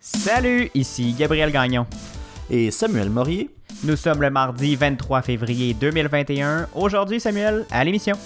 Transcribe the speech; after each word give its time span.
Salut, 0.00 0.70
ici 0.74 1.12
Gabriel 1.18 1.50
Gagnon. 1.50 1.84
Et 2.50 2.70
Samuel 2.70 3.10
Morier. 3.10 3.50
Nous 3.82 3.96
sommes 3.96 4.22
le 4.22 4.30
mardi 4.30 4.76
23 4.76 5.22
février 5.22 5.74
2021. 5.74 6.68
Aujourd'hui, 6.76 7.18
Samuel, 7.18 7.66
à 7.72 7.82
l'émission. 7.82 8.16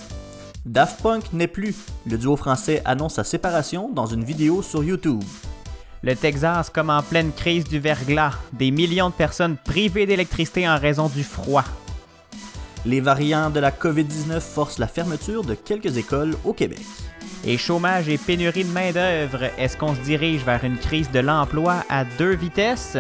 Daft 0.66 1.00
Punk 1.03 1.32
n'est 1.32 1.46
plus. 1.46 1.74
Le 2.06 2.19
duo 2.19 2.37
français 2.37 2.82
annonce 2.85 3.14
sa 3.14 3.24
séparation 3.24 3.88
dans 3.88 4.04
une 4.04 4.22
vidéo 4.22 4.61
sur 4.61 4.85
YouTube. 4.85 5.24
Le 6.03 6.15
Texas 6.15 6.69
comme 6.69 6.90
en 6.90 7.03
pleine 7.03 7.33
crise 7.33 7.65
du 7.65 7.79
verglas. 7.79 8.35
Des 8.53 8.71
millions 8.71 9.09
de 9.09 9.15
personnes 9.15 9.57
privées 9.57 10.04
d'électricité 10.04 10.69
en 10.69 10.79
raison 10.79 11.09
du 11.09 11.25
froid. 11.25 11.65
Les 12.85 13.01
variants 13.01 13.49
de 13.49 13.61
la 13.61 13.71
COVID-19 13.71 14.41
forcent 14.41 14.79
la 14.79 14.89
fermeture 14.89 15.43
de 15.43 15.54
quelques 15.54 15.97
écoles 15.97 16.34
au 16.45 16.52
Québec. 16.52 16.83
Et 17.45 17.59
chômage 17.59 18.09
et 18.09 18.19
pénurie 18.19 18.65
de 18.65 18.70
main-d'œuvre, 18.70 19.51
est-ce 19.59 19.77
qu'on 19.77 19.97
se 19.97 20.01
dirige 20.01 20.45
vers 20.45 20.62
une 20.62 20.79
crise 20.79 21.11
de 21.11 21.19
l'emploi 21.19 21.83
à 21.88 22.05
deux 22.05 22.37
vitesses? 22.37 22.97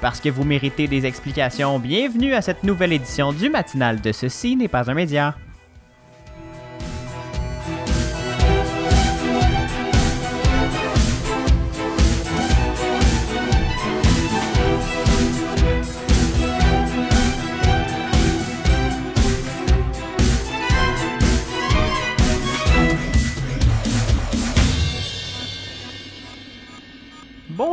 Parce 0.00 0.20
que 0.20 0.28
vous 0.28 0.44
méritez 0.44 0.86
des 0.86 1.06
explications, 1.06 1.80
bienvenue 1.80 2.34
à 2.34 2.42
cette 2.42 2.62
nouvelle 2.62 2.92
édition 2.92 3.32
du 3.32 3.50
matinal 3.50 4.00
de 4.00 4.12
Ceci 4.12 4.54
n'est 4.54 4.68
pas 4.68 4.90
un 4.90 4.94
média. 4.94 5.34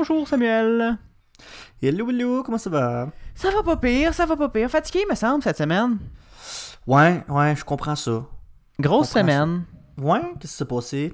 Bonjour 0.01 0.27
Samuel. 0.27 0.97
Hello, 1.79 2.09
hello, 2.09 2.41
comment 2.41 2.57
ça 2.57 2.71
va? 2.71 3.09
Ça 3.35 3.51
va 3.51 3.61
pas 3.61 3.77
pire, 3.77 4.15
ça 4.15 4.25
va 4.25 4.35
pas 4.35 4.49
pire. 4.49 4.67
Fatigué, 4.67 5.05
me 5.07 5.13
semble, 5.13 5.43
cette 5.43 5.59
semaine. 5.59 5.99
Ouais, 6.87 7.23
ouais, 7.29 7.55
je 7.55 7.63
comprends 7.63 7.95
ça. 7.95 8.25
Grosse 8.79 9.13
comprends 9.13 9.19
semaine. 9.19 9.63
Ouais, 9.99 10.21
qu'est-ce 10.39 10.53
qui 10.53 10.57
s'est 10.57 10.65
passé? 10.65 11.13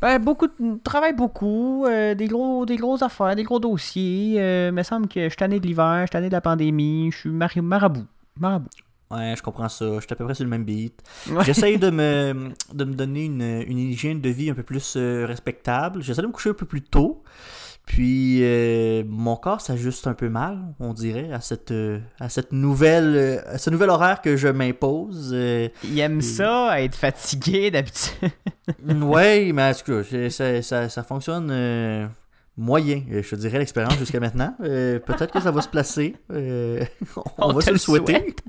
Ben, 0.00 0.20
beaucoup 0.20 0.46
de... 0.46 0.78
travaille 0.84 1.12
beaucoup, 1.12 1.86
euh, 1.86 2.14
des 2.14 2.28
gros 2.28 2.64
des 2.64 2.76
grosses 2.76 3.02
affaires, 3.02 3.34
des 3.34 3.42
gros 3.42 3.58
dossiers. 3.58 4.36
Euh, 4.38 4.70
me 4.70 4.84
semble 4.84 5.08
que 5.08 5.24
je 5.24 5.28
suis 5.30 5.36
tanné 5.36 5.58
de 5.58 5.66
l'hiver, 5.66 6.02
je 6.02 6.06
suis 6.06 6.10
tanné 6.10 6.28
de 6.28 6.32
la 6.32 6.40
pandémie, 6.40 7.10
je 7.10 7.16
suis 7.18 7.30
marabout. 7.30 8.06
Marabout. 8.38 8.70
Ouais, 9.10 9.34
je 9.36 9.42
comprends 9.42 9.68
ça. 9.68 9.86
Je 9.96 10.00
suis 10.02 10.12
à 10.12 10.14
peu 10.14 10.24
près 10.24 10.34
sur 10.34 10.44
le 10.44 10.50
même 10.50 10.64
beat. 10.64 11.02
Ouais. 11.32 11.42
J'essaye 11.44 11.78
de 11.78 11.90
me, 11.90 12.52
de 12.72 12.84
me 12.84 12.94
donner 12.94 13.24
une, 13.24 13.64
une 13.66 13.78
hygiène 13.78 14.20
de 14.20 14.28
vie 14.28 14.50
un 14.50 14.54
peu 14.54 14.62
plus 14.62 14.94
euh, 14.96 15.26
respectable. 15.26 16.00
J'essaie 16.00 16.22
de 16.22 16.28
me 16.28 16.32
coucher 16.32 16.50
un 16.50 16.54
peu 16.54 16.66
plus 16.66 16.82
tôt. 16.82 17.24
Puis 17.86 18.38
euh, 18.42 19.02
mon 19.08 19.36
corps 19.36 19.60
s'ajuste 19.60 20.06
un 20.06 20.14
peu 20.14 20.28
mal, 20.28 20.58
on 20.78 20.92
dirait, 20.92 21.32
à 21.32 21.40
cette, 21.40 21.72
euh, 21.72 21.98
à 22.20 22.28
cette 22.28 22.52
nouvelle, 22.52 23.16
euh, 23.16 23.54
à 23.54 23.58
ce 23.58 23.68
nouvel 23.70 23.90
horaire 23.90 24.22
que 24.22 24.36
je 24.36 24.48
m'impose. 24.48 25.32
Il 25.84 25.98
aime 25.98 26.20
ça, 26.20 26.80
être 26.80 26.94
fatigué 26.94 27.70
d'habitude. 27.70 28.30
ouais, 29.02 29.50
mais 29.52 29.70
en 29.70 29.74
tout 29.74 30.02
cas, 30.02 30.30
ça, 30.30 30.62
ça, 30.62 30.88
ça 30.88 31.02
fonctionne 31.02 32.10
moyen, 32.60 33.02
euh, 33.10 33.22
je 33.22 33.30
te 33.30 33.34
dirais, 33.36 33.58
l'expérience 33.58 33.96
jusqu'à 33.98 34.20
maintenant. 34.20 34.54
Euh, 34.62 34.98
Peut-être 35.00 35.32
que 35.32 35.40
ça 35.40 35.50
va 35.50 35.60
se 35.62 35.68
placer. 35.68 36.14
Euh, 36.30 36.84
on, 37.16 37.22
On 37.38 37.52
va 37.52 37.60
se 37.60 37.70
le 37.70 37.78
souhaiter. 37.78 38.12
souhaite. 38.12 38.42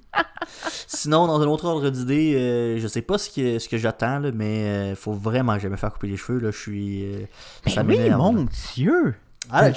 Sinon, 0.87 1.27
dans 1.27 1.41
un 1.41 1.47
autre 1.47 1.65
ordre 1.65 1.89
d'idée, 1.89 2.35
euh, 2.35 2.77
je 2.79 2.87
sais 2.87 3.01
pas 3.01 3.17
ce 3.17 3.29
que, 3.29 3.59
ce 3.59 3.67
que 3.69 3.77
j'attends, 3.77 4.21
mais 4.33 4.89
il 4.91 4.95
faut 4.95 5.13
vraiment 5.13 5.55
que 5.55 5.61
j'aille 5.61 5.71
me 5.71 5.77
faire 5.77 5.91
couper 5.93 6.07
les 6.07 6.17
cheveux. 6.17 6.39
Là, 6.39 6.51
je 6.51 6.57
suis. 6.57 7.05
euh, 7.05 7.25
ça 7.67 7.83
Ben 7.83 7.97
oui, 8.03 8.09
mon. 8.09 8.45
Dieu. 8.75 9.15
Ah, 9.49 9.69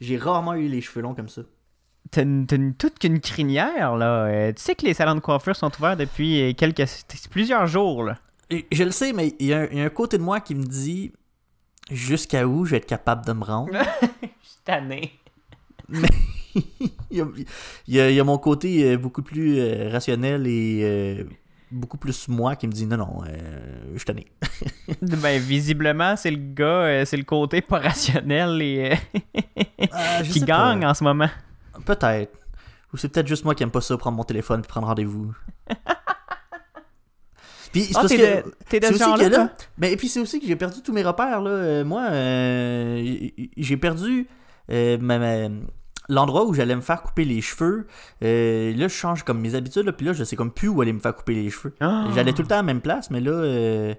j'ai- 0.00 0.18
rarement 0.18 0.54
eu 0.54 0.66
les 0.68 0.80
cheveux 0.80 1.00
longs 1.02 1.14
comme 1.14 1.28
ça. 1.28 1.42
T'as 2.10 2.24
toute 2.78 2.98
qu'une 2.98 3.20
crinière, 3.20 3.96
là. 3.96 4.52
Tu 4.52 4.60
sais 4.62 4.74
que 4.74 4.84
les 4.84 4.92
salons 4.94 5.14
de 5.14 5.20
coiffure 5.20 5.56
sont 5.56 5.70
ouverts 5.78 5.96
depuis 5.96 6.54
quelques... 6.56 6.84
plusieurs 7.30 7.66
jours, 7.66 8.02
là. 8.02 8.18
Je 8.70 8.84
le 8.84 8.90
sais, 8.90 9.12
mais 9.14 9.28
y, 9.28 9.34
il 9.40 9.46
y 9.46 9.54
a 9.54 9.84
un 9.84 9.88
côté 9.88 10.18
de 10.18 10.22
moi 10.22 10.40
qui 10.40 10.54
me 10.54 10.64
dit 10.64 11.12
jusqu'à 11.90 12.46
où 12.46 12.64
je 12.64 12.72
vais 12.72 12.76
être 12.78 12.86
capable 12.86 13.24
de 13.26 13.32
me 13.32 13.44
rendre? 13.44 13.72
Je 14.42 14.48
suis 14.48 14.58
tanné. 14.64 15.12
il, 16.54 16.90
y 17.10 17.20
a, 17.20 17.26
il 17.86 17.94
y 17.94 18.00
a- 18.00 18.10
il 18.10 18.16
y 18.16 18.20
a 18.20 18.24
mon 18.24 18.38
côté 18.38 18.92
euh, 18.92 18.96
beaucoup 18.98 19.22
plus 19.22 19.58
euh, 19.58 19.88
rationnel 19.90 20.46
et 20.46 20.80
euh, 20.82 21.24
beaucoup 21.70 21.96
plus 21.98 22.28
moi 22.28 22.56
qui 22.56 22.66
me 22.66 22.72
dit 22.72 22.86
non, 22.86 22.96
non, 22.98 23.22
euh, 23.26 23.82
je 23.92 23.98
suis 23.98 24.04
tanné. 24.06 24.26
Ben, 25.02 25.40
visiblement, 25.40 26.16
c'est 26.16 26.30
le 26.30 26.36
gars, 26.54 27.04
c'est 27.06 27.16
le 27.16 27.24
côté 27.24 27.60
pas 27.60 27.78
rationnel 27.80 28.60
et, 28.62 28.92
euh, 28.92 29.86
Ah, 29.92 30.22
qui 30.22 30.40
pas. 30.40 30.46
gagne 30.46 30.86
en 30.86 30.94
ce 30.94 31.04
moment. 31.04 31.28
Peut-être. 31.84 32.32
Ou 32.92 32.96
c'est 32.98 33.08
peut-être 33.08 33.26
juste 33.26 33.44
moi 33.44 33.54
qui 33.54 33.62
aime 33.62 33.70
pas 33.70 33.80
ça, 33.80 33.96
prendre 33.96 34.16
mon 34.16 34.24
téléphone 34.24 34.60
et 34.60 34.66
prendre 34.68 34.86
rendez-vous. 34.86 35.32
Puis 37.72 37.82
c'est 37.84 37.92
Ah, 37.96 38.00
parce 38.00 38.08
t'es 38.12 38.16
que. 38.18 38.22
de, 38.48 38.54
t'es 38.68 38.80
de 38.80 38.86
C'est 38.86 38.94
ce 38.98 39.04
aussi 39.04 39.24
que 39.24 39.28
là, 39.30 39.52
mais 39.78 39.92
et 39.92 39.96
puis 39.96 40.08
c'est 40.08 40.20
aussi 40.20 40.38
que 40.40 40.46
j'ai 40.46 40.56
perdu 40.56 40.82
tous 40.82 40.92
mes 40.92 41.02
repères 41.02 41.40
là. 41.40 41.50
Euh, 41.50 41.84
moi, 41.84 42.02
euh, 42.10 43.28
j'ai 43.56 43.76
perdu 43.76 44.26
euh, 44.70 44.98
ma- 45.00 45.18
ma- 45.18 45.48
l'endroit 46.08 46.44
où 46.46 46.52
j'allais 46.54 46.76
me 46.76 46.80
faire 46.80 47.02
couper 47.02 47.24
les 47.24 47.40
cheveux. 47.40 47.86
Euh, 48.22 48.74
là, 48.74 48.88
je 48.88 48.94
change 48.94 49.22
comme 49.24 49.40
mes 49.40 49.54
habitudes, 49.54 49.86
là, 49.86 49.92
puis 49.92 50.04
là, 50.06 50.12
je 50.12 50.24
sais 50.24 50.36
comme 50.36 50.52
plus 50.52 50.68
où 50.68 50.80
aller 50.82 50.92
me 50.92 50.98
faire 51.00 51.14
couper 51.14 51.34
les 51.34 51.48
cheveux. 51.50 51.74
Ah. 51.80 52.06
J'allais 52.14 52.32
tout 52.32 52.42
le 52.42 52.48
temps 52.48 52.56
à 52.56 52.58
la 52.58 52.62
même 52.62 52.80
place, 52.80 53.10
mais 53.10 53.20
là, 53.20 53.30
euh, 53.32 53.94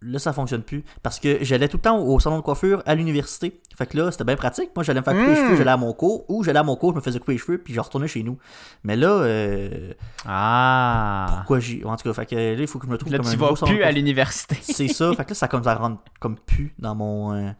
là, 0.00 0.18
ça 0.18 0.32
fonctionne 0.32 0.62
plus. 0.62 0.84
Parce 1.02 1.18
que 1.18 1.38
j'allais 1.42 1.68
tout 1.68 1.76
le 1.78 1.82
temps 1.82 1.98
au 1.98 2.18
salon 2.20 2.36
de 2.36 2.42
coiffure 2.42 2.82
à 2.86 2.94
l'université. 2.94 3.60
Fait 3.76 3.86
que 3.86 3.96
là, 3.96 4.10
c'était 4.10 4.24
bien 4.24 4.36
pratique. 4.36 4.70
Moi, 4.76 4.82
j'allais 4.84 5.00
me 5.00 5.04
faire 5.04 5.14
couper 5.14 5.26
les 5.26 5.32
Mm. 5.32 5.44
cheveux, 5.46 5.56
j'allais 5.56 5.70
à 5.70 5.76
mon 5.76 5.92
cours, 5.92 6.24
ou 6.28 6.42
j'allais 6.44 6.58
à 6.58 6.62
mon 6.62 6.76
cours, 6.76 6.90
je 6.92 6.96
me 6.96 7.00
faisais 7.00 7.18
couper 7.18 7.32
les 7.32 7.38
cheveux, 7.38 7.58
puis 7.58 7.72
je 7.74 7.80
retournais 7.80 8.08
chez 8.08 8.22
nous. 8.22 8.38
Mais 8.84 8.96
là, 8.96 9.08
euh, 9.08 9.92
Ah. 10.26 11.26
pourquoi 11.38 11.60
j'y. 11.60 11.84
En 11.84 11.96
tout 11.96 12.08
cas, 12.08 12.12
fait 12.14 12.26
que 12.26 12.34
là, 12.34 12.52
il 12.54 12.66
faut 12.66 12.78
que 12.78 12.86
je 12.86 12.90
me 12.92 12.98
trouve 12.98 13.12
Là, 13.12 13.18
comme 13.18 13.26
tu 13.26 13.34
un 13.34 13.38
vas 13.38 13.54
plus 13.66 13.82
à 13.82 13.90
l'université. 13.92 14.56
C'est 14.62 14.88
ça. 14.88 15.12
Fait 15.14 15.24
que 15.24 15.30
là, 15.30 15.34
ça 15.34 15.48
comme 15.48 15.64
ça 15.64 15.74
rentre 15.74 16.00
comme 16.20 16.36
pu 16.36 16.74
dans 16.78 16.94
mon. 16.94 17.34
euh, 17.34 17.50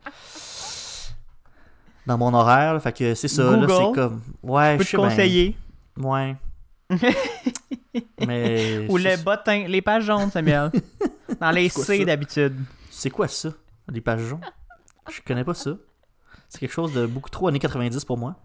dans 2.07 2.19
mon 2.19 2.33
horaire. 2.35 2.75
là. 2.75 2.81
Fait 2.81 2.93
que 2.93 3.15
c'est 3.15 3.29
ça. 3.29 3.43
Là, 3.57 3.67
c'est 3.69 3.93
comme. 3.95 4.21
Ouais, 4.43 4.79
Je 4.81 4.97
bien. 4.97 5.09
conseiller. 5.09 5.57
Ouais. 5.99 6.37
Mais. 8.27 8.87
Ou 8.89 8.99
je- 8.99 9.09
le 9.09 9.17
bottin, 9.23 9.65
les 9.69 9.83
pages 9.83 10.05
jaunes, 10.05 10.31
Samuel. 10.31 10.71
Dans 11.41 11.51
les 11.51 11.69
C 11.69 12.05
d'habitude. 12.05 12.57
C'est 12.91 13.11
quoi 13.11 13.29
ça? 13.29 13.51
Les 13.91 14.01
pages 14.01 14.21
jaunes? 14.23 14.41
Je 15.11 15.21
connais 15.27 15.45
pas 15.45 15.55
ça. 15.55 15.71
C'est 16.49 16.59
quelque 16.61 16.73
chose 16.73 16.93
de 16.93 17.07
beaucoup 17.07 17.31
trop 17.31 17.49
années 17.49 17.59
90 17.59 18.05
pour 18.05 18.19
moi. 18.19 18.37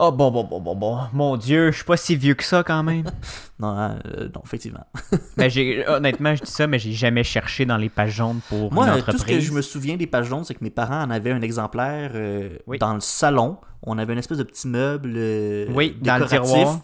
Oh 0.00 0.12
bon, 0.12 0.30
bon, 0.30 0.44
bon, 0.44 0.60
bon, 0.60 0.76
bon. 0.76 0.98
Mon 1.12 1.36
Dieu, 1.36 1.72
je 1.72 1.76
suis 1.76 1.84
pas 1.84 1.96
si 1.96 2.14
vieux 2.14 2.34
que 2.34 2.44
ça 2.44 2.62
quand 2.62 2.82
même. 2.82 3.04
Non, 3.60 3.76
euh, 3.76 4.28
non, 4.32 4.40
effectivement. 4.44 4.86
ben, 5.36 5.50
j'ai, 5.50 5.84
honnêtement, 5.88 6.32
je 6.36 6.44
dis 6.44 6.50
ça, 6.52 6.68
mais 6.68 6.78
j'ai 6.78 6.92
jamais 6.92 7.24
cherché 7.24 7.66
dans 7.66 7.76
les 7.76 7.88
pages 7.88 8.12
jaunes 8.12 8.38
pour 8.48 8.72
Moi, 8.72 8.84
une 8.84 8.90
euh, 8.90 8.94
entreprise. 8.98 9.16
tout 9.24 9.26
ce 9.26 9.34
que 9.34 9.40
je 9.40 9.50
me 9.52 9.62
souviens 9.62 9.96
des 9.96 10.06
pages 10.06 10.26
jaunes, 10.26 10.44
c'est 10.44 10.54
que 10.54 10.62
mes 10.62 10.70
parents 10.70 11.02
en 11.02 11.10
avaient 11.10 11.32
un 11.32 11.42
exemplaire 11.42 12.12
euh, 12.14 12.50
Oui. 12.68 12.78
dans 12.78 12.94
le 12.94 13.00
salon. 13.00 13.56
On 13.82 13.98
avait 13.98 14.12
une 14.12 14.20
espèce 14.20 14.38
de 14.38 14.44
petit 14.44 14.68
meuble 14.68 15.12
euh, 15.16 15.66
Oui, 15.74 15.96
dans 16.00 16.18
le 16.18 16.26
décoratif. 16.26 16.54
tiroir. 16.54 16.80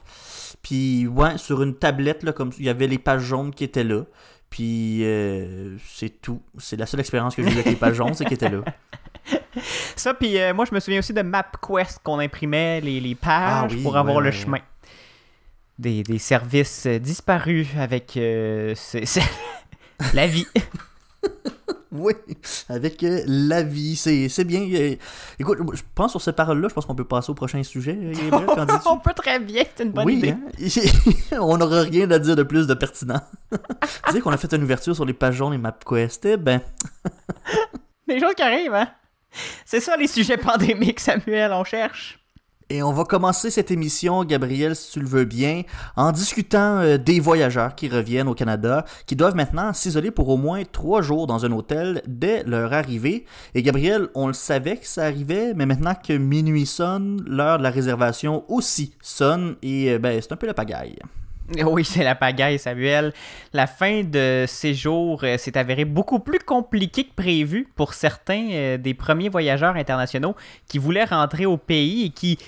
Puis, 0.64 1.06
ouais, 1.06 1.36
sur 1.36 1.62
une 1.62 1.76
tablette, 1.76 2.22
là, 2.22 2.32
comme 2.32 2.50
il 2.58 2.64
y 2.64 2.70
avait 2.70 2.86
les 2.86 2.98
pages 2.98 3.22
jaunes 3.22 3.54
qui 3.54 3.64
étaient 3.64 3.84
là. 3.84 4.04
Puis, 4.48 5.04
euh, 5.04 5.76
c'est 5.86 6.20
tout. 6.22 6.40
C'est 6.58 6.76
la 6.76 6.86
seule 6.86 7.00
expérience 7.00 7.36
que 7.36 7.42
j'ai 7.42 7.50
eue 7.50 7.52
avec 7.52 7.66
les 7.66 7.76
pages 7.76 7.94
jaunes, 7.96 8.14
c'est 8.14 8.24
qu'ils 8.24 8.34
étaient 8.34 8.48
là. 8.48 8.64
Ça, 9.96 10.14
puis 10.14 10.38
euh, 10.40 10.54
moi, 10.54 10.64
je 10.64 10.74
me 10.74 10.80
souviens 10.80 11.00
aussi 11.00 11.12
de 11.12 11.20
MapQuest 11.20 12.00
qu'on 12.02 12.18
imprimait 12.18 12.80
les, 12.80 12.98
les 12.98 13.14
pages 13.14 13.30
Ah 13.30 13.66
oui, 13.70 13.82
pour 13.82 13.96
avoir 13.96 14.16
ouais, 14.16 14.24
le 14.24 14.30
ouais, 14.30 14.36
chemin. 14.36 14.58
Des, 15.78 16.02
des 16.02 16.18
services 16.18 16.86
euh, 16.86 16.98
disparus 16.98 17.68
avec 17.78 18.16
euh, 18.16 18.74
la 20.14 20.26
vie. 20.26 20.46
Oui, 21.96 22.12
avec 22.68 23.02
euh, 23.04 23.22
la 23.26 23.62
vie, 23.62 23.94
c'est 23.94 24.28
c'est 24.28 24.42
bien. 24.44 24.60
euh, 24.62 24.96
écoute, 25.38 25.58
je 25.74 25.82
pense 25.94 26.10
sur 26.10 26.20
ces 26.20 26.32
paroles-là, 26.32 26.68
je 26.68 26.74
pense 26.74 26.86
qu'on 26.86 26.94
peut 26.96 27.04
passer 27.04 27.30
au 27.30 27.34
prochain 27.34 27.62
sujet. 27.62 27.96
euh, 28.00 28.12
Gabriel? 28.30 28.66
On 28.86 28.98
peut 28.98 29.12
très 29.14 29.38
bien, 29.38 29.62
c'est 29.76 29.84
une 29.84 29.92
bonne 29.92 30.04
oui, 30.06 30.14
idée. 30.16 30.30
hein? 30.30 31.38
on 31.40 31.56
n'aura 31.56 31.82
rien 31.82 32.10
à 32.10 32.18
dire 32.18 32.34
de 32.34 32.42
plus 32.42 32.66
de 32.66 32.74
pertinent. 32.74 33.20
tu 34.06 34.12
sais 34.12 34.20
qu'on 34.20 34.32
a 34.32 34.36
fait 34.36 34.52
une 34.54 34.64
ouverture 34.64 34.94
sur 34.96 35.04
les 35.04 35.12
pages 35.12 35.36
jaunes 35.36 35.54
et 35.54 35.58
MapQuest, 35.58 36.24
eh 36.26 36.36
ben, 36.36 36.60
Des 38.08 38.18
choses 38.18 38.34
qui 38.34 38.42
arrivent, 38.42 38.74
hein? 38.74 38.88
C'est 39.64 39.80
ça 39.80 39.96
les 39.96 40.06
sujets 40.08 40.36
pandémiques, 40.36 41.00
Samuel, 41.00 41.52
on 41.52 41.64
cherche. 41.64 42.18
Et 42.70 42.82
on 42.82 42.92
va 42.92 43.04
commencer 43.04 43.50
cette 43.50 43.70
émission, 43.70 44.24
Gabriel, 44.24 44.74
si 44.74 44.92
tu 44.92 45.00
le 45.00 45.06
veux 45.06 45.26
bien, 45.26 45.62
en 45.96 46.12
discutant 46.12 46.78
euh, 46.78 46.96
des 46.96 47.20
voyageurs 47.20 47.74
qui 47.74 47.88
reviennent 47.88 48.28
au 48.28 48.34
Canada, 48.34 48.86
qui 49.04 49.16
doivent 49.16 49.36
maintenant 49.36 49.74
s'isoler 49.74 50.10
pour 50.10 50.30
au 50.30 50.38
moins 50.38 50.62
trois 50.64 51.02
jours 51.02 51.26
dans 51.26 51.44
un 51.44 51.52
hôtel 51.52 52.02
dès 52.06 52.42
leur 52.44 52.72
arrivée. 52.72 53.26
Et 53.54 53.62
Gabriel, 53.62 54.08
on 54.14 54.28
le 54.28 54.32
savait 54.32 54.78
que 54.78 54.86
ça 54.86 55.04
arrivait, 55.04 55.52
mais 55.54 55.66
maintenant 55.66 55.94
que 55.94 56.14
minuit 56.14 56.64
sonne, 56.64 57.22
l'heure 57.26 57.58
de 57.58 57.62
la 57.62 57.70
réservation 57.70 58.44
aussi 58.48 58.94
sonne, 59.02 59.56
et 59.62 59.92
euh, 59.92 59.98
ben, 59.98 60.18
c'est 60.22 60.32
un 60.32 60.36
peu 60.36 60.46
la 60.46 60.54
pagaille. 60.54 60.98
Oui, 61.64 61.84
c'est 61.84 62.04
la 62.04 62.14
pagaille, 62.14 62.58
Samuel. 62.58 63.12
La 63.52 63.66
fin 63.66 64.02
de 64.02 64.44
séjour 64.46 65.20
euh, 65.24 65.36
s'est 65.36 65.58
avérée 65.58 65.84
beaucoup 65.84 66.20
plus 66.20 66.38
compliquée 66.38 67.04
que 67.04 67.14
prévu 67.14 67.68
pour 67.76 67.94
certains 67.94 68.48
euh, 68.50 68.78
des 68.78 68.94
premiers 68.94 69.28
voyageurs 69.28 69.76
internationaux 69.76 70.34
qui 70.68 70.78
voulaient 70.78 71.04
rentrer 71.04 71.46
au 71.46 71.56
pays 71.56 72.06
et 72.06 72.10
qui 72.10 72.38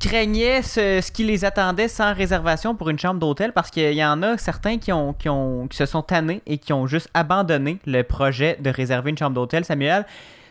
craignaient 0.00 0.62
ce, 0.62 1.10
qui 1.12 1.24
les 1.24 1.44
attendait 1.44 1.88
sans 1.88 2.12
réservation 2.12 2.74
pour 2.74 2.90
une 2.90 2.98
chambre 2.98 3.20
d'hôtel 3.20 3.52
parce 3.52 3.70
qu'il 3.70 3.92
y 3.92 4.04
en 4.04 4.22
a 4.22 4.36
certains 4.36 4.78
qui, 4.78 4.90
qui 4.90 5.76
se 5.76 5.86
sont 5.86 6.02
tannés 6.02 6.42
et 6.46 6.58
qui 6.58 6.72
ont 6.72 6.86
juste 6.86 7.08
abandonné 7.14 7.78
le 7.86 8.02
projet 8.02 8.58
de 8.60 8.70
réserver 8.70 9.10
une 9.10 9.18
chambre 9.18 9.34
d'hôtel, 9.34 9.64
Samuel. 9.64 10.04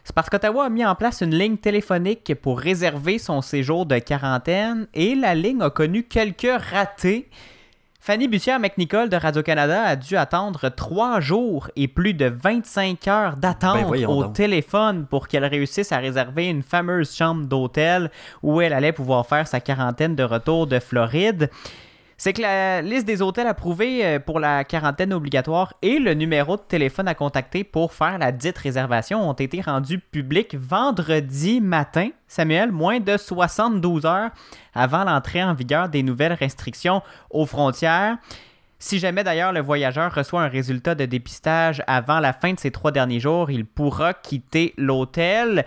C'est 0.03 0.15
parce 0.15 0.29
qu'Ottawa 0.29 0.65
a 0.65 0.69
mis 0.69 0.85
en 0.85 0.95
place 0.95 1.21
une 1.21 1.35
ligne 1.35 1.57
téléphonique 1.57 2.33
pour 2.41 2.59
réserver 2.59 3.19
son 3.19 3.41
séjour 3.41 3.85
de 3.85 3.99
quarantaine 3.99 4.87
et 4.93 5.15
la 5.15 5.35
ligne 5.35 5.61
a 5.61 5.69
connu 5.69 6.03
quelques 6.03 6.47
ratés. 6.71 7.27
Fanny 8.03 8.27
Bussière-McNicol 8.27 9.09
de 9.09 9.15
Radio-Canada 9.15 9.83
a 9.83 9.95
dû 9.95 10.17
attendre 10.17 10.69
trois 10.69 11.19
jours 11.19 11.69
et 11.75 11.87
plus 11.87 12.15
de 12.15 12.25
25 12.25 13.07
heures 13.07 13.37
d'attente 13.37 13.91
Ben, 13.91 14.07
au 14.07 14.23
téléphone 14.23 15.05
pour 15.05 15.27
qu'elle 15.27 15.45
réussisse 15.45 15.91
à 15.91 15.99
réserver 15.99 16.47
une 16.47 16.63
fameuse 16.63 17.15
chambre 17.15 17.45
d'hôtel 17.45 18.09
où 18.41 18.59
elle 18.59 18.73
allait 18.73 18.91
pouvoir 18.91 19.27
faire 19.27 19.47
sa 19.47 19.59
quarantaine 19.59 20.15
de 20.15 20.23
retour 20.23 20.65
de 20.65 20.79
Floride 20.79 21.51
c'est 22.23 22.33
que 22.33 22.41
la 22.43 22.83
liste 22.83 23.07
des 23.07 23.23
hôtels 23.23 23.47
approuvés 23.47 24.05
euh, 24.05 24.19
pour 24.19 24.39
la 24.39 24.63
quarantaine 24.63 25.11
obligatoire 25.11 25.73
et 25.81 25.97
le 25.97 26.13
numéro 26.13 26.55
de 26.55 26.61
téléphone 26.61 27.07
à 27.07 27.15
contacter 27.15 27.63
pour 27.63 27.93
faire 27.93 28.19
la 28.19 28.31
dite 28.31 28.59
réservation 28.59 29.27
ont 29.27 29.33
été 29.33 29.59
rendus 29.59 29.97
publics 29.97 30.53
vendredi 30.53 31.61
matin, 31.61 32.09
Samuel, 32.27 32.71
moins 32.71 32.99
de 32.99 33.17
72 33.17 34.05
heures 34.05 34.29
avant 34.75 35.03
l'entrée 35.03 35.43
en 35.43 35.55
vigueur 35.55 35.89
des 35.89 36.03
nouvelles 36.03 36.33
restrictions 36.33 37.01
aux 37.31 37.47
frontières. 37.47 38.19
Si 38.77 38.99
jamais 38.99 39.23
d'ailleurs 39.23 39.51
le 39.51 39.61
voyageur 39.61 40.13
reçoit 40.13 40.43
un 40.43 40.47
résultat 40.47 40.93
de 40.93 41.05
dépistage 41.05 41.81
avant 41.87 42.19
la 42.19 42.33
fin 42.33 42.53
de 42.53 42.59
ces 42.59 42.69
trois 42.69 42.91
derniers 42.91 43.19
jours, 43.19 43.49
il 43.49 43.65
pourra 43.65 44.13
quitter 44.13 44.75
l'hôtel. 44.77 45.65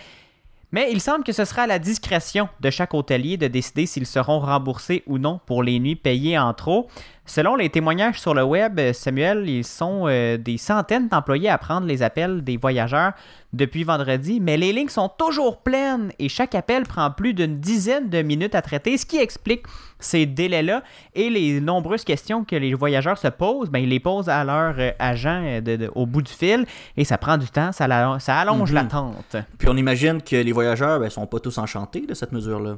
Mais 0.75 0.91
il 0.91 1.01
semble 1.01 1.23
que 1.23 1.31
ce 1.33 1.45
sera 1.45 1.63
à 1.63 1.67
la 1.69 1.79
discrétion 1.79 2.49
de 2.59 2.69
chaque 2.69 2.95
hôtelier 2.95 3.37
de 3.37 3.47
décider 3.47 3.87
s'ils 3.87 4.07
seront 4.09 4.41
remboursés 4.41 5.05
ou 5.07 5.19
non 5.19 5.39
pour 5.47 5.63
les 5.63 5.79
nuits 5.79 5.95
payées 5.95 6.37
en 6.37 6.53
trop. 6.53 6.89
Selon 7.27 7.57
les 7.57 7.71
témoignages 7.71 8.21
sur 8.21 8.35
le 8.35 8.43
web, 8.45 8.79
Samuel, 8.93 9.49
ils 9.49 9.65
sont 9.65 10.05
euh, 10.07 10.37
des 10.37 10.59
centaines 10.59 11.09
d'employés 11.09 11.49
à 11.49 11.57
prendre 11.57 11.87
les 11.87 12.03
appels 12.03 12.45
des 12.45 12.59
voyageurs 12.59 13.13
depuis 13.55 13.83
vendredi, 13.83 14.41
mais 14.41 14.59
les 14.59 14.75
lignes 14.75 14.91
sont 14.91 15.09
toujours 15.09 15.63
pleines 15.63 16.13
et 16.19 16.29
chaque 16.29 16.55
appel 16.55 16.83
prend 16.83 17.11
plus 17.11 17.33
d'une 17.33 17.61
dizaine 17.61 18.11
de 18.11 18.21
minutes 18.21 18.55
à 18.55 18.61
traiter, 18.61 18.99
ce 18.99 19.07
qui 19.07 19.17
explique 19.17 19.63
ces 19.99 20.27
délais-là 20.27 20.83
et 21.15 21.31
les 21.31 21.61
nombreuses 21.63 22.05
questions 22.05 22.45
que 22.45 22.57
les 22.57 22.75
voyageurs 22.75 23.17
se 23.17 23.29
posent, 23.29 23.71
ben, 23.71 23.79
ils 23.79 23.89
les 23.89 24.01
posent 24.01 24.29
à 24.29 24.45
leur 24.45 24.75
euh, 24.79 24.91
agent 24.99 25.43
euh, 25.67 25.89
au 25.95 26.05
bout 26.05 26.21
du 26.21 26.33
fil 26.33 26.67
et 26.99 27.05
ça 27.05 27.17
prend 27.17 27.39
du 27.39 27.47
temps, 27.47 27.73
ça, 27.73 27.85
allonge 27.87 28.69
Mhm. 28.71 28.75
l'attente. 28.75 29.37
Puis 29.59 29.69
on 29.71 29.77
imagine 29.79 30.21
que 30.21 30.37
les 30.37 30.53
voyageurs 30.53 31.01
ne 31.01 31.09
sont 31.09 31.27
pas 31.27 31.41
tous 31.41 31.57
enchantés 31.57 32.03
de 32.07 32.13
cette 32.13 32.33
mesure-là. 32.33 32.77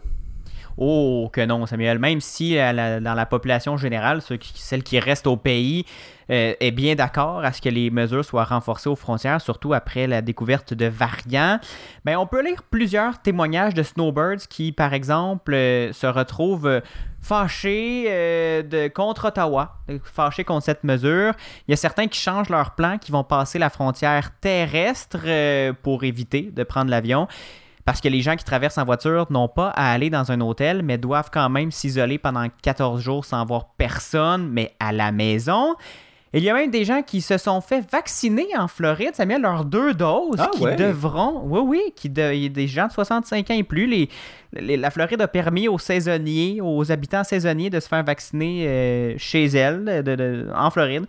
Oh 0.78 1.30
que 1.32 1.40
non, 1.40 1.64
Samuel. 1.64 1.98
Même 1.98 2.20
si 2.20 2.58
euh, 2.58 3.00
dans 3.00 3.14
la 3.14 3.26
population 3.26 3.76
générale, 3.76 4.20
celle 4.54 4.82
qui 4.82 4.98
reste 4.98 5.26
au 5.26 5.36
pays 5.36 5.86
euh, 6.30 6.52
est 6.60 6.70
bien 6.70 6.94
d'accord 6.94 7.42
à 7.44 7.52
ce 7.52 7.62
que 7.62 7.70
les 7.70 7.90
mesures 7.90 8.24
soient 8.24 8.44
renforcées 8.44 8.90
aux 8.90 8.96
frontières, 8.96 9.40
surtout 9.40 9.72
après 9.72 10.06
la 10.06 10.20
découverte 10.20 10.74
de 10.74 10.86
variants, 10.86 11.60
ben, 12.04 12.18
on 12.18 12.26
peut 12.26 12.44
lire 12.44 12.62
plusieurs 12.62 13.22
témoignages 13.22 13.72
de 13.72 13.82
snowbirds 13.82 14.48
qui, 14.50 14.72
par 14.72 14.92
exemple, 14.92 15.54
euh, 15.54 15.92
se 15.94 16.06
retrouvent 16.06 16.82
fâchés 17.22 18.04
de, 18.04 18.88
contre 18.88 19.28
Ottawa, 19.28 19.78
fâchés 20.04 20.44
contre 20.44 20.64
cette 20.64 20.84
mesure. 20.84 21.32
Il 21.66 21.72
y 21.72 21.74
a 21.74 21.76
certains 21.76 22.06
qui 22.06 22.20
changent 22.20 22.50
leur 22.50 22.76
plan, 22.76 22.98
qui 22.98 23.10
vont 23.10 23.24
passer 23.24 23.58
la 23.58 23.70
frontière 23.70 24.30
terrestre 24.40 25.18
pour 25.82 26.04
éviter 26.04 26.52
de 26.54 26.62
prendre 26.62 26.88
l'avion 26.88 27.26
parce 27.86 28.02
que 28.02 28.08
les 28.08 28.20
gens 28.20 28.36
qui 28.36 28.44
traversent 28.44 28.76
en 28.78 28.84
voiture 28.84 29.26
n'ont 29.30 29.48
pas 29.48 29.68
à 29.70 29.90
aller 29.92 30.10
dans 30.10 30.30
un 30.30 30.40
hôtel, 30.42 30.82
mais 30.82 30.98
doivent 30.98 31.30
quand 31.32 31.48
même 31.48 31.70
s'isoler 31.70 32.18
pendant 32.18 32.46
14 32.62 33.00
jours 33.00 33.24
sans 33.24 33.44
voir 33.46 33.68
personne, 33.78 34.48
mais 34.50 34.74
à 34.78 34.92
la 34.92 35.10
maison. 35.12 35.74
Il 36.34 36.42
y 36.42 36.50
a 36.50 36.54
même 36.54 36.70
des 36.70 36.84
gens 36.84 37.00
qui 37.02 37.22
se 37.22 37.38
sont 37.38 37.60
fait 37.62 37.88
vacciner 37.90 38.46
en 38.58 38.68
Floride, 38.68 39.14
ça 39.14 39.24
met 39.24 39.38
leurs 39.38 39.64
deux 39.64 39.94
doses, 39.94 40.36
Ah 40.38 40.50
qui 40.52 40.64
ouais? 40.64 40.76
devront, 40.76 41.40
oui, 41.44 41.60
oui, 41.64 41.80
qui 41.94 42.10
de- 42.10 42.34
il 42.34 42.42
y 42.42 42.46
a 42.46 42.48
des 42.50 42.66
gens 42.66 42.88
de 42.88 42.92
65 42.92 43.50
ans 43.50 43.54
et 43.54 43.62
plus. 43.62 43.86
Les, 43.86 44.08
les- 44.52 44.76
la 44.76 44.90
Floride 44.90 45.22
a 45.22 45.28
permis 45.28 45.66
aux 45.68 45.78
saisonniers, 45.78 46.58
aux 46.60 46.90
habitants 46.92 47.24
saisonniers 47.24 47.70
de 47.70 47.80
se 47.80 47.88
faire 47.88 48.02
vacciner 48.04 48.66
euh, 48.66 49.14
chez 49.16 49.44
elle, 49.46 50.02
de- 50.04 50.16
de- 50.16 50.48
en 50.54 50.70
Floride. 50.70 51.06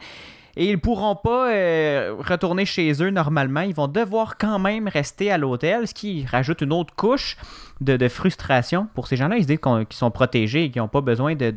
Et 0.59 0.71
ils 0.71 0.79
pourront 0.79 1.15
pas 1.15 1.51
euh, 1.51 2.15
retourner 2.17 2.65
chez 2.65 2.91
eux 3.03 3.11
normalement. 3.11 3.61
Ils 3.61 3.75
vont 3.75 3.87
devoir 3.87 4.39
quand 4.39 4.57
même 4.57 4.87
rester 4.87 5.31
à 5.31 5.37
l'hôtel, 5.37 5.87
ce 5.87 5.93
qui 5.93 6.25
rajoute 6.25 6.61
une 6.61 6.73
autre 6.73 6.95
couche 6.95 7.37
de, 7.79 8.07
frustration 8.07 8.87
pour 8.95 9.05
ces 9.05 9.17
gens-là. 9.17 9.37
Ils 9.37 9.43
se 9.43 9.47
disent 9.47 9.59
qu'ils 9.59 9.85
sont 9.91 10.09
protégés 10.09 10.63
et 10.63 10.71
qu'ils 10.71 10.81
ont 10.81 10.87
pas 10.87 11.01
besoin 11.01 11.35
de, 11.35 11.51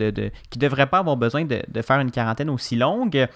devraient 0.55 0.87
pas 0.87 0.99
avoir 0.99 1.17
besoin 1.17 1.47
de, 1.47 1.63
de 1.67 1.83
faire 1.83 1.99
une 1.99 2.11
quarantaine 2.11 2.51
aussi 2.51 2.77
longue. 2.77 3.27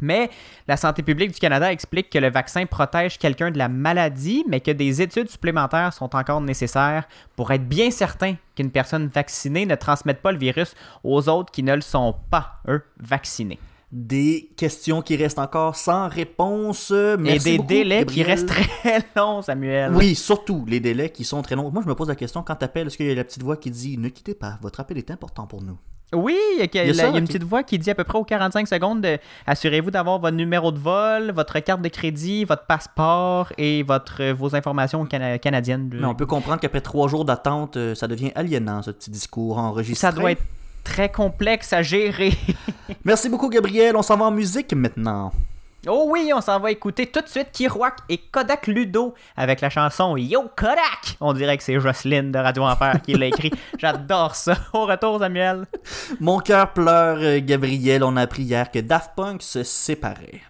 Mais 0.00 0.30
la 0.68 0.76
santé 0.76 1.02
publique 1.02 1.32
du 1.32 1.40
Canada 1.40 1.72
explique 1.72 2.08
que 2.08 2.18
le 2.18 2.30
vaccin 2.30 2.64
protège 2.64 3.18
quelqu'un 3.18 3.50
de 3.50 3.58
la 3.58 3.68
maladie, 3.68 4.44
mais 4.48 4.60
que 4.60 4.70
des 4.70 5.02
études 5.02 5.28
supplémentaires 5.28 5.92
sont 5.92 6.14
encore 6.14 6.40
nécessaires 6.40 7.08
pour 7.34 7.50
être 7.50 7.68
bien 7.68 7.90
certain 7.90 8.36
qu'une 8.54 8.70
personne 8.70 9.08
vaccinée 9.08 9.66
ne 9.66 9.74
transmette 9.74 10.22
pas 10.22 10.30
le 10.30 10.38
virus 10.38 10.76
aux 11.02 11.28
autres 11.28 11.50
qui 11.50 11.64
ne 11.64 11.74
le 11.74 11.80
sont 11.80 12.14
pas, 12.30 12.60
eux, 12.68 12.84
vaccinés. 13.00 13.58
Des 13.96 14.50
questions 14.56 15.02
qui 15.02 15.14
restent 15.14 15.38
encore 15.38 15.76
sans 15.76 16.08
réponse. 16.08 16.90
Merci 16.90 17.48
Et 17.48 17.50
des 17.52 17.56
beaucoup, 17.58 17.68
délais 17.68 18.04
qui 18.04 18.24
restent 18.24 18.48
très 18.48 18.98
longs, 19.16 19.40
Samuel. 19.40 19.92
Oui, 19.94 20.16
surtout 20.16 20.64
les 20.66 20.80
délais 20.80 21.10
qui 21.10 21.22
sont 21.22 21.42
très 21.42 21.54
longs. 21.54 21.70
Moi, 21.70 21.80
je 21.84 21.88
me 21.88 21.94
pose 21.94 22.08
la 22.08 22.16
question 22.16 22.42
quand 22.42 22.56
t'appelles, 22.56 22.88
est-ce 22.88 22.96
qu'il 22.96 23.06
y 23.06 23.12
a 23.12 23.14
la 23.14 23.22
petite 23.22 23.44
voix 23.44 23.56
qui 23.56 23.70
dit 23.70 23.96
Ne 23.96 24.08
quittez 24.08 24.34
pas, 24.34 24.58
votre 24.62 24.80
appel 24.80 24.98
est 24.98 25.12
important 25.12 25.46
pour 25.46 25.62
nous? 25.62 25.78
Oui, 26.12 26.36
il 26.56 26.58
y 26.58 26.62
a, 26.62 26.64
Il 26.64 26.74
y 26.74 26.78
a 26.80 26.84
la- 26.86 26.94
ça, 26.94 27.08
il 27.08 27.12
y 27.12 27.14
a 27.14 27.18
une 27.20 27.26
petite 27.26 27.44
voix 27.44 27.62
qui 27.62 27.78
dit 27.78 27.88
à 27.90 27.94
peu 27.94 28.02
près 28.04 28.18
aux 28.18 28.24
45 28.24 28.66
secondes 28.66 29.00
de 29.00 29.16
assurez-vous 29.46 29.92
d'avoir 29.92 30.18
votre 30.18 30.36
numéro 30.36 30.72
de 30.72 30.78
vol, 30.78 31.30
votre 31.32 31.58
carte 31.60 31.80
de 31.80 31.88
crédit, 31.88 32.44
votre 32.44 32.66
passeport 32.66 33.52
et 33.58 33.84
votre, 33.84 34.22
euh, 34.22 34.34
vos 34.34 34.56
informations 34.56 35.06
cana- 35.06 35.38
canadiennes. 35.38 35.88
Mais 35.92 36.04
on 36.04 36.14
peut 36.16 36.26
comprendre 36.26 36.60
qu'après 36.60 36.80
trois 36.80 37.06
jours 37.08 37.24
d'attente, 37.24 37.76
euh, 37.76 37.94
ça 37.94 38.08
devient 38.08 38.32
aliénant, 38.34 38.82
ce 38.82 38.90
petit 38.90 39.10
discours 39.10 39.58
enregistré. 39.58 40.00
Ça 40.08 40.12
doit 40.12 40.32
être 40.32 40.42
très 40.84 41.10
complexe 41.10 41.72
à 41.72 41.82
gérer. 41.82 42.32
Merci 43.04 43.28
beaucoup, 43.28 43.48
Gabriel. 43.48 43.96
On 43.96 44.02
s'en 44.02 44.16
va 44.16 44.26
en 44.26 44.30
musique 44.30 44.72
maintenant. 44.74 45.32
Oh 45.86 46.06
oui, 46.08 46.32
on 46.34 46.40
s'en 46.40 46.58
va 46.60 46.70
écouter 46.70 47.06
tout 47.06 47.20
de 47.20 47.28
suite 47.28 47.48
Kiroak 47.52 47.96
et 48.08 48.16
Kodak 48.18 48.68
Ludo 48.68 49.14
avec 49.36 49.60
la 49.60 49.68
chanson 49.68 50.16
Yo 50.16 50.44
Kodak. 50.56 51.16
On 51.20 51.34
dirait 51.34 51.58
que 51.58 51.62
c'est 51.62 51.78
Jocelyne 51.78 52.32
de 52.32 52.38
Radio 52.38 52.62
Enfer 52.62 53.02
qui 53.02 53.12
l'a 53.14 53.26
écrit. 53.26 53.50
J'adore 53.78 54.34
ça. 54.34 54.56
Au 54.72 54.86
retour, 54.86 55.18
Samuel. 55.18 55.66
Mon 56.20 56.38
cœur 56.38 56.72
pleure, 56.72 57.40
Gabriel. 57.40 58.02
On 58.02 58.16
a 58.16 58.22
appris 58.22 58.44
hier 58.44 58.70
que 58.70 58.78
Daft 58.78 59.10
Punk 59.14 59.42
se 59.42 59.62
séparait. 59.62 60.40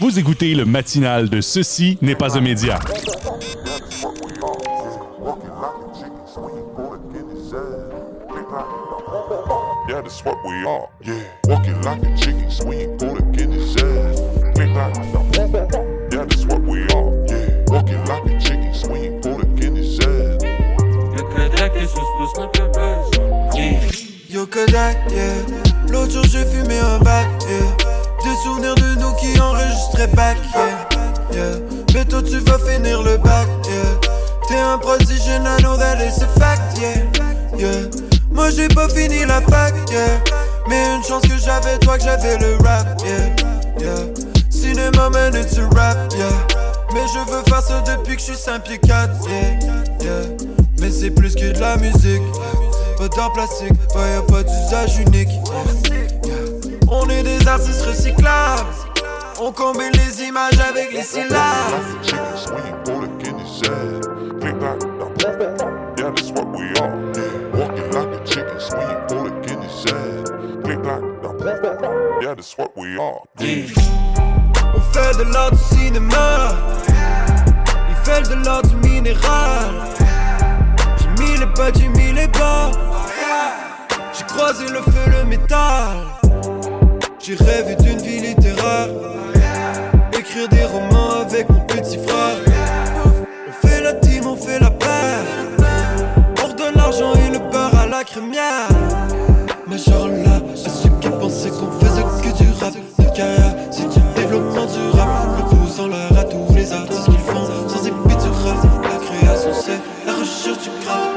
Vous 0.00 0.18
écoutez 0.18 0.54
le 0.54 0.64
matinal 0.64 1.28
de 1.28 1.40
Ceci 1.40 1.98
n'est 2.02 2.16
pas 2.16 2.36
un 2.36 2.40
média. 2.40 2.78
Yeah, 9.88 10.02
that's 10.02 10.22
what 10.22 10.36
we 10.44 10.52
are. 10.66 10.86
Yeah, 11.00 11.24
walking 11.44 11.80
like 11.80 12.02
a 12.02 12.14
chicken, 12.14 12.50
swinging 12.50 12.98
for 12.98 13.16
the 13.16 13.22
Guinness 13.32 13.74
ass. 13.80 14.20
Click 14.54 14.68
like 14.76 14.94
Yeah, 16.12 16.24
that's 16.26 16.44
what 16.44 16.60
we 16.60 16.82
are. 16.92 17.08
Yeah, 17.24 17.64
walking 17.68 18.04
like 18.04 18.26
a 18.26 18.38
chicken, 18.38 18.74
swinging 18.74 19.22
for 19.22 19.40
the 19.40 19.46
Guinness 19.56 19.98
ass. 20.00 20.44
Le 21.16 21.22
Kodak 21.22 21.74
est 21.74 21.86
sous 21.86 22.04
pouce 22.18 22.36
n'a 22.36 22.48
plus 22.48 22.68
besoin. 22.68 23.48
Yeah. 23.54 23.80
Yo 24.28 24.44
Kodak, 24.44 24.98
yeah. 25.10 25.32
L'autre 25.90 26.12
jour 26.12 26.24
j'ai 26.24 26.44
fumé 26.44 26.78
un 26.78 26.98
bac, 26.98 27.26
yeah. 27.48 27.58
Des 28.22 28.36
souvenirs 28.42 28.74
de 28.74 29.00
nous 29.00 29.14
qui 29.14 29.40
enregistraient 29.40 30.14
back, 30.14 30.36
yeah. 30.54 30.88
yeah. 31.32 31.56
Mais 31.94 32.04
toi 32.04 32.22
tu 32.22 32.36
vas 32.40 32.58
finir 32.58 33.02
le 33.02 33.16
bac, 33.16 33.48
yeah. 33.64 34.10
T'es 34.46 34.58
un 34.58 34.76
prodige 34.76 35.30
and 35.30 35.48
I 35.48 35.62
know 35.62 35.78
that 35.78 35.96
it's 36.02 36.20
a 36.20 36.26
fact, 36.38 36.78
yeah. 36.78 37.06
yeah. 37.56 38.17
Moi 38.30 38.50
j'ai 38.50 38.68
pas 38.68 38.88
fini 38.88 39.24
la 39.24 39.40
fac, 39.42 39.74
yeah. 39.90 40.20
Mais 40.68 40.96
une 40.96 41.02
chance 41.02 41.22
que 41.22 41.36
j'avais 41.38 41.78
toi 41.78 41.96
que 41.96 42.04
j'avais 42.04 42.38
le 42.38 42.56
rap, 42.64 42.86
yeah. 43.04 43.34
yeah. 43.80 44.06
Cinéma 44.50 45.10
man 45.10 45.34
it's 45.34 45.58
a 45.58 45.68
rap, 45.74 45.96
yeah. 46.16 46.28
Mais 46.92 47.06
je 47.12 47.18
veux 47.30 47.42
faire 47.48 47.62
ça 47.62 47.82
depuis 47.82 48.16
que 48.16 48.20
je 48.20 48.26
suis 48.26 48.36
5 48.36 48.64
pieds 48.64 48.78
4, 48.78 49.10
yeah. 50.00 50.12
Mais 50.80 50.90
c'est 50.90 51.10
plus 51.10 51.34
que 51.34 51.52
de 51.52 51.60
la 51.60 51.76
musique. 51.76 52.22
Pas 52.98 53.08
d'art 53.08 53.32
plastique, 53.32 53.72
bah 53.94 54.08
y'a 54.08 54.22
pas 54.22 54.42
d'usage 54.42 54.98
unique. 54.98 55.28
On 56.90 57.08
est 57.08 57.22
des 57.22 57.46
artistes 57.46 57.82
recyclables. 57.82 58.62
On 59.40 59.52
combine 59.52 59.92
les 59.92 60.24
images 60.24 60.58
avec 60.58 60.92
les 60.92 61.02
syllabes. 61.02 61.38
Yeah, 65.98 66.10
that's 66.10 66.30
what 66.30 66.46
we 66.48 66.72
are. 66.80 67.17
On 72.96 74.80
fait 74.92 75.18
de 75.18 75.32
l'art 75.32 75.50
du 75.50 75.58
cinéma. 75.58 76.56
Il 77.90 77.96
fait 78.04 78.22
de 78.28 78.44
l'art 78.44 78.62
du 78.62 78.76
minéral. 78.76 79.74
J'ai 80.98 81.22
mis 81.22 81.36
les 81.38 81.46
pas, 81.46 81.70
j'ai 81.74 81.88
mis 81.88 82.12
les 82.12 82.28
bas. 82.28 82.70
J'ai 84.16 84.24
croisé 84.24 84.64
le 84.68 84.80
feu, 84.80 85.10
le 85.10 85.24
métal. 85.24 85.98
J'ai 87.18 87.34
rêvé 87.34 87.76
d'une 87.76 87.98
vie 87.98 88.20
littéraire. 88.20 88.88
Écrire 90.12 90.48
des 90.48 90.64
romans 90.64 91.20
avec 91.20 91.48
mon 91.50 91.60
petit 91.60 91.98
frère. 91.98 92.38
On 93.04 93.66
fait 93.66 93.82
la 93.82 93.94
team, 93.94 94.26
on 94.26 94.36
fait 94.36 94.60
la 94.60 94.70
paire. 94.70 95.24
On 96.42 96.46
redonne 96.46 96.74
l'argent 96.76 97.12
et 97.14 97.30
le 97.30 97.38
beurre 97.50 97.78
à 97.78 97.86
la 97.86 98.04
crémière. 98.04 98.68
Mais 99.66 99.78
genre 99.78 100.08
là, 100.08 100.40
pensaient 101.28 101.50
qu'on 101.50 101.70
faisait 101.72 102.02
que 102.22 102.42
du 102.42 102.50
rap, 102.58 102.72
notre 102.98 103.12
carrière, 103.12 103.54
c'est 103.70 103.88
du 103.88 104.00
développement 104.16 104.64
durable. 104.64 105.32
Le 105.38 105.44
pouce 105.56 105.78
en 105.78 105.88
l'air 105.88 106.18
à 106.18 106.24
tous 106.24 106.54
les 106.54 106.72
artistes 106.72 107.04
qu'ils 107.04 107.18
font, 107.18 107.46
sans 107.68 107.86
épidural. 107.86 108.56
La 108.82 108.98
création, 109.06 109.50
c'est 109.52 109.80
la 110.06 110.12
recherche 110.14 110.62
du 110.62 110.70
grave. 110.82 111.16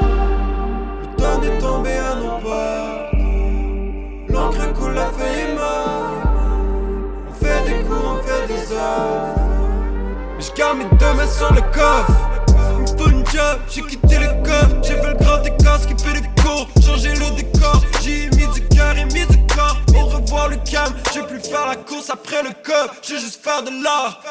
Le 1.00 1.16
temps 1.16 1.42
est 1.42 1.58
tombé 1.58 1.92
à 1.92 2.14
nos 2.16 2.38
portes. 2.42 3.14
L'encre 4.28 4.72
coule, 4.74 4.94
la 4.94 5.06
feuille 5.06 5.40
est 5.48 5.54
morte. 5.54 6.26
On 7.30 7.44
fait 7.44 7.64
des 7.64 7.84
coups, 7.84 8.04
on 8.04 8.22
fait 8.22 8.46
des 8.48 8.72
offres. 8.72 9.40
Mais 10.36 10.44
je 10.44 10.52
garde 10.52 10.78
mes 10.78 10.96
deux 10.98 11.14
mains 11.14 11.26
sur 11.26 11.52
le 11.54 11.62
coffre. 11.72 12.12
Faut 12.98 13.08
une 13.08 13.24
job, 13.26 13.58
j'ai 13.70 13.82
quitté 13.82 14.18
le 14.18 14.26
corps. 14.44 14.68
J'ai 14.82 14.94
fait 14.94 15.08
le 15.08 15.24
grand 15.24 15.42
écart, 15.42 15.80
skippé 15.80 16.20
les 16.20 16.42
cours, 16.42 16.68
changé 16.84 17.08
le 17.14 17.34
décor. 17.34 17.80
J'y 18.02 18.24
ai 18.24 18.30
mis 18.36 18.46
du 18.52 18.60
cœur 18.68 18.94
et 18.98 19.04
mis 19.06 19.26
du 19.26 19.41
vais 21.20 21.26
plus 21.26 21.40
faire 21.40 21.66
la 21.66 21.76
course 21.76 22.10
après 22.10 22.42
le. 22.42 22.50
Je 23.02 23.14
vais 23.14 23.20
juste 23.20 23.42
faire 23.42 23.62
de 23.62 23.70
l'art. 23.82 24.22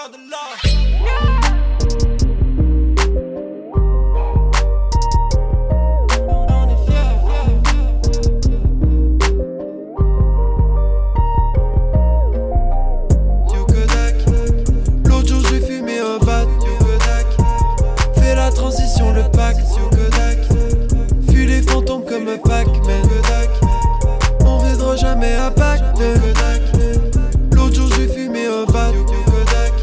Yo 13.54 13.66
Kodak, 13.66 14.16
l'autre 15.06 15.28
jour 15.28 15.42
j'ai 15.50 15.62
fumé 15.62 16.00
un 16.00 16.18
bat. 16.26 16.46
Kodak, 16.80 17.28
fais 18.16 18.36
la 18.36 18.52
transition 18.52 19.14
le 19.14 19.24
pack. 19.32 19.58
Kodak, 19.92 20.40
fuis 21.30 21.46
les 21.46 21.62
fantômes 21.62 22.06
comme 22.06 22.28
un 22.28 22.38
Pac-Man. 22.38 23.11
Jamais. 25.02 25.36
Kodak, 25.98 26.62
l'autre 27.56 27.74
jour 27.74 27.90
j'ai 27.96 28.08
fumé 28.08 28.46
un 28.46 28.66
Kodak, 28.66 29.74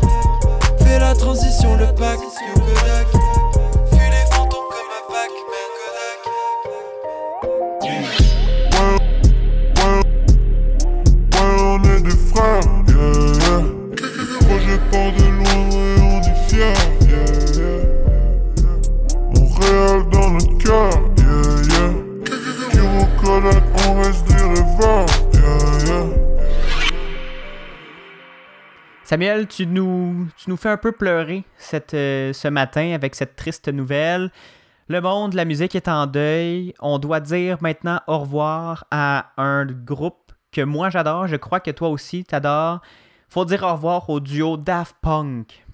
fais 0.78 1.00
la 1.00 1.12
transition 1.14 1.75
le 1.76 1.87
pack. 1.87 2.20
Samuel, 29.08 29.46
tu 29.46 29.66
nous, 29.66 30.28
fais 30.58 30.68
un 30.68 30.76
peu 30.76 30.92
pleurer 30.92 31.42
cette, 31.56 31.94
euh, 31.94 32.34
ce 32.34 32.46
matin 32.46 32.92
avec 32.92 33.14
cette 33.14 33.36
triste 33.36 33.68
nouvelle. 33.68 34.30
Le 34.88 35.00
monde, 35.00 35.32
la 35.32 35.46
musique 35.46 35.74
est 35.74 35.88
en 35.88 36.06
deuil. 36.06 36.74
On 36.78 36.98
doit 36.98 37.20
dire 37.20 37.56
maintenant 37.62 38.02
au 38.06 38.18
revoir 38.18 38.84
à 38.90 39.30
un 39.38 39.64
groupe 39.64 40.30
que 40.52 40.60
moi 40.60 40.90
j'adore. 40.90 41.26
Je 41.26 41.36
crois 41.36 41.60
que 41.60 41.70
toi 41.70 41.88
aussi 41.88 42.22
t'adores. 42.22 42.82
Faut 43.30 43.46
dire 43.46 43.62
au 43.62 43.72
revoir 43.72 44.10
au 44.10 44.20
duo 44.20 44.58
Daft 44.58 44.96
Punk. 45.00 45.64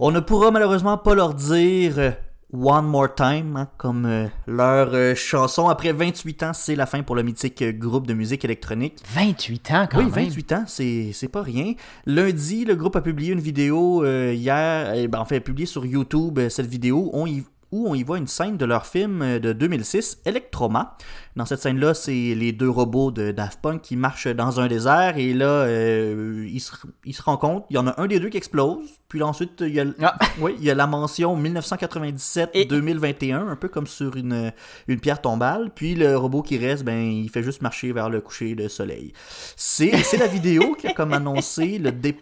On 0.00 0.10
ne 0.12 0.20
pourra 0.20 0.50
malheureusement 0.50 0.96
pas 0.96 1.14
leur 1.14 1.34
dire 1.34 1.98
euh, 1.98 2.10
One 2.52 2.86
More 2.86 3.14
Time, 3.14 3.56
hein, 3.56 3.68
comme 3.78 4.06
euh, 4.06 4.26
leur 4.46 4.90
euh, 4.94 5.14
chanson. 5.16 5.68
Après 5.68 5.92
28 5.92 6.42
ans, 6.44 6.52
c'est 6.54 6.76
la 6.76 6.86
fin 6.86 7.02
pour 7.02 7.16
le 7.16 7.22
mythique 7.24 7.60
euh, 7.62 7.72
groupe 7.72 8.06
de 8.06 8.14
musique 8.14 8.44
électronique. 8.44 8.94
28 9.12 9.70
ans 9.72 9.88
quand 9.90 9.98
oui, 9.98 10.04
même. 10.04 10.12
28 10.26 10.52
ans, 10.52 10.64
c'est 10.68 11.10
c'est 11.12 11.28
pas 11.28 11.42
rien. 11.42 11.74
Lundi, 12.06 12.64
le 12.64 12.76
groupe 12.76 12.94
a 12.96 13.00
publié 13.00 13.32
une 13.32 13.40
vidéo 13.40 14.04
hier, 14.06 14.92
eh 14.94 15.08
ben, 15.08 15.18
en 15.18 15.24
fait, 15.24 15.40
publié 15.40 15.66
sur 15.66 15.84
YouTube 15.84 16.38
cette 16.48 16.66
vidéo 16.66 17.10
on 17.12 17.26
y- 17.26 17.44
où 17.72 17.88
on 17.88 17.94
y 17.94 18.02
voit 18.02 18.18
une 18.18 18.26
scène 18.26 18.56
de 18.56 18.64
leur 18.64 18.86
film 18.86 19.22
euh, 19.22 19.38
de 19.38 19.52
2006, 19.52 20.18
Electroma. 20.24 20.96
Dans 21.36 21.46
cette 21.46 21.60
scène-là, 21.60 21.94
c'est 21.94 22.10
les 22.12 22.50
deux 22.52 22.68
robots 22.68 23.12
de 23.12 23.30
Daft 23.30 23.60
Punk 23.60 23.82
qui 23.82 23.94
marchent 23.96 24.26
dans 24.26 24.58
un 24.58 24.66
désert 24.66 25.18
et 25.18 25.32
là, 25.32 25.46
euh, 25.46 26.44
ils, 26.50 26.58
se, 26.60 26.72
ils 27.04 27.14
se 27.14 27.22
rencontrent. 27.22 27.66
Il 27.70 27.76
y 27.76 27.78
en 27.78 27.86
a 27.86 28.00
un 28.00 28.06
des 28.08 28.18
deux 28.18 28.28
qui 28.28 28.38
explose, 28.38 28.88
puis 29.08 29.20
là, 29.20 29.26
ensuite, 29.26 29.60
il 29.60 29.72
y 29.74 29.80
a, 29.80 29.84
Ah. 30.02 30.16
oui, 30.40 30.56
il 30.58 30.64
y 30.64 30.70
a 30.70 30.74
la 30.74 30.88
mention 30.88 31.40
1997-2021, 31.40 33.48
un 33.48 33.56
peu 33.56 33.68
comme 33.68 33.86
sur 33.86 34.16
une, 34.16 34.52
une 34.88 35.00
pierre 35.00 35.20
tombale. 35.20 35.70
Puis 35.74 35.94
le 35.94 36.16
robot 36.16 36.42
qui 36.42 36.58
reste, 36.58 36.84
ben, 36.84 36.98
il 37.00 37.28
fait 37.30 37.42
juste 37.42 37.62
marcher 37.62 37.92
vers 37.92 38.10
le 38.10 38.20
coucher 38.20 38.54
de 38.54 38.68
soleil. 38.68 39.12
C'est 39.56 39.96
c'est 40.02 40.16
la 40.16 40.26
vidéo 40.26 40.74
qui 40.74 40.86
a 40.88 40.92
comme 40.92 41.12
annoncé 41.12 41.78
le 41.78 41.92
dé- 41.92 42.16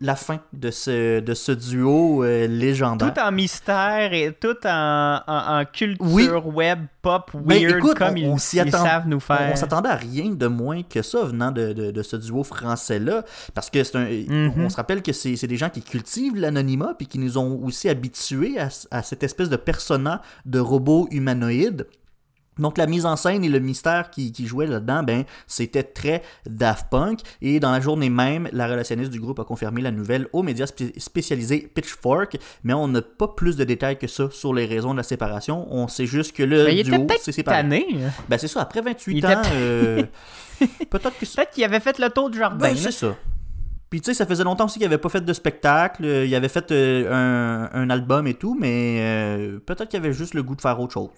la 0.00 0.16
fin 0.16 0.40
de 0.52 0.70
ce, 0.70 1.20
de 1.20 1.34
ce 1.34 1.52
duo 1.52 2.24
euh, 2.24 2.46
légendaire. 2.46 3.12
Tout 3.12 3.20
en 3.20 3.32
mystère 3.32 4.12
et 4.12 4.32
tout 4.38 4.56
en, 4.64 4.89
en- 5.26 5.60
en 5.60 5.64
culture 5.64 6.06
Oui. 6.06 6.28
web 6.28 6.80
pop 7.02 7.30
weird 7.34 7.46
Ben, 7.46 7.76
écoute, 7.78 7.96
comme 7.98 8.12
on- 8.12 8.16
ils, 8.16 8.26
on 8.28 8.36
s'y 8.38 8.56
ils 8.56 8.60
attend- 8.60 8.84
savent 8.84 9.06
nous 9.08 9.16
On, 9.16 9.20
faire. 9.20 9.50
on 9.52 9.56
s'attendait 9.56 9.88
à 9.88 9.94
rien 9.96 10.30
de 10.30 10.46
moins 10.46 10.82
que 10.82 11.02
ça 11.02 11.24
venant 11.24 11.50
de, 11.50 11.72
de- 11.72 11.90
de 11.90 12.02
ce 12.02 12.16
duo 12.16 12.42
français-là. 12.44 13.24
Parce 13.54 13.70
que 13.70 13.82
c'est 13.84 13.96
un. 13.96 14.04
Mhm. 14.04 14.52
On 14.64 14.68
se 14.68 14.76
rappelle 14.76 15.02
que 15.02 15.12
c'est 15.12 15.36
c'est 15.36 15.46
des 15.46 15.56
gens 15.56 15.70
qui 15.70 15.82
cultivent 15.82 16.36
l'anonymat 16.36 16.94
puis 16.96 17.06
qui 17.06 17.18
nous 17.18 17.38
ont 17.38 17.60
aussi 17.64 17.88
habitués 17.88 18.58
à, 18.58 18.68
à 18.90 19.02
cette 19.02 19.22
espèce 19.22 19.48
de 19.48 19.56
persona 19.56 20.22
de 20.46 20.58
robot 20.58 21.08
humanoïde. 21.10 21.86
Donc 22.60 22.78
la 22.78 22.86
mise 22.86 23.06
en 23.06 23.16
scène 23.16 23.42
et 23.44 23.48
le 23.48 23.58
mystère 23.58 24.10
qui, 24.10 24.30
qui 24.32 24.46
jouait 24.46 24.66
là-dedans, 24.66 25.02
ben 25.02 25.24
c'était 25.46 25.82
très 25.82 26.22
Daft 26.46 26.86
Punk. 26.90 27.20
Et 27.42 27.58
dans 27.58 27.72
la 27.72 27.80
journée 27.80 28.10
même, 28.10 28.48
la 28.52 28.68
relationniste 28.68 29.10
du 29.10 29.18
groupe 29.20 29.40
a 29.40 29.44
confirmé 29.44 29.80
la 29.82 29.90
nouvelle 29.90 30.28
aux 30.32 30.42
médias 30.42 30.66
spé- 30.66 30.92
spécialisés 30.98 31.70
Pitchfork. 31.74 32.36
Mais 32.62 32.72
on 32.74 32.86
n'a 32.86 33.02
pas 33.02 33.28
plus 33.28 33.56
de 33.56 33.64
détails 33.64 33.98
que 33.98 34.06
ça 34.06 34.28
sur 34.30 34.54
les 34.54 34.66
raisons 34.66 34.92
de 34.92 34.98
la 34.98 35.02
séparation. 35.02 35.66
On 35.74 35.88
sait 35.88 36.06
juste 36.06 36.36
que 36.36 36.42
le 36.42 36.64
Ben, 36.66 36.70
il 36.72 36.80
était 36.80 36.90
duo 36.90 37.06
peut-être 37.06 37.22
s'est 37.22 37.32
séparé. 37.32 37.58
Ben 38.28 38.38
c'est 38.38 38.48
ça, 38.48 38.60
après 38.62 38.82
28 38.82 39.16
Il 39.16 39.26
ans, 39.26 39.42
euh, 39.54 40.02
peut-être 40.90 41.18
que 41.18 41.52
qu'il 41.54 41.64
avait 41.64 41.80
fait 41.80 41.98
le 41.98 42.10
tour 42.10 42.30
du 42.30 42.38
jardin. 42.38 42.58
Ben, 42.58 42.76
c'est 42.76 42.92
ça. 42.92 43.16
Puis 43.88 44.00
tu 44.00 44.06
sais, 44.10 44.14
ça 44.14 44.24
faisait 44.26 44.44
longtemps 44.44 44.66
aussi 44.66 44.78
qu'il 44.78 44.86
avait 44.86 44.98
pas 44.98 45.08
fait 45.08 45.20
de 45.24 45.32
spectacle, 45.32 46.04
euh, 46.04 46.24
il 46.24 46.32
avait 46.36 46.48
fait 46.48 46.70
euh, 46.70 47.10
un, 47.10 47.70
un 47.82 47.90
album 47.90 48.26
et 48.28 48.34
tout, 48.34 48.56
mais 48.60 48.98
euh, 49.00 49.58
peut-être 49.58 49.88
qu'il 49.88 49.98
avait 49.98 50.12
juste 50.12 50.34
le 50.34 50.44
goût 50.44 50.54
de 50.54 50.60
faire 50.60 50.78
autre 50.78 50.92
chose. 50.92 51.10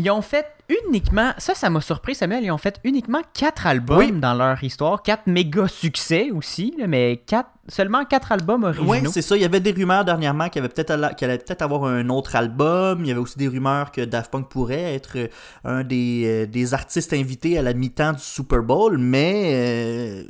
Ils 0.00 0.08
ont 0.12 0.22
fait 0.22 0.46
uniquement, 0.86 1.32
ça, 1.38 1.54
ça 1.54 1.68
m'a 1.70 1.80
surpris, 1.80 2.14
Samuel, 2.14 2.44
ils 2.44 2.50
ont 2.52 2.58
fait 2.58 2.78
uniquement 2.84 3.20
quatre 3.34 3.66
albums 3.66 3.98
Oui. 3.98 4.12
dans 4.12 4.34
leur 4.34 4.62
histoire, 4.62 5.02
quatre 5.02 5.26
méga 5.26 5.66
succès 5.66 6.30
aussi, 6.30 6.74
mais 6.86 7.22
quatre, 7.26 7.48
seulement 7.68 8.04
quatre 8.04 8.30
albums 8.30 8.62
originaux. 8.64 8.88
Oui, 8.88 8.98
c'est 9.10 9.22
ça. 9.22 9.34
Il 9.36 9.42
y 9.42 9.44
avait 9.44 9.60
des 9.60 9.72
rumeurs 9.72 10.04
dernièrement 10.04 10.48
qu'il 10.50 10.62
y 10.62 10.64
avait 10.64 10.72
peut-être 10.72 10.90
alla- 10.92 11.14
qu'il 11.14 11.28
allait 11.28 11.38
peut-être 11.38 11.62
avoir 11.62 11.84
un 11.86 12.08
autre 12.10 12.36
album. 12.36 13.00
Il 13.00 13.08
y 13.08 13.10
avait 13.10 13.20
aussi 13.20 13.38
des 13.38 13.48
rumeurs 13.48 13.90
que 13.90 14.02
Daft 14.02 14.30
Punk 14.30 14.48
pourrait 14.48 14.94
être 14.94 15.16
euh, 15.16 15.26
un 15.64 15.82
des, 15.82 16.22
euh, 16.26 16.46
des 16.46 16.74
artistes 16.74 17.12
invités 17.12 17.58
à 17.58 17.62
la 17.62 17.74
mi-temps 17.74 18.12
du 18.12 18.20
Super 18.22 18.62
Bowl, 18.62 18.98
mais 18.98 19.50
euh, 19.54 20.24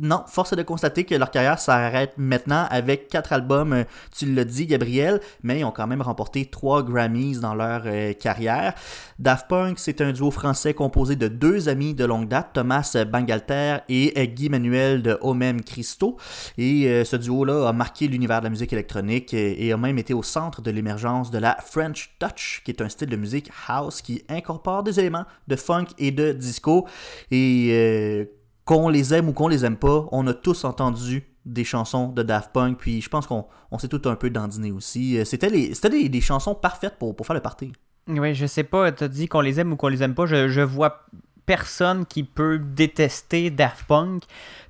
non, 0.00 0.24
force 0.26 0.52
est 0.52 0.56
de 0.56 0.62
constater 0.62 1.04
que 1.04 1.14
leur 1.14 1.30
carrière 1.30 1.58
s'arrête 1.58 2.12
maintenant 2.16 2.66
avec 2.70 3.08
quatre 3.08 3.32
albums. 3.32 3.72
euh, 3.72 3.84
Tu 4.16 4.26
l'as 4.26 4.44
dit, 4.44 4.66
Gabriel, 4.66 5.20
mais 5.42 5.60
ils 5.60 5.64
ont 5.64 5.70
quand 5.70 5.86
même 5.86 6.02
remporté 6.02 6.46
trois 6.46 6.82
Grammys 6.82 7.40
dans 7.40 7.54
leur 7.54 7.82
euh, 7.86 8.12
carrière. 8.12 8.74
Daft 9.18 9.48
Punk, 9.48 9.78
c'est 9.78 10.00
un 10.00 10.12
duo 10.12 10.30
français 10.30 10.74
composé 10.74 11.16
de 11.16 11.28
deux 11.28 11.68
amis 11.68 11.94
de 11.94 12.04
longue 12.04 12.28
date, 12.28 12.50
Thomas 12.54 12.96
Bangalter 13.10 13.78
et 13.88 14.12
euh, 14.18 14.26
Guy 14.26 14.48
Manuel 14.48 15.02
de 15.02 15.18
Homem 15.20 15.62
Christo. 15.62 16.16
Et 16.58 17.04
ce 17.04 17.16
duo-là 17.16 17.68
a 17.68 17.72
marqué 17.72 18.08
l'univers 18.08 18.40
de 18.40 18.44
la 18.44 18.50
musique 18.50 18.72
électronique 18.72 19.34
et 19.34 19.72
a 19.72 19.76
même 19.76 19.98
été 19.98 20.14
au 20.14 20.22
centre 20.22 20.62
de 20.62 20.70
l'émergence 20.70 21.30
de 21.30 21.38
la 21.38 21.56
French 21.56 22.14
Touch, 22.18 22.62
qui 22.64 22.70
est 22.70 22.82
un 22.82 22.88
style 22.88 23.08
de 23.08 23.16
musique 23.16 23.50
house 23.68 24.02
qui 24.02 24.22
incorpore 24.28 24.82
des 24.82 24.98
éléments 25.00 25.24
de 25.48 25.56
funk 25.56 25.86
et 25.98 26.10
de 26.10 26.32
disco. 26.32 26.86
Et 27.30 28.30
qu'on 28.66 28.90
les 28.90 29.14
aime 29.14 29.28
ou 29.30 29.32
qu'on 29.32 29.48
les 29.48 29.64
aime 29.64 29.76
pas, 29.76 30.06
on 30.12 30.26
a 30.26 30.34
tous 30.34 30.64
entendu 30.64 31.24
des 31.46 31.64
chansons 31.64 32.08
de 32.08 32.22
Daft 32.22 32.50
Punk, 32.52 32.76
puis 32.78 33.00
je 33.00 33.08
pense 33.08 33.26
qu'on 33.26 33.46
on 33.70 33.78
s'est 33.78 33.88
tout 33.88 34.02
un 34.06 34.16
peu 34.16 34.28
dandiné 34.28 34.72
aussi. 34.72 35.16
Euh, 35.18 35.24
C'était 35.24 35.48
les- 35.48 35.72
c'était 35.74 35.90
des, 35.90 36.08
des 36.10 36.20
chansons 36.20 36.54
parfaites 36.54 36.96
pour, 36.98 37.14
pour 37.16 37.24
faire 37.26 37.34
le 37.34 37.40
party. 37.40 37.72
Oui, 38.08 38.34
je 38.34 38.46
sais 38.46 38.64
pas, 38.64 38.92
t'as 38.92 39.08
dit 39.08 39.26
qu'on 39.28 39.40
les 39.40 39.58
aime 39.60 39.72
ou 39.72 39.76
qu'on 39.76 39.88
les 39.88 40.02
aime 40.02 40.14
pas. 40.14 40.26
Je, 40.26 40.48
je 40.48 40.60
vois 40.60 41.06
personne 41.44 42.04
qui 42.06 42.24
peut 42.24 42.58
détester 42.58 43.50
Daft 43.50 43.84
Punk. 43.86 44.24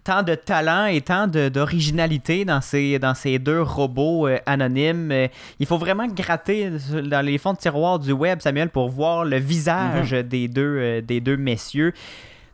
Tant 0.04 0.22
de 0.22 0.34
talent 0.34 0.84
et 0.86 1.00
tant 1.00 1.26
de- 1.26 1.48
d'originalité 1.48 2.44
dans 2.44 2.60
ces, 2.60 2.98
dans 2.98 3.14
ces 3.14 3.38
deux 3.38 3.62
robots 3.62 4.28
euh, 4.28 4.36
anonymes. 4.44 5.10
Euh, 5.10 5.28
il 5.58 5.64
faut 5.66 5.78
vraiment 5.78 6.06
gratter 6.06 6.70
dans 7.02 7.24
les 7.24 7.38
fonds 7.38 7.54
de 7.54 7.58
tiroir 7.58 7.98
du 7.98 8.12
web, 8.12 8.40
Samuel, 8.42 8.68
pour 8.68 8.90
voir 8.90 9.24
le 9.24 9.38
visage 9.38 10.12
des, 10.12 10.48
deux, 10.48 10.76
euh, 10.78 11.00
des 11.00 11.20
deux 11.22 11.38
messieurs. 11.38 11.94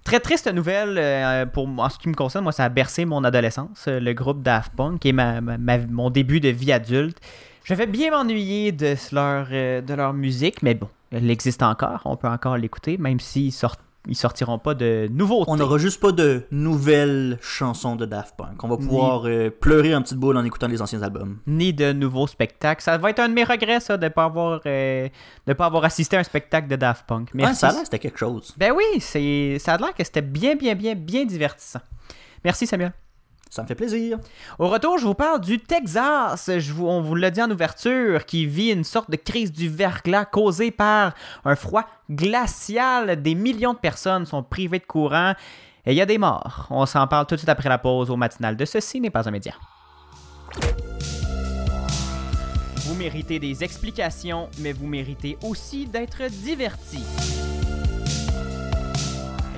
Très 0.05 0.19
triste 0.19 0.53
nouvelle 0.53 0.99
euh, 0.99 1.47
en 1.57 1.89
ce 1.89 1.99
qui 1.99 2.09
me 2.09 2.15
concerne. 2.15 2.43
Moi, 2.43 2.53
ça 2.53 2.65
a 2.65 2.69
bercé 2.69 3.05
mon 3.05 3.23
adolescence, 3.23 3.85
euh, 3.87 4.01
le 4.01 4.13
groupe 4.15 4.43
Daft 4.43 4.73
Punk 4.75 5.07
et 5.07 5.13
mon 5.13 6.11
début 6.11 6.41
de 6.41 6.49
vie 6.49 6.73
adulte. 6.73 7.19
Je 7.65 7.75
vais 7.75 7.87
bien 7.87 8.11
m'ennuyer 8.11 8.73
de 8.73 8.97
leur, 9.13 9.47
euh, 9.53 9.81
de 9.81 9.95
leur 9.95 10.13
musique, 10.13 10.63
mais 10.63 10.75
bon, 10.75 10.89
elle 11.13 11.31
existe 11.31 11.63
encore. 11.63 12.03
On 12.05 12.17
peut 12.17 12.29
encore 12.29 12.57
l'écouter, 12.57 12.99
même 12.99 13.21
s'ils 13.21 13.53
sortent. 13.53 13.81
Ils 14.09 14.17
sortiront 14.17 14.59
pas 14.59 14.75
de 14.75 15.09
nouveautés. 15.13 15.51
On 15.51 15.57
n'aura 15.57 15.79
juste 15.79 16.01
pas 16.01 16.11
de 16.11 16.43
nouvelles 16.51 17.39
chansons 17.41 17.95
de 17.95 18.05
Daft 18.05 18.35
Punk. 18.37 18.63
On 18.65 18.69
va 18.69 18.77
pouvoir 18.77 19.27
euh, 19.27 19.49
pleurer 19.51 19.95
en 19.95 20.03
petite 20.03 20.19
boule 20.19 20.37
en 20.37 20.45
écoutant 20.45 20.67
les 20.67 20.83
anciens 20.83 21.03
albums. 21.03 21.39
ni 21.47 21.73
de 21.73 21.93
nouveaux 21.93 22.27
spectacles. 22.27 22.83
Ça 22.83 22.99
va 22.99 23.11
être 23.11 23.21
un 23.21 23.29
de 23.29 23.35
mes 23.35 23.45
regrets, 23.45 23.79
ça, 23.79 23.97
de 23.97 24.09
pas 24.09 24.25
avoir, 24.25 24.61
euh, 24.67 25.09
de 25.47 25.53
pas 25.53 25.67
avoir 25.67 25.85
assisté 25.85 26.17
à 26.17 26.21
un 26.21 26.25
spectacle 26.25 26.67
de 26.67 26.75
Daft 26.77 27.07
Punk. 27.07 27.31
Merci. 27.33 27.61
ça 27.61 27.69
a 27.69 27.73
l'air 27.73 27.83
c'était 27.85 28.01
quelque 28.01 28.19
chose. 28.19 28.55
Ben 28.57 28.73
oui, 28.77 29.01
c'est, 29.01 29.59
ça 29.61 29.75
a 29.75 29.79
l'air 29.79 29.95
que 29.95 30.03
c'était 30.03 30.23
bien, 30.23 30.57
bien, 30.57 30.75
bien, 30.75 30.95
bien 30.95 31.25
divertissant. 31.25 31.81
Merci, 32.45 32.67
Samuel. 32.67 32.93
Ça 33.53 33.61
me 33.61 33.67
fait 33.67 33.75
plaisir. 33.75 34.17
Au 34.59 34.67
retour, 34.67 34.97
je 34.97 35.05
vous 35.05 35.13
parle 35.13 35.39
du 35.39 35.59
Texas. 35.59 36.51
On 36.81 37.03
vous 37.03 37.15
l'a 37.15 37.31
dit 37.31 37.43
en 37.43 37.51
ouverture, 37.51 38.25
qui 38.25 38.47
vit 38.47 38.71
une 38.71 38.83
sorte 38.83 39.11
de 39.11 39.17
crise 39.17 39.53
du 39.53 39.69
verglas 39.69 40.25
causée 40.25 40.71
par 40.71 41.13
un 41.45 41.55
froid 41.55 41.85
glacial. 42.11 43.21
Des 43.21 43.35
millions 43.35 43.75
de 43.75 43.79
personnes 43.79 44.25
sont 44.25 44.43
privées 44.43 44.79
de 44.79 44.87
courant 44.87 45.35
et 45.85 45.93
il 45.93 45.99
y 45.99 46.01
a 46.01 46.07
des 46.07 46.17
morts. 46.17 46.67
On 46.71 46.87
s'en 46.87 47.07
parle 47.07 47.27
tout 47.27 47.35
de 47.35 47.41
suite 47.41 47.51
après 47.51 47.69
la 47.69 47.77
pause 47.77 48.09
au 48.09 48.17
matinal 48.17 48.57
de 48.57 48.65
Ceci 48.65 49.03
n'est 49.03 49.11
pas 49.11 49.29
un 49.29 49.33
média. 49.33 49.53
Vous 52.87 52.95
méritez 52.95 53.39
des 53.39 53.63
explications, 53.63 54.49
mais 54.61 54.73
vous 54.73 54.87
méritez 54.87 55.37
aussi 55.43 55.85
d'être 55.85 56.27
divertis. 56.31 57.05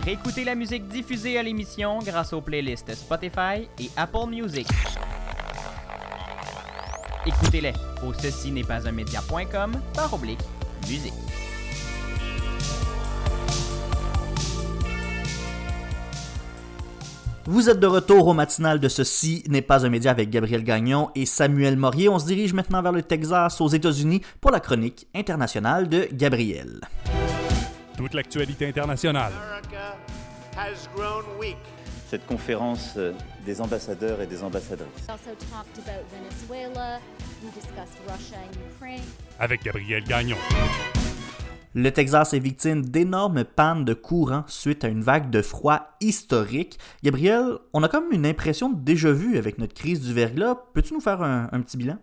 Réécoutez 0.04 0.44
la 0.44 0.54
musique 0.54 0.86
diffusée 0.86 1.38
à 1.38 1.42
l'émission 1.42 1.98
grâce 2.00 2.34
aux 2.34 2.42
playlists 2.42 2.94
Spotify 2.94 3.70
et 3.78 3.90
Apple 3.96 4.28
Music. 4.28 4.68
Écoutez-les 7.24 7.72
au 8.06 8.12
ceci 8.12 8.52
n'est 8.52 8.64
pas 8.64 8.86
un 8.86 8.92
média.com 8.92 9.72
par 9.94 10.12
oblique 10.12 10.40
musique. 10.90 11.14
Vous 17.46 17.70
êtes 17.70 17.80
de 17.80 17.86
retour 17.86 18.26
au 18.26 18.34
matinal 18.34 18.80
de 18.80 18.88
Ceci 18.88 19.42
n'est 19.48 19.62
pas 19.62 19.86
un 19.86 19.88
média 19.88 20.10
avec 20.10 20.28
Gabriel 20.28 20.64
Gagnon 20.64 21.08
et 21.14 21.24
Samuel 21.24 21.78
Morier. 21.78 22.10
On 22.10 22.18
se 22.18 22.26
dirige 22.26 22.52
maintenant 22.52 22.82
vers 22.82 22.92
le 22.92 23.02
Texas, 23.02 23.58
aux 23.62 23.68
États-Unis, 23.68 24.20
pour 24.42 24.50
la 24.50 24.60
chronique 24.60 25.06
internationale 25.14 25.88
de 25.88 26.08
Gabriel. 26.12 26.80
Toute 27.96 28.14
l'actualité 28.14 28.66
internationale. 28.66 29.32
America 29.32 29.96
has 30.56 30.88
grown 30.94 31.24
weak. 31.38 31.56
cette 32.08 32.26
conférence 32.26 32.94
euh, 32.96 33.12
des 33.44 33.60
ambassadeurs 33.60 34.20
et 34.20 34.26
des 34.26 34.42
ambassadrices. 34.42 34.88
We 35.06 35.10
also 35.10 35.30
talked 35.50 35.78
about 35.78 36.04
Venezuela. 36.12 37.00
We 37.42 37.50
discussed 37.54 37.98
Russia 38.08 38.36
and 38.38 38.56
Ukraine. 38.74 39.02
Avec 39.38 39.62
Gabriel 39.64 40.04
Gagnon. 40.04 40.36
Le 41.76 41.90
Texas 41.90 42.32
est 42.34 42.38
victime 42.38 42.84
d'énormes 42.84 43.44
pannes 43.44 43.84
de 43.84 43.94
courant 43.94 44.44
suite 44.46 44.84
à 44.84 44.88
une 44.88 45.02
vague 45.02 45.30
de 45.30 45.42
froid 45.42 45.96
historique. 46.00 46.78
Gabriel, 47.02 47.58
on 47.72 47.82
a 47.82 47.88
comme 47.88 48.12
une 48.12 48.26
impression 48.26 48.70
de 48.70 48.80
déjà 48.80 49.10
vu 49.10 49.38
avec 49.38 49.58
notre 49.58 49.74
crise 49.74 50.00
du 50.00 50.12
verglas. 50.12 50.56
Peux-tu 50.72 50.94
nous 50.94 51.00
faire 51.00 51.20
un, 51.22 51.48
un 51.50 51.60
petit 51.62 51.76
bilan? 51.76 51.98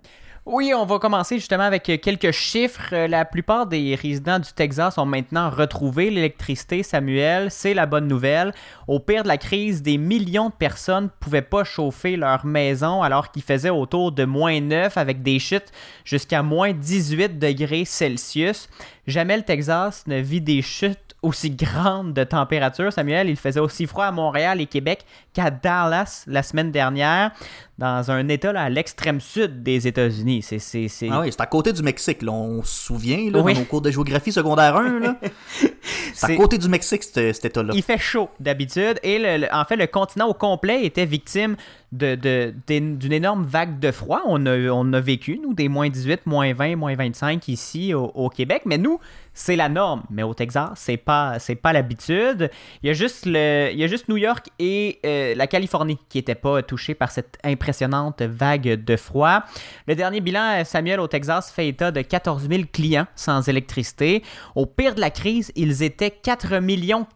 Oui, 0.53 0.73
on 0.75 0.83
va 0.83 0.99
commencer 0.99 1.37
justement 1.37 1.63
avec 1.63 1.87
euh, 1.87 1.95
quelques 1.97 2.31
chiffres. 2.31 2.89
Euh, 2.91 3.07
La 3.07 3.23
plupart 3.23 3.67
des 3.67 3.95
résidents 3.95 4.37
du 4.37 4.51
Texas 4.51 4.97
ont 4.97 5.05
maintenant 5.05 5.49
retrouvé 5.49 6.09
l'électricité, 6.09 6.83
Samuel. 6.83 7.49
C'est 7.49 7.73
la 7.73 7.85
bonne 7.85 8.05
nouvelle. 8.09 8.51
Au 8.85 8.99
pire 8.99 9.23
de 9.23 9.29
la 9.29 9.37
crise, 9.37 9.81
des 9.81 9.97
millions 9.97 10.49
de 10.49 10.53
personnes 10.53 11.05
ne 11.05 11.09
pouvaient 11.21 11.41
pas 11.41 11.63
chauffer 11.63 12.17
leur 12.17 12.45
maison 12.45 13.01
alors 13.01 13.31
qu'il 13.31 13.43
faisait 13.43 13.69
autour 13.69 14.11
de 14.11 14.25
moins 14.25 14.59
9 14.59 14.97
avec 14.97 15.23
des 15.23 15.39
chutes 15.39 15.71
jusqu'à 16.03 16.43
moins 16.43 16.73
18 16.73 17.39
degrés 17.39 17.85
Celsius. 17.85 18.67
Jamais 19.07 19.37
le 19.37 19.43
Texas 19.43 20.03
ne 20.05 20.17
vit 20.17 20.41
des 20.41 20.61
chutes 20.61 21.10
aussi 21.21 21.51
grandes 21.51 22.13
de 22.13 22.23
température, 22.23 22.91
Samuel. 22.91 23.29
Il 23.29 23.35
faisait 23.35 23.59
aussi 23.59 23.85
froid 23.85 24.05
à 24.05 24.11
Montréal 24.11 24.59
et 24.59 24.65
Québec 24.65 25.05
qu'à 25.33 25.51
Dallas 25.51 26.23
la 26.27 26.41
semaine 26.43 26.71
dernière, 26.71 27.31
dans 27.77 28.09
un 28.11 28.27
état 28.27 28.51
là, 28.51 28.63
à 28.63 28.69
l'extrême 28.69 29.19
sud 29.21 29.61
des 29.63 29.87
États-Unis. 29.87 30.41
C'est, 30.41 30.59
c'est, 30.59 30.87
c'est... 30.87 31.09
Ah 31.11 31.21
oui, 31.21 31.27
c'est 31.31 31.41
à 31.41 31.45
côté 31.45 31.73
du 31.73 31.83
Mexique. 31.83 32.21
Là. 32.23 32.31
On 32.31 32.63
se 32.63 32.85
souvient 32.85 33.29
là, 33.31 33.39
Oui. 33.41 33.53
dans 33.53 33.59
nos 33.59 33.65
cours 33.65 33.81
de 33.81 33.91
géographie 33.91 34.31
secondaire 34.31 34.75
1. 34.75 34.99
là. 34.99 35.15
c'est 36.13 36.33
à 36.33 36.35
côté 36.35 36.57
du 36.57 36.67
Mexique, 36.69 37.03
cet, 37.03 37.35
cet 37.35 37.45
état-là. 37.45 37.73
Il 37.75 37.81
fait 37.83 37.97
chaud 37.97 38.29
d'habitude 38.39 38.99
et 39.03 39.17
le- 39.19 39.37
le- 39.45 39.53
en 39.53 39.65
fait 39.65 39.75
le 39.75 39.87
continent 39.87 40.27
au 40.27 40.33
complet 40.33 40.85
était 40.85 41.05
victime 41.05 41.55
de, 41.91 42.15
de- 42.15 42.53
d'une 42.67 43.11
énorme 43.11 43.43
vague 43.43 43.79
de 43.79 43.91
froid. 43.91 44.21
On 44.25 44.45
a, 44.45 44.57
on 44.69 44.93
a 44.93 44.99
vécu, 45.01 45.39
nous, 45.43 45.53
des 45.53 45.67
moins 45.67 45.89
18, 45.89 46.25
moins 46.25 46.53
20, 46.53 46.75
moins 46.77 46.95
25 46.95 47.47
ici 47.49 47.93
au, 47.93 48.05
au 48.15 48.29
Québec, 48.29 48.61
mais 48.65 48.77
nous, 48.77 48.99
c'est 49.33 49.55
la 49.57 49.67
norme. 49.67 50.03
Mais 50.09 50.23
au 50.23 50.33
Texas, 50.33 50.69
c'est 50.75 50.95
pas, 50.97 51.37
pas 51.61 51.73
l'habitude. 51.73 52.49
Il 52.81 52.87
y 52.87 52.89
a 52.89 52.93
juste, 52.93 53.25
le, 53.25 53.69
il 53.73 53.77
y 53.79 53.83
a 53.83 53.87
juste 53.87 54.07
New 54.07 54.15
York 54.17 54.47
et 54.59 54.99
euh, 55.05 55.35
la 55.35 55.47
Californie 55.47 55.97
qui 56.09 56.17
n'étaient 56.19 56.35
pas 56.35 56.63
touchés 56.63 56.93
par 56.93 57.11
cette 57.11 57.37
impressionnante 57.43 58.21
vague 58.21 58.83
de 58.85 58.95
froid. 58.95 59.43
Le 59.87 59.95
dernier 59.95 60.21
bilan, 60.21 60.59
euh, 60.59 60.63
Samuel, 60.63 60.99
au 61.01 61.07
Texas, 61.07 61.51
fait 61.51 61.67
état 61.67 61.91
de 61.91 62.01
14 62.01 62.47
000 62.49 62.63
clients 62.71 63.07
sans 63.15 63.47
électricité. 63.49 64.23
Au 64.55 64.65
pire 64.65 64.95
de 64.95 65.01
la 65.01 65.09
crise, 65.09 65.51
ils 65.55 65.70
étaient 65.79 66.11
4 66.11 66.59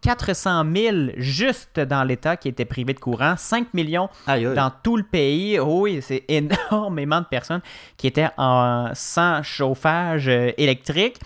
400 0.00 0.64
000 0.74 0.96
juste 1.16 1.80
dans 1.80 2.04
l'État 2.04 2.36
qui 2.36 2.48
étaient 2.48 2.64
privés 2.64 2.94
de 2.94 3.00
courant, 3.00 3.34
5 3.36 3.74
millions 3.74 4.08
Aïe, 4.26 4.46
aïe. 4.46 4.54
dans 4.54 4.70
tout 4.82 4.96
le 4.96 5.02
pays. 5.02 5.58
Oh 5.58 5.82
Oui, 5.82 6.00
c'est 6.02 6.24
énormément 6.28 7.20
de 7.20 7.26
personnes 7.26 7.62
qui 7.96 8.06
étaient 8.06 8.28
en, 8.36 8.90
sans 8.94 9.42
chauffage 9.42 10.28
euh, 10.28 10.50
électrique. 10.56 11.16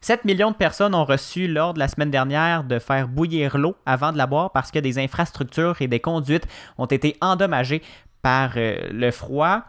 7 0.00 0.24
millions 0.24 0.50
de 0.50 0.56
personnes 0.56 0.94
ont 0.96 1.04
reçu 1.04 1.46
l'ordre 1.46 1.78
la 1.78 1.86
semaine 1.86 2.10
dernière 2.10 2.64
de 2.64 2.80
faire 2.80 3.06
bouillir 3.06 3.56
l'eau 3.56 3.76
avant 3.86 4.10
de 4.12 4.18
la 4.18 4.26
boire 4.26 4.50
parce 4.50 4.72
que 4.72 4.80
des 4.80 4.98
infrastructures 4.98 5.80
et 5.80 5.86
des 5.86 6.00
conduites 6.00 6.46
ont 6.76 6.86
été 6.86 7.16
endommagées 7.20 7.82
par 8.20 8.52
euh, 8.56 8.88
le 8.92 9.10
froid. 9.10 9.62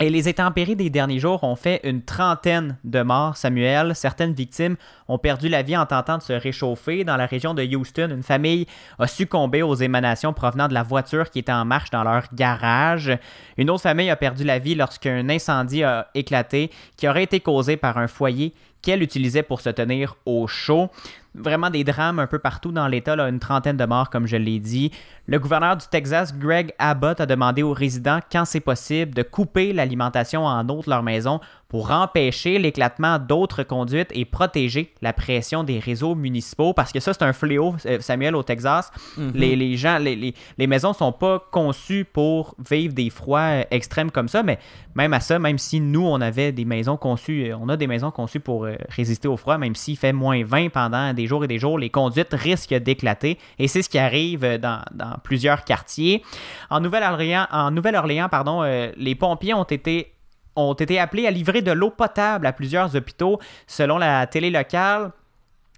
Et 0.00 0.10
les 0.10 0.28
intempéries 0.28 0.76
des 0.76 0.90
derniers 0.90 1.18
jours 1.18 1.42
ont 1.42 1.56
fait 1.56 1.80
une 1.82 2.02
trentaine 2.02 2.76
de 2.84 3.02
morts, 3.02 3.36
Samuel. 3.36 3.96
Certaines 3.96 4.32
victimes 4.32 4.76
ont 5.08 5.18
perdu 5.18 5.48
la 5.48 5.62
vie 5.62 5.76
en 5.76 5.86
tentant 5.86 6.18
de 6.18 6.22
se 6.22 6.32
réchauffer. 6.32 7.02
Dans 7.02 7.16
la 7.16 7.26
région 7.26 7.52
de 7.52 7.64
Houston, 7.64 8.10
une 8.12 8.22
famille 8.22 8.66
a 9.00 9.08
succombé 9.08 9.62
aux 9.62 9.74
émanations 9.74 10.32
provenant 10.32 10.68
de 10.68 10.74
la 10.74 10.84
voiture 10.84 11.30
qui 11.30 11.40
était 11.40 11.50
en 11.50 11.64
marche 11.64 11.90
dans 11.90 12.04
leur 12.04 12.22
garage. 12.32 13.10
Une 13.56 13.70
autre 13.70 13.82
famille 13.82 14.08
a 14.08 14.14
perdu 14.14 14.44
la 14.44 14.60
vie 14.60 14.76
lorsqu'un 14.76 15.28
incendie 15.28 15.82
a 15.82 16.06
éclaté 16.14 16.70
qui 16.96 17.08
aurait 17.08 17.24
été 17.24 17.40
causé 17.40 17.76
par 17.76 17.98
un 17.98 18.06
foyer 18.06 18.54
qu'elle 18.82 19.02
utilisait 19.02 19.42
pour 19.42 19.60
se 19.60 19.70
tenir 19.70 20.14
au 20.24 20.46
chaud. 20.46 20.90
Vraiment 21.38 21.70
des 21.70 21.84
drames 21.84 22.18
un 22.18 22.26
peu 22.26 22.38
partout 22.38 22.72
dans 22.72 22.88
l'État, 22.88 23.16
là, 23.16 23.28
une 23.28 23.38
trentaine 23.38 23.76
de 23.76 23.84
morts 23.84 24.10
comme 24.10 24.26
je 24.26 24.36
l'ai 24.36 24.58
dit. 24.58 24.90
Le 25.26 25.38
gouverneur 25.38 25.76
du 25.76 25.86
Texas, 25.86 26.36
Greg 26.36 26.72
Abbott, 26.78 27.20
a 27.20 27.26
demandé 27.26 27.62
aux 27.62 27.72
résidents, 27.72 28.20
quand 28.30 28.44
c'est 28.44 28.60
possible, 28.60 29.14
de 29.14 29.22
couper 29.22 29.72
l'alimentation 29.72 30.44
en 30.44 30.68
eau 30.68 30.82
de 30.82 30.90
leur 30.90 31.02
maison 31.02 31.40
pour 31.68 31.90
empêcher 31.90 32.58
l'éclatement 32.58 33.18
d'autres 33.18 33.62
conduites 33.62 34.08
et 34.12 34.24
protéger 34.24 34.94
la 35.02 35.12
pression 35.12 35.64
des 35.64 35.78
réseaux 35.78 36.14
municipaux. 36.14 36.72
Parce 36.72 36.92
que 36.92 37.00
ça, 37.00 37.12
c'est 37.12 37.22
un 37.22 37.34
fléau, 37.34 37.76
euh, 37.84 38.00
Samuel, 38.00 38.34
au 38.34 38.42
Texas. 38.42 38.90
les, 39.34 39.54
les 39.54 39.76
gens, 39.76 39.98
les, 39.98 40.16
les, 40.16 40.34
les 40.56 40.66
maisons 40.66 40.94
sont 40.94 41.12
pas 41.12 41.46
conçues 41.50 42.06
pour 42.10 42.54
vivre 42.70 42.94
des 42.94 43.10
froids 43.10 43.40
euh, 43.40 43.64
extrêmes 43.70 44.10
comme 44.10 44.28
ça, 44.28 44.42
mais 44.42 44.58
même 44.94 45.12
à 45.12 45.20
ça, 45.20 45.38
même 45.38 45.58
si 45.58 45.80
nous, 45.80 46.06
on 46.06 46.22
avait 46.22 46.52
des 46.52 46.64
maisons 46.64 46.96
conçues, 46.96 47.50
euh, 47.50 47.56
on 47.60 47.68
a 47.68 47.76
des 47.76 47.86
maisons 47.86 48.10
conçues 48.10 48.40
pour 48.40 48.66
résister 48.88 49.28
au 49.28 49.36
froid, 49.36 49.58
même 49.58 49.74
s'il 49.74 49.98
fait 49.98 50.14
moins 50.14 50.42
20 50.42 50.70
pendant 50.70 51.12
des 51.12 51.26
jours 51.26 51.44
et 51.44 51.48
des 51.48 51.58
jours, 51.58 51.78
les 51.78 51.90
conduites 51.90 52.32
risquent 52.32 52.74
d'éclater. 52.74 53.36
Et 53.58 53.68
c'est 53.68 53.82
ce 53.82 53.90
qui 53.90 53.98
arrive 53.98 54.58
dans, 54.58 54.82
dans 54.92 55.16
plusieurs 55.22 55.64
quartiers. 55.64 56.22
En 56.70 56.80
Nouvelle-Orléans, 56.80 57.46
en 57.52 57.70
Nouvelle-Orléans 57.70 58.28
pardon, 58.30 58.62
les 58.96 59.14
pompiers 59.14 59.54
ont 59.54 59.64
été 59.64 60.14
ont 60.58 60.74
été 60.74 60.98
appelés 60.98 61.26
à 61.26 61.30
livrer 61.30 61.62
de 61.62 61.72
l'eau 61.72 61.90
potable 61.90 62.46
à 62.46 62.52
plusieurs 62.52 62.94
hôpitaux. 62.96 63.38
Selon 63.66 63.98
la 63.98 64.26
télé 64.26 64.50
locale, 64.50 65.12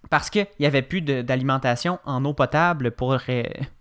parce 0.09 0.31
qu'il 0.31 0.47
n'y 0.59 0.67
avait 0.67 0.83
plus 0.83 1.03
d'alimentation 1.03 1.99
en 2.05 2.25
eau 2.25 2.33
potable 2.33 2.91
pour, 2.91 3.17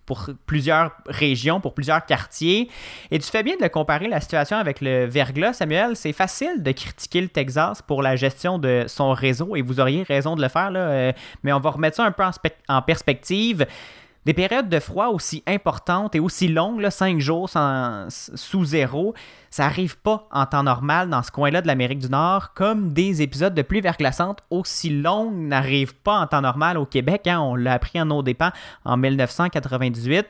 pour 0.06 0.30
plusieurs 0.46 0.92
régions, 1.06 1.62
pour 1.62 1.74
plusieurs 1.74 2.06
quartiers. 2.06 2.70
Et 3.10 3.20
tu 3.20 3.30
fais 3.30 3.44
bien 3.44 3.56
de 3.60 3.68
comparer 3.68 4.08
la 4.08 4.20
situation 4.20 4.58
avec 4.58 4.82
le 4.82 5.06
verglas, 5.06 5.54
Samuel. 5.54 5.96
C'est 5.96 6.14
facile 6.14 6.62
de 6.62 6.72
critiquer 6.72 7.22
le 7.22 7.30
Texas 7.30 7.82
pour 7.82 8.02
la 8.02 8.16
gestion 8.16 8.60
de 8.60 8.84
son 8.88 9.14
réseau, 9.14 9.56
et 9.56 9.62
vous 9.62 9.80
auriez 9.80 10.04
raison 10.04 10.36
de 10.36 10.42
le 10.42 10.50
faire, 10.50 10.72
euh, 10.76 11.14
mais 11.44 11.54
on 11.54 11.60
va 11.60 11.70
remettre 11.70 11.98
ça 11.98 12.06
un 12.06 12.12
peu 12.12 12.24
en 12.68 12.82
perspective. 12.82 13.66
Des 14.30 14.36
périodes 14.36 14.70
de 14.70 14.80
froid 14.80 15.08
aussi 15.08 15.42
importantes 15.48 16.14
et 16.14 16.20
aussi 16.20 16.50
longues, 16.50 16.82
là, 16.82 16.92
5 16.92 17.20
jours 17.20 17.50
sous 18.10 18.64
zéro, 18.64 19.16
ça 19.50 19.66
arrive 19.66 19.98
pas 19.98 20.28
en 20.32 20.46
temps 20.46 20.62
normal 20.62 21.10
dans 21.10 21.24
ce 21.24 21.32
coin-là 21.32 21.64
de 21.64 21.68
l'Amérique 21.68 21.98
du 21.98 22.10
Nord, 22.10 22.54
comme 22.54 22.94
des 22.94 23.24
épisodes 23.24 23.56
de 23.56 23.64
pluie 23.64 23.82
verglaçante 23.82 24.44
aussi 24.52 24.92
longues 24.92 25.34
n'arrivent 25.34 25.96
pas 25.96 26.20
en 26.20 26.28
temps 26.28 26.42
normal 26.42 26.78
au 26.78 26.86
Québec. 26.86 27.26
hein. 27.26 27.40
on 27.42 27.56
l'a 27.56 27.74
appris 27.74 28.00
en 28.00 28.06
nos 28.06 28.22
dépens 28.22 28.52
en 28.86 28.98
1998. 28.98 30.28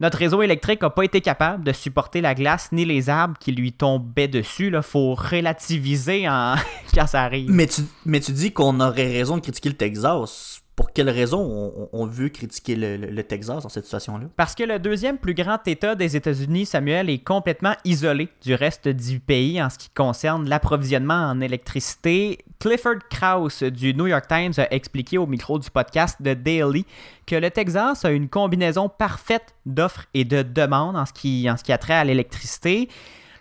Notre 0.00 0.16
réseau 0.16 0.40
électrique 0.40 0.80
n'a 0.80 0.88
pas 0.88 1.04
été 1.04 1.20
capable 1.20 1.62
de 1.62 1.72
supporter 1.72 2.22
la 2.22 2.34
glace 2.34 2.70
ni 2.72 2.86
les 2.86 3.10
arbres 3.10 3.36
qui 3.38 3.52
lui 3.52 3.74
tombaient 3.74 4.28
dessus. 4.28 4.68
Il 4.72 4.80
faut 4.80 5.14
relativiser 5.14 6.26
en... 6.26 6.54
quand 6.94 7.06
ça 7.06 7.24
arrive. 7.24 7.50
Mais 7.50 7.66
tu 7.66 8.32
dis 8.32 8.54
qu'on 8.54 8.80
aurait 8.80 9.12
raison 9.12 9.36
de 9.36 9.42
critiquer 9.42 9.68
le 9.68 9.76
Texas. 9.76 10.62
Pour 10.76 10.92
quelle 10.92 11.08
raison 11.08 11.88
on, 11.90 12.06
veut 12.06 12.28
critiquer 12.28 12.76
le 12.76 13.22
Texas 13.22 13.62
dans 13.62 13.70
cette 13.70 13.86
situation-là? 13.86 14.26
Parce 14.36 14.54
que 14.54 14.62
le 14.62 14.78
deuxième 14.78 15.16
plus 15.16 15.32
grand 15.32 15.66
État 15.66 15.94
des 15.94 16.16
États-Unis, 16.16 16.66
Samuel, 16.66 17.08
est 17.08 17.24
complètement 17.24 17.72
isolé 17.86 18.28
du 18.42 18.54
reste 18.54 18.86
du 18.86 19.18
pays 19.18 19.62
en 19.62 19.70
ce 19.70 19.78
qui 19.78 19.88
concerne 19.88 20.46
l'approvisionnement 20.46 21.30
en 21.30 21.40
électricité. 21.40 22.44
Clifford 22.58 22.98
Krauss 23.08 23.62
du 23.62 23.94
New 23.94 24.06
York 24.06 24.26
Times 24.28 24.52
a 24.58 24.70
expliqué 24.70 25.16
au 25.16 25.26
micro 25.26 25.58
du 25.58 25.70
podcast 25.70 26.18
The 26.22 26.34
Daily 26.34 26.84
que 27.26 27.36
le 27.36 27.50
Texas 27.50 28.04
a 28.04 28.10
une 28.10 28.28
combinaison 28.28 28.90
parfaite 28.90 29.54
d'offres 29.64 30.04
et 30.12 30.26
de 30.26 30.42
demandes 30.42 30.96
en 30.96 31.06
ce 31.06 31.14
qui, 31.14 31.50
en 31.50 31.56
ce 31.56 31.64
qui 31.64 31.72
a 31.72 31.78
trait 31.78 31.94
à 31.94 32.04
l'électricité. 32.04 32.90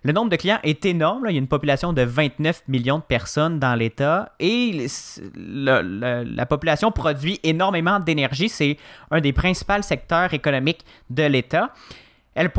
Le 0.06 0.14
nombre 0.14 0.30
de 0.30 0.36
clients 0.36 0.60
est 0.62 0.86
énorme. 0.86 1.26
Il 1.30 1.34
y 1.34 1.36
a 1.36 1.40
une 1.40 1.48
population 1.48 1.92
de 1.92 2.04
29 2.04 2.62
millions 2.68 3.00
de 3.00 3.04
personnes 3.04 3.58
dans 3.58 3.74
l'État 3.74 4.34
et 4.40 4.86
la 5.36 6.46
population 6.46 6.92
produit 6.92 7.40
énormément 7.42 8.00
d'énergie. 8.00 8.48
C'est 8.48 8.78
un 9.10 9.20
des 9.20 9.34
principaux 9.34 9.82
secteurs 9.82 10.32
économiques 10.36 10.86
de 11.10 11.24
l'État. 11.24 11.74
Elle 12.36 12.52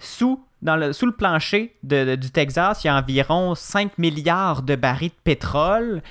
sous, 0.00 0.42
le, 0.62 0.92
sous 0.92 1.06
le 1.06 1.12
plancher 1.12 1.76
du 1.82 2.30
Texas, 2.32 2.84
il 2.84 2.86
y 2.86 2.90
a 2.90 2.96
environ 2.96 3.54
5 3.54 3.98
milliards 3.98 4.62
de 4.62 4.76
barils 4.76 5.10
de 5.10 5.22
pétrole 5.24 6.02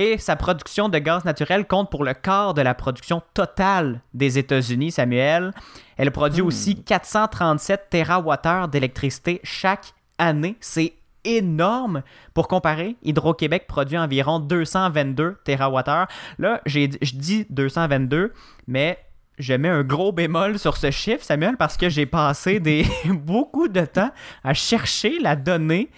et 0.00 0.16
sa 0.16 0.36
production 0.36 0.88
de 0.88 0.98
gaz 0.98 1.24
naturel 1.24 1.66
compte 1.66 1.90
pour 1.90 2.04
le 2.04 2.14
quart 2.14 2.54
de 2.54 2.62
la 2.62 2.72
production 2.72 3.20
totale 3.34 4.00
des 4.14 4.38
États-Unis, 4.38 4.92
Samuel. 4.92 5.50
Elle 5.96 6.12
produit 6.12 6.40
aussi 6.40 6.76
437 6.84 7.88
TWh 7.90 8.68
d'électricité 8.70 9.40
chaque 9.42 9.92
année. 10.16 10.56
C'est 10.60 10.92
énorme. 11.24 12.02
Pour 12.32 12.46
comparer, 12.46 12.94
Hydro-Québec 13.02 13.64
produit 13.66 13.98
environ 13.98 14.38
222 14.38 15.36
TWh. 15.44 16.06
Là, 16.38 16.60
j'ai- 16.64 16.90
je 17.02 17.14
dis 17.16 17.44
222, 17.50 18.32
mais 18.68 18.98
je 19.40 19.52
mets 19.54 19.68
un 19.68 19.82
gros 19.82 20.12
bémol 20.12 20.60
sur 20.60 20.76
ce 20.76 20.92
chiffre, 20.92 21.24
Samuel, 21.24 21.56
parce 21.56 21.76
que 21.76 21.88
j'ai 21.88 22.06
passé 22.06 22.60
des, 22.60 22.86
beaucoup 23.06 23.66
de 23.66 23.84
temps 23.84 24.12
à 24.44 24.54
chercher 24.54 25.18
la 25.18 25.34
donnée. 25.34 25.90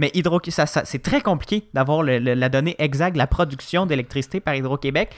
Mais 0.00 0.10
Hydro, 0.14 0.40
ça, 0.48 0.66
ça- 0.66 0.84
c'est 0.84 1.02
très 1.02 1.20
compliqué 1.20 1.68
d'avoir 1.74 2.02
la 2.02 2.48
donnée 2.48 2.74
exacte 2.78 3.12
de 3.12 3.18
la 3.18 3.26
production 3.28 3.86
d'électricité 3.86 4.40
par 4.40 4.54
Hydro-Québec. 4.56 5.10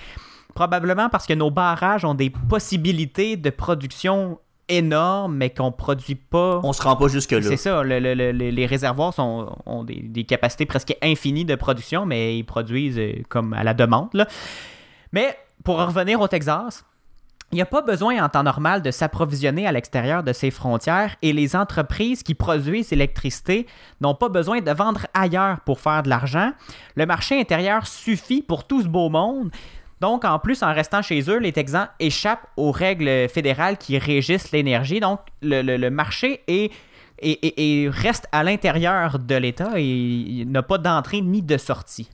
Probablement 0.55 1.09
parce 1.09 1.27
que 1.27 1.33
nos 1.33 1.51
barrages 1.51 2.05
ont 2.05 2.15
des 2.15 2.29
possibilités 2.29 3.37
de 3.37 3.49
production 3.49 4.39
énormes, 4.69 5.35
mais 5.37 5.51
qu'on 5.51 5.67
ne 5.67 5.71
produit 5.71 6.15
pas. 6.15 6.61
On 6.63 6.73
se 6.73 6.83
rend 6.83 6.97
pas 6.97 7.09
jusque-là. 7.09 7.43
C'est 7.43 7.57
ça, 7.57 7.83
le- 7.83 7.99
le- 8.01 8.15
le- 8.15 8.31
les 8.33 8.67
réservoirs 8.67 9.15
sont, 9.15 9.55
ont 9.67 9.85
des, 9.85 10.03
des 10.03 10.25
capacités 10.25 10.67
presque 10.67 10.95
infinies 11.03 11.45
de 11.45 11.55
production, 11.55 12.05
mais 12.07 12.37
ils 12.39 12.45
produisent 12.45 12.99
euh, 12.99 13.13
comme 13.29 13.53
à 13.55 13.65
la 13.65 13.75
demande. 13.75 14.09
là. 14.15 14.27
Mais 15.13 15.37
pour 15.65 15.79
en 15.79 15.87
revenir 15.87 16.21
au 16.21 16.29
Texas, 16.29 16.85
il 17.53 17.57
n'y 17.57 17.63
a 17.63 17.67
pas 17.67 17.83
besoin 17.83 18.23
en 18.25 18.29
temps 18.31 18.43
normal 18.43 18.81
de 18.81 18.91
s'approvisionner 18.91 19.67
à 19.67 19.73
l'extérieur 19.73 20.23
de 20.23 20.33
ses 20.33 20.51
frontières 20.51 21.17
et 21.21 21.35
les 21.35 21.55
entreprises 21.55 22.23
qui 22.23 22.35
produisent 22.35 22.91
l'électricité 22.91 23.67
n'ont 24.01 24.15
pas 24.15 24.31
besoin 24.31 24.61
de 24.63 24.71
vendre 24.73 25.07
ailleurs 25.13 25.61
pour 25.61 25.79
faire 25.79 26.03
de 26.03 26.09
l'argent. 26.09 26.53
Le 26.97 27.05
marché 27.05 27.39
intérieur 27.39 27.87
suffit 27.87 28.41
pour 28.43 28.67
tout 28.67 28.83
ce 28.83 28.89
beau 28.89 29.11
monde. 29.11 29.51
Donc, 30.01 30.25
en 30.25 30.39
plus, 30.39 30.63
en 30.63 30.73
restant 30.73 31.03
chez 31.03 31.21
eux, 31.31 31.39
les 31.39 31.53
Texans 31.53 31.89
échappent 32.01 32.47
aux 32.57 32.73
règles 32.73 33.29
fédérales 33.29 33.77
qui 33.77 33.99
régissent 33.99 34.51
l'énergie. 34.51 34.99
Donc, 34.99 35.21
le, 35.43 35.89
marché 35.91 36.41
est, 36.49 36.73
est- 37.21 37.45
est- 37.45 37.55
est- 37.85 37.89
reste 37.91 38.27
à 38.33 38.43
l'intérieur 38.43 39.19
de 39.19 39.35
l'État 39.37 39.73
et 39.77 40.45
n'a 40.47 40.63
pas 40.63 40.79
d'entrée 40.79 41.21
ni 41.21 41.43
de 41.43 41.57
sortie. 41.59 42.09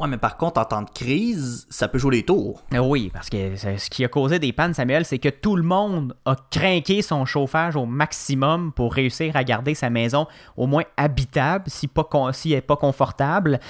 Ouais, 0.00 0.08
mais 0.08 0.16
par 0.16 0.38
contre, 0.38 0.58
en 0.58 0.64
temps 0.64 0.80
de 0.80 0.88
crise, 0.88 1.66
ça 1.68 1.86
peut 1.86 1.98
jouer 1.98 2.16
les 2.16 2.22
tours. 2.22 2.62
Euh, 2.72 2.78
Oui, 2.78 3.10
parce 3.12 3.28
que 3.28 3.54
ce 3.56 3.90
qui 3.90 4.02
a 4.02 4.08
causé 4.08 4.38
des 4.38 4.50
pannes, 4.50 4.72
Samuel, 4.72 5.04
c'est 5.04 5.18
que 5.18 5.28
tout 5.28 5.56
le 5.56 5.62
monde 5.62 6.16
a 6.24 6.36
craqué 6.50 7.02
son 7.02 7.26
chauffage 7.26 7.76
au 7.76 7.84
maximum 7.84 8.72
pour 8.72 8.94
réussir 8.94 9.36
à 9.36 9.44
garder 9.44 9.74
sa 9.74 9.90
maison 9.90 10.26
au 10.56 10.66
moins 10.66 10.84
habitable, 10.96 11.64
si 11.66 11.86
pas 11.86 12.08
si 12.32 12.52
elle 12.52 12.56
n'est 12.56 12.60
pas 12.62 12.76
confortable. 12.76 13.60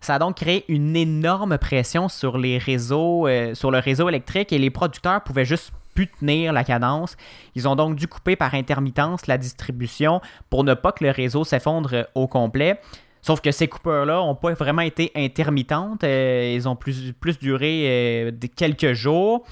Ça 0.00 0.14
a 0.14 0.18
donc 0.20 0.36
créé 0.36 0.64
une 0.68 0.94
énorme 0.94 1.58
pression 1.58 2.08
sur 2.08 2.38
les 2.38 2.58
réseaux, 2.58 3.26
euh, 3.26 3.54
sur 3.56 3.72
le 3.72 3.78
réseau 3.78 4.08
électrique 4.08 4.52
et 4.52 4.58
les 4.58 4.70
producteurs 4.70 5.24
pouvaient 5.24 5.44
juste 5.44 5.72
plus 5.94 6.06
tenir 6.06 6.52
la 6.52 6.62
cadence. 6.62 7.16
Ils 7.56 7.66
ont 7.66 7.74
donc 7.74 7.96
dû 7.96 8.06
couper 8.06 8.36
par 8.36 8.54
intermittence 8.54 9.26
la 9.26 9.38
distribution 9.38 10.20
pour 10.50 10.62
ne 10.62 10.74
pas 10.74 10.92
que 10.92 11.02
le 11.02 11.10
réseau 11.10 11.42
s'effondre 11.42 12.06
au 12.14 12.28
complet. 12.28 12.80
Sauf 13.22 13.40
que 13.40 13.50
ces 13.50 13.68
coupeurs-là 13.68 14.16
n'ont 14.16 14.34
pas 14.34 14.52
vraiment 14.54 14.82
été 14.82 15.12
intermittentes. 15.14 16.04
euh, 16.04 16.54
ils 16.54 16.68
ont 16.68 16.76
plus, 16.76 17.12
plus 17.12 17.38
duré 17.38 17.84
euh, 17.84 18.30
quelques 18.56 18.92
jours. 18.92 19.44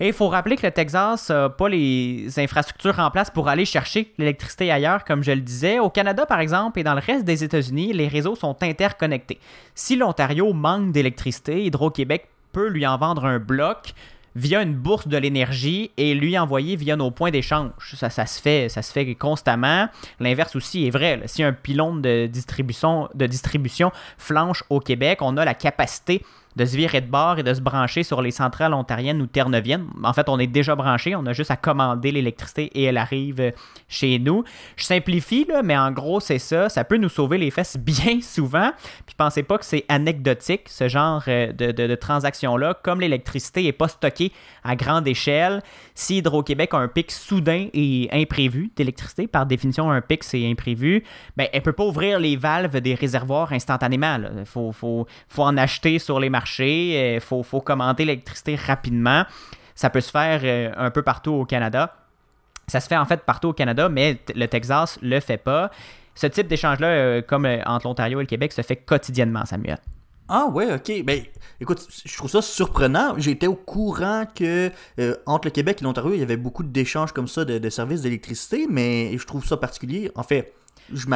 Et 0.00 0.08
il 0.08 0.12
faut 0.12 0.28
rappeler 0.28 0.56
que 0.56 0.64
le 0.64 0.70
Texas 0.70 1.28
n'a 1.30 1.48
pas 1.48 1.68
les 1.68 2.28
infrastructures 2.38 2.98
en 3.00 3.10
place 3.10 3.30
pour 3.30 3.48
aller 3.48 3.64
chercher 3.64 4.12
l'électricité 4.16 4.70
ailleurs, 4.70 5.04
comme 5.04 5.24
je 5.24 5.32
le 5.32 5.40
disais. 5.40 5.80
Au 5.80 5.90
Canada, 5.90 6.24
par 6.24 6.38
exemple, 6.38 6.78
et 6.78 6.84
dans 6.84 6.94
le 6.94 7.00
reste 7.04 7.24
des 7.24 7.42
États-Unis, 7.42 7.92
les 7.92 8.06
réseaux 8.06 8.36
sont 8.36 8.56
interconnectés. 8.62 9.40
Si 9.74 9.96
l'Ontario 9.96 10.52
manque 10.52 10.92
d'électricité, 10.92 11.64
Hydro-Québec 11.64 12.28
peut 12.52 12.68
lui 12.68 12.86
en 12.86 12.96
vendre 12.96 13.24
un 13.24 13.40
bloc 13.40 13.92
via 14.38 14.62
une 14.62 14.74
bourse 14.74 15.08
de 15.08 15.16
l'énergie 15.16 15.90
et 15.96 16.14
lui 16.14 16.38
envoyer 16.38 16.76
via 16.76 16.94
nos 16.96 17.10
points 17.10 17.32
d'échange. 17.32 17.72
Ça, 17.96 18.08
se 18.08 18.40
fait, 18.40 18.68
ça 18.68 18.82
se 18.82 18.92
fait 18.92 19.14
constamment. 19.16 19.88
L'inverse 20.20 20.54
aussi 20.54 20.86
est 20.86 20.90
vrai. 20.90 21.20
Si 21.26 21.42
un 21.42 21.52
pylône 21.52 22.00
de 22.00 22.26
distribution 22.28 23.92
flanche 24.16 24.62
au 24.70 24.78
Québec, 24.78 25.18
on 25.22 25.36
a 25.36 25.44
la 25.44 25.54
capacité 25.54 26.22
de 26.58 26.64
se 26.64 26.76
virer 26.76 27.00
de 27.00 27.06
bord 27.06 27.38
et 27.38 27.42
de 27.44 27.54
se 27.54 27.60
brancher 27.60 28.02
sur 28.02 28.20
les 28.20 28.32
centrales 28.32 28.74
ontariennes 28.74 29.22
ou 29.22 29.26
terneviennes. 29.26 29.86
En 30.02 30.12
fait, 30.12 30.28
on 30.28 30.38
est 30.38 30.48
déjà 30.48 30.74
branché, 30.74 31.14
on 31.14 31.24
a 31.26 31.32
juste 31.32 31.52
à 31.52 31.56
commander 31.56 32.10
l'électricité 32.10 32.64
et 32.74 32.82
elle 32.84 32.96
arrive 32.96 33.40
euh, 33.40 33.50
chez 33.86 34.18
nous. 34.18 34.42
Je 34.76 34.84
simplifie, 34.84 35.44
là, 35.48 35.62
mais 35.62 35.78
en 35.78 35.92
gros, 35.92 36.18
c'est 36.18 36.40
ça. 36.40 36.68
Ça 36.68 36.82
peut 36.82 36.96
nous 36.96 37.08
sauver 37.08 37.38
les 37.38 37.50
fesses 37.52 37.76
bien 37.80 38.20
souvent. 38.20 38.72
Puis 39.06 39.14
pensez 39.16 39.44
pas 39.44 39.56
que 39.56 39.64
c'est 39.64 39.84
anecdotique, 39.88 40.68
ce 40.68 40.88
genre 40.88 41.22
euh, 41.28 41.52
de, 41.52 41.70
de- 41.70 41.94
transaction-là. 41.94 42.74
Comme 42.82 43.00
l'électricité 43.00 43.62
n'est 43.62 43.72
pas 43.72 43.88
stockée 43.88 44.32
à 44.64 44.74
grande 44.74 45.06
échelle, 45.06 45.62
si 45.94 46.18
Hydro-Québec 46.18 46.74
a 46.74 46.78
un 46.78 46.88
pic 46.88 47.12
soudain 47.12 47.68
et 47.72 48.08
imprévu 48.12 48.70
d'électricité, 48.74 49.26
par 49.28 49.46
définition, 49.46 49.90
un 49.90 50.00
pic, 50.00 50.24
c'est 50.24 50.44
imprévu, 50.50 51.04
ben, 51.36 51.46
elle 51.52 51.62
peut 51.62 51.72
pas 51.72 51.84
ouvrir 51.84 52.18
les 52.18 52.36
valves 52.36 52.80
des 52.80 52.94
réservoirs 52.94 53.52
instantanément. 53.52 54.18
Faut 54.44 55.06
en 55.38 55.56
acheter 55.56 55.98
sur 55.98 56.18
les 56.18 56.30
marchés, 56.30 56.47
il 56.58 57.20
faut, 57.20 57.42
faut 57.42 57.60
commander 57.60 58.04
l'électricité 58.04 58.56
rapidement. 58.56 59.24
Ça 59.74 59.90
peut 59.90 60.00
se 60.00 60.10
faire 60.10 60.40
euh, 60.42 60.72
un 60.76 60.90
peu 60.90 61.02
partout 61.02 61.32
au 61.32 61.44
Canada. 61.44 61.94
Ça 62.66 62.80
se 62.80 62.88
fait 62.88 62.96
en 62.96 63.06
fait 63.06 63.22
partout 63.24 63.48
au 63.48 63.52
Canada, 63.52 63.88
mais 63.88 64.20
le 64.34 64.46
Texas 64.46 64.98
le 65.02 65.20
fait 65.20 65.38
pas. 65.38 65.70
Ce 66.18 66.26
type 66.26 66.48
d'échange-là, 66.48 66.88
euh, 66.88 67.22
comme 67.22 67.46
euh, 67.46 67.62
entre 67.64 67.86
l'Ontario 67.86 68.18
et 68.18 68.24
le 68.24 68.26
Québec, 68.26 68.52
se 68.52 68.62
fait 68.62 68.74
quotidiennement, 68.74 69.44
Samuel. 69.44 69.78
Ah 70.28 70.46
ouais, 70.52 70.74
ok. 70.74 71.04
Ben, 71.04 71.22
écoute, 71.60 71.86
je 72.04 72.16
trouve 72.16 72.28
ça 72.28 72.42
surprenant. 72.42 73.14
J'étais 73.18 73.46
au 73.46 73.54
courant 73.54 74.24
que 74.34 74.72
euh, 74.98 75.14
entre 75.26 75.46
le 75.46 75.52
Québec 75.52 75.78
et 75.80 75.84
l'Ontario, 75.84 76.14
il 76.14 76.18
y 76.18 76.22
avait 76.24 76.36
beaucoup 76.36 76.64
d'échanges 76.64 77.12
comme 77.12 77.28
ça 77.28 77.44
de 77.44 77.70
services 77.70 78.02
d'électricité, 78.02 78.66
mais 78.68 79.16
je 79.16 79.24
trouve 79.26 79.46
ça 79.46 79.56
particulier. 79.56 80.10
En 80.16 80.24
fait, 80.24 80.52
je, 80.92 81.06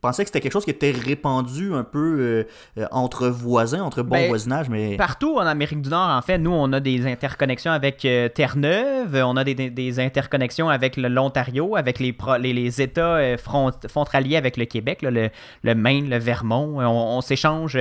pensais 0.00 0.24
que 0.24 0.28
c'était 0.28 0.40
quelque 0.40 0.52
chose 0.52 0.64
qui 0.64 0.70
était 0.70 0.90
répandu 0.90 1.72
un 1.74 1.84
peu 1.84 2.16
euh, 2.18 2.44
euh, 2.78 2.86
entre 2.90 3.28
voisins, 3.28 3.82
entre 3.82 4.02
bons 4.02 4.16
Ben, 4.16 4.28
voisinages, 4.28 4.68
mais 4.68 4.96
Partout 4.96 5.36
en 5.36 5.46
Amérique 5.46 5.80
du 5.80 5.88
Nord, 5.90 6.10
en 6.10 6.22
fait, 6.22 6.38
nous, 6.38 6.50
on 6.50 6.72
a 6.72 6.80
des 6.80 7.06
interconnexions 7.06 7.70
avec 7.70 8.04
euh, 8.04 8.28
Terre-Neuve, 8.28 9.22
on 9.24 9.36
a 9.36 9.44
des, 9.44 10.00
interconnexions 10.00 10.68
avec 10.68 10.96
le- 10.96 11.08
l'Ontario, 11.08 11.76
avec 11.76 12.00
les, 12.00 12.12
pro- 12.12 12.36
les, 12.36 12.52
les 12.52 12.82
États 12.82 13.16
euh, 13.16 13.36
front- 13.36 13.70
frontaliers 13.88 14.36
avec 14.36 14.56
le 14.56 14.64
Québec, 14.64 15.02
là, 15.02 15.10
le, 15.10 15.30
le 15.62 15.74
Maine, 15.74 16.08
le 16.10 16.18
Vermont. 16.18 16.78
On, 16.80 17.16
on 17.16 17.20
s'échange, 17.20 17.78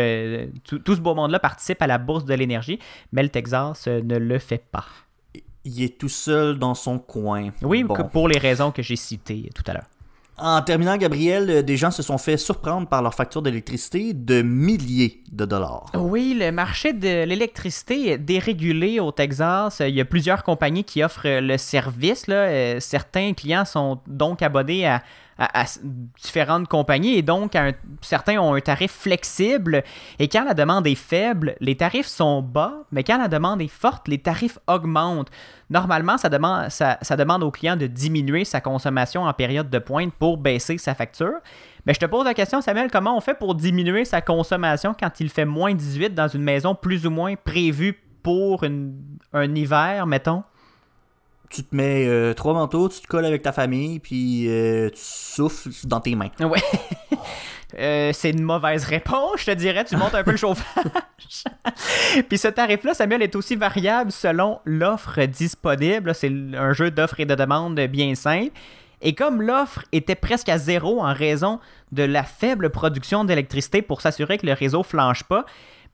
tout, 0.64 0.80
tout 0.80 0.96
ce 0.96 1.02
beau 1.02 1.16
monde-là 1.16 1.40
participe 1.40 1.82
à 1.82 1.88
la 1.88 1.98
bourse 1.98 2.26
de 2.26 2.34
l'énergie, 2.36 2.78
mais 3.12 3.24
le 3.24 3.30
Texas 3.30 3.88
ne 3.88 4.18
le 4.18 4.38
fait 4.40 4.64
pas. 4.72 4.86
il 5.66 5.84
est 5.84 5.98
tout 5.98 6.10
seul 6.10 6.60
dans 6.60 6.76
son 6.76 7.00
coin. 7.00 7.50
Oui, 7.64 7.84
Bon. 7.84 7.96
pour 8.12 8.28
les 8.28 8.38
raisons 8.38 8.72
que 8.72 8.82
j'ai 8.84 8.96
citées 8.96 9.50
tout 9.56 9.64
à 9.68 9.74
l'heure. 9.74 9.86
En 10.38 10.62
terminant, 10.62 10.98
Gabriel, 10.98 11.50
euh, 11.50 11.62
des 11.62 11.78
gens 11.78 11.92
se 11.92 12.02
sont 12.02 12.18
fait 12.18 12.38
surprendre 12.38 12.88
par 12.88 13.02
leur 13.04 13.14
facture 13.14 13.42
d'électricité 13.42 14.14
de 14.14 14.42
milliers 14.42 15.22
de 15.32 15.46
dollars. 15.46 15.86
Oui, 15.94 16.36
le 16.40 16.52
marché 16.52 16.94
de 16.94 17.26
l'électricité 17.26 18.12
est 18.12 18.18
dérégulé 18.18 19.00
au 19.00 19.12
Texas. 19.12 19.82
Il 19.86 19.94
y 19.94 20.02
a 20.02 20.06
plusieurs 20.06 20.44
compagnies 20.44 20.84
qui 20.84 21.04
offrent 21.04 21.40
le 21.40 21.58
service. 21.58 22.26
Euh, 22.30 22.80
Certains 22.80 23.34
clients 23.34 23.66
sont 23.66 24.00
donc 24.08 24.42
abonnés 24.42 24.88
à, 24.88 25.04
à- 25.38 25.66
différentes 26.24 26.68
compagnies 26.68 27.16
et 27.16 27.22
donc 27.22 27.54
certains 28.02 28.38
ont 28.40 28.54
un 28.54 28.60
tarif 28.62 28.92
flexible. 28.92 29.84
Et 30.20 30.28
quand 30.28 30.44
la 30.44 30.54
demande 30.54 30.88
est 30.88 30.96
faible, 30.96 31.56
les 31.60 31.76
tarifs 31.76 32.08
sont 32.08 32.42
bas, 32.42 32.84
mais 32.92 33.04
quand 33.04 33.18
la 33.18 33.28
demande 33.28 33.62
est 33.62 33.68
forte, 33.68 34.08
les 34.08 34.20
tarifs 34.20 34.60
augmentent. 34.68 35.30
Normalement, 35.70 36.18
ça 36.18 36.30
demande, 36.30 36.70
ça, 36.70 36.98
demande 37.18 37.44
au 37.44 37.52
client 37.52 37.78
de 37.78 37.88
diminuer 37.88 38.44
sa 38.46 38.62
consommation 38.62 39.24
en 39.24 39.34
période 39.34 39.70
de 39.70 39.80
pointe 39.80 40.14
pour 40.14 40.38
baisser 40.38 40.78
sa 40.78 40.94
facture. 40.96 41.40
Mais 41.86 41.94
je 41.94 42.00
te 42.00 42.06
pose 42.06 42.26
la 42.26 42.34
question, 42.34 42.62
Samuel, 42.62 42.92
comment 42.92 43.16
on 43.16 43.22
fait 43.22 43.34
pour 43.34 43.56
diminuer 43.56 44.06
sa 44.06 44.22
consommation 44.22 44.94
quand 44.98 45.20
il 45.20 45.30
fait 45.30 45.46
moins 45.46 45.74
18 45.74 46.14
dans 46.14 46.28
une 46.28 46.44
maison 46.44 46.76
plus 46.76 47.08
ou 47.08 47.10
moins 47.10 47.36
prévue 47.36 47.98
pour 48.22 48.64
un 49.34 49.56
hiver, 49.56 50.06
mettons? 50.06 50.44
Tu 51.52 51.64
te 51.64 51.76
mets 51.76 52.08
euh, 52.08 52.34
trois 52.34 52.54
manteaux, 52.54 52.88
tu 52.88 53.02
te 53.02 53.08
colles 53.08 53.26
avec 53.26 53.42
ta 53.42 53.52
famille, 53.52 54.00
puis 54.00 54.46
euh, 54.48 54.90
tu 54.90 55.02
souffles 55.02 55.70
dans 55.84 56.00
tes 56.00 56.16
mains. 56.16 56.32
Ouais. 56.40 56.62
Euh, 57.80 58.12
c'est 58.14 58.32
une 58.32 58.44
mauvaise 58.44 58.84
réponse, 58.84 59.38
je 59.38 59.46
te 59.46 59.52
dirais. 59.52 59.86
Tu 59.86 59.96
montes 59.96 60.14
un 60.14 60.26
peu 60.26 60.32
le 60.32 60.38
chauffage. 60.38 60.66
Puis 62.28 62.38
ce 62.38 62.50
tarif-là, 62.50 62.94
Samuel, 62.94 63.22
est 63.22 63.34
aussi 63.34 63.56
variable 63.56 64.12
selon 64.12 64.60
l'offre 64.66 65.24
disponible. 65.24 66.14
C'est 66.14 66.32
un 66.54 66.74
jeu 66.74 66.92
d'offres 66.92 67.22
et 67.22 67.26
de 67.26 67.34
demandes 67.34 67.80
bien 67.80 68.14
simple. 68.16 68.52
Et 69.02 69.16
comme 69.16 69.42
l'offre 69.42 69.86
était 69.92 70.16
presque 70.16 70.50
à 70.50 70.58
zéro 70.58 71.02
en 71.02 71.14
raison 71.14 71.60
de 71.92 72.04
la 72.04 72.24
faible 72.24 72.70
production 72.70 73.24
d'électricité 73.24 73.82
pour 73.82 74.02
s'assurer 74.02 74.38
que 74.38 74.46
le 74.46 74.54
réseau 74.54 74.84
flanche 74.84 75.24
pas, 75.24 75.46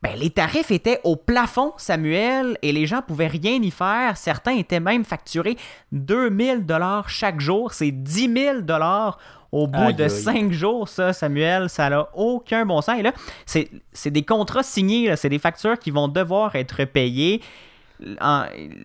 ben, 0.03 0.15
les 0.17 0.29
tarifs 0.29 0.69
étaient 0.71 0.99
au 1.03 1.15
plafond, 1.15 1.73
Samuel, 1.77 2.57
et 2.61 2.71
les 2.71 2.85
gens 2.85 3.01
pouvaient 3.01 3.27
rien 3.27 3.53
y 3.61 3.71
faire. 3.71 4.15
Certains 4.17 4.51
étaient 4.55 4.79
même 4.79 5.03
facturés 5.03 5.57
2000 5.91 6.65
dollars 6.65 7.09
chaque 7.09 7.39
jour. 7.39 7.73
C'est 7.73 7.91
10 7.91 8.31
000 8.33 8.61
dollars 8.61 9.17
au 9.51 9.65
bout 9.65 9.91
de. 9.93 10.07
5 10.09 10.51
jours, 10.51 10.87
ça, 10.87 11.13
Samuel. 11.13 11.69
Ça 11.69 11.89
n'a 11.89 12.07
aucun 12.13 12.65
bon 12.65 12.81
sens. 12.81 12.99
Et 12.99 13.01
là, 13.01 13.11
c'est 13.45 14.11
des 14.11 14.23
contrats 14.23 14.61
signés, 14.63 15.15
c'est 15.15 15.29
des 15.29 15.39
factures 15.39 15.79
qui 15.79 15.89
vont 15.89 16.07
devoir 16.07 16.55
être 16.55 16.83
payées. 16.85 17.41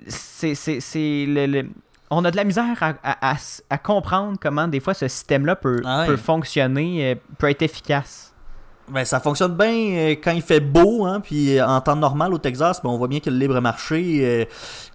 C'est- 0.09 1.27
le- 1.27 1.47
le- 1.47 1.69
On 2.15 2.25
a 2.27 2.31
de 2.31 2.37
la 2.37 2.45
misère 2.45 2.77
à, 2.83 2.93
à- 3.03 3.31
à 3.31 3.35
s- 3.35 3.63
à 3.71 3.79
comprendre 3.79 4.37
comment 4.41 4.69
des 4.69 4.81
fois 4.81 4.93
ce 4.93 5.09
système-là 5.09 5.57
peut, 5.57 5.81
Ah 5.85 6.05
peut 6.07 6.17
fonctionner, 6.19 7.11
euh, 7.13 7.15
peut 7.39 7.49
être 7.49 7.63
efficace. 7.63 8.32
Ben, 8.93 9.05
ça 9.07 9.21
fonctionne 9.21 9.57
bien 9.57 9.73
euh, 9.73 10.11
quand 10.23 10.33
il 10.33 10.43
fait 10.43 10.61
beau, 10.61 11.07
hein, 11.07 11.21
puis 11.21 11.59
euh, 11.59 11.67
en 11.67 11.81
temps 11.81 11.97
normal 11.97 12.35
au 12.35 12.39
Texas, 12.39 12.83
ben, 12.83 12.91
on 12.91 12.99
voit 12.99 13.09
bien 13.09 13.21
que 13.21 13.31
le 13.31 13.37
libre 13.37 13.59
marché, 13.61 14.21
euh, 14.23 14.45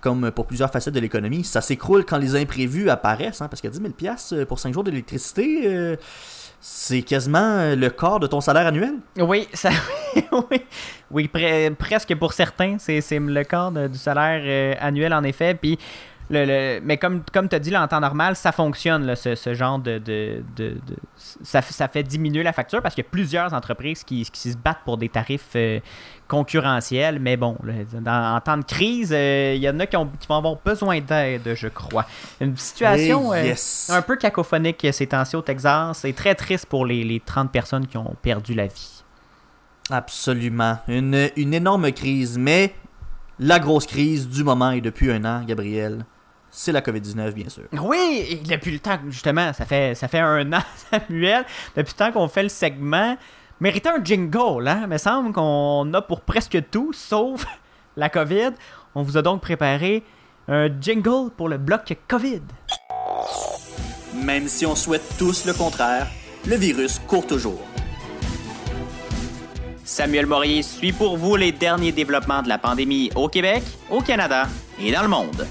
comme 0.02 0.30
pour 0.32 0.46
plusieurs 0.46 0.72
facettes 0.72 0.94
de 0.94 1.00
l'économie, 1.00 1.44
ça 1.44 1.62
s'écroule 1.62 2.06
quand 2.06 2.18
les 2.18 2.36
imprévus 2.36 2.90
apparaissent, 2.92 3.42
hein, 3.42 3.48
parce 3.48 3.62
que 3.62 3.68
10 3.68 3.80
000 3.80 3.90
piastres 3.94 4.46
pour 4.46 4.60
5 4.60 4.74
jours 4.74 4.84
d'électricité, 4.84 5.98
c'est 6.60 7.02
quasiment 7.02 7.74
le 7.76 7.90
quart 7.90 8.20
de 8.20 8.28
ton 8.28 8.40
salaire 8.42 8.68
annuel. 8.68 8.96
Oui, 9.20 9.48
ça, 9.54 9.70
oui, 10.52 10.62
oui 11.12 11.30
pre- 11.34 11.74
presque 11.74 12.14
pour 12.16 12.34
certains, 12.34 12.78
c'est 12.80 13.02
le 13.12 13.44
quart 13.44 13.72
du 13.72 13.98
salaire 13.98 14.78
annuel 14.80 15.14
en 15.14 15.24
effet. 15.24 15.56
Puis 15.56 15.80
le, 16.30 16.46
le- 16.46 16.80
mais 16.84 16.98
comme, 16.98 17.22
comme 17.34 17.48
tu 17.48 17.56
as 17.56 17.60
dit, 17.60 17.70
là, 17.70 17.82
en 17.84 17.88
temps 17.88 18.00
normal, 18.02 18.36
ça 18.36 18.52
fonctionne, 18.52 19.06
là, 19.06 19.16
ce, 19.16 19.36
ce 19.36 19.54
genre 19.54 19.80
de. 19.80 19.98
de, 20.00 20.44
de- 20.56 20.78
de- 20.86 20.96
ça, 21.44 21.62
fait 21.62 22.04
diminuer 22.04 22.44
la 22.44 22.54
facture 22.54 22.82
parce 22.82 22.96
qu'il 22.96 23.04
y 23.04 23.08
a 23.08 23.10
plusieurs 23.10 23.54
entreprises 23.54 24.04
qui, 24.04 24.24
qui 24.30 24.52
se 24.52 24.58
battent 24.58 24.82
pour 24.86 24.98
des 24.98 25.10
tarifs 25.10 25.50
euh, 25.56 25.80
concurrentiels. 26.28 27.20
Mais 27.20 27.38
bon, 27.38 27.58
là, 27.64 27.74
dans- 28.02 28.36
en 28.36 28.42
temps 28.42 28.58
de 28.58 28.64
crise, 28.66 29.12
euh, 29.14 29.54
il 29.56 29.62
y 29.62 29.70
en 29.70 29.80
a 29.80 29.86
qui, 29.88 29.96
ont- 29.98 30.10
qui 30.20 30.28
vont 30.28 30.36
avoir 30.38 30.56
besoin 30.64 31.00
d'aide, 31.00 31.54
je 31.56 31.68
crois. 31.70 32.06
Une 32.42 32.56
situation 32.58 33.34
euh, 33.34 33.54
un 33.90 34.02
peu 34.02 34.16
cacophonique 34.18 34.86
ces 34.92 35.08
temps-ci 35.08 35.36
au 35.36 35.42
Texas. 35.42 36.00
C'est 36.00 36.14
très 36.14 36.36
triste 36.36 36.66
pour 36.66 36.86
les, 36.86 37.04
les 37.04 37.20
30 37.20 37.52
personnes 37.52 37.88
qui 37.88 37.98
ont 37.98 38.16
perdu 38.22 38.54
la 38.54 38.68
vie. 38.68 39.04
Absolument. 39.90 40.80
Une, 40.88 41.30
une 41.38 41.54
énorme 41.54 41.92
crise, 41.94 42.38
mais 42.38 42.74
la 43.40 43.60
grosse 43.60 43.86
crise 43.86 44.28
du 44.28 44.44
moment 44.44 44.72
et 44.72 44.82
depuis 44.82 45.12
un 45.12 45.24
an, 45.24 45.44
Gabriel, 45.46 46.06
c'est 46.58 46.72
la 46.72 46.82
COVID-19, 46.82 47.34
bien 47.34 47.50
sûr. 47.50 47.66
Oui, 47.72 48.26
et 48.30 48.36
depuis 48.36 48.72
le 48.72 48.80
temps, 48.80 48.98
justement, 49.10 49.54
ça 49.54 49.64
fait, 49.66 49.94
ça 49.94 50.08
fait 50.08 50.20
un 50.20 50.52
an, 50.54 50.62
Samuel, 50.90 51.46
depuis 51.76 51.94
le 51.94 52.06
temps 52.06 52.12
qu'on 52.12 52.28
fait 52.28 52.42
le 52.42 52.50
segment, 52.50 53.16
méritait 53.60 53.90
un 53.90 54.04
jingle, 54.04 54.68
hein? 54.68 54.80
Il 54.82 54.88
me 54.88 54.98
semble 54.98 55.34
qu'on 55.34 55.94
a 55.94 56.02
pour 56.02 56.22
presque 56.22 56.58
tout, 56.72 56.94
sauf 56.94 57.46
la 57.96 58.10
COVID. 58.10 58.54
On 58.96 59.04
vous 59.04 59.18
a 59.18 59.22
donc 59.22 59.42
préparé 59.42 60.04
un 60.48 60.68
jingle 60.82 61.30
pour 61.38 61.48
le 61.48 61.60
bloc 61.60 61.96
COVID. 62.08 62.42
Même 64.16 64.48
si 64.48 64.66
on 64.66 64.74
souhaite 64.74 65.04
tous 65.20 65.46
le 65.46 65.54
contraire, 65.54 66.08
le 66.48 66.56
virus 66.56 66.98
court 66.98 67.28
toujours. 67.28 67.62
Samuel 69.86 70.26
Morier 70.26 70.64
suit 70.64 70.92
pour 70.92 71.18
vous 71.18 71.36
les 71.36 71.52
derniers 71.52 71.92
développements 71.92 72.42
de 72.42 72.50
la 72.50 72.58
pandémie 72.58 73.12
au 73.16 73.28
Québec, 73.28 73.62
au 73.92 74.02
Canada 74.02 74.48
et 74.82 74.92
dans 74.92 75.04
le 75.04 75.08
monde. 75.08 75.48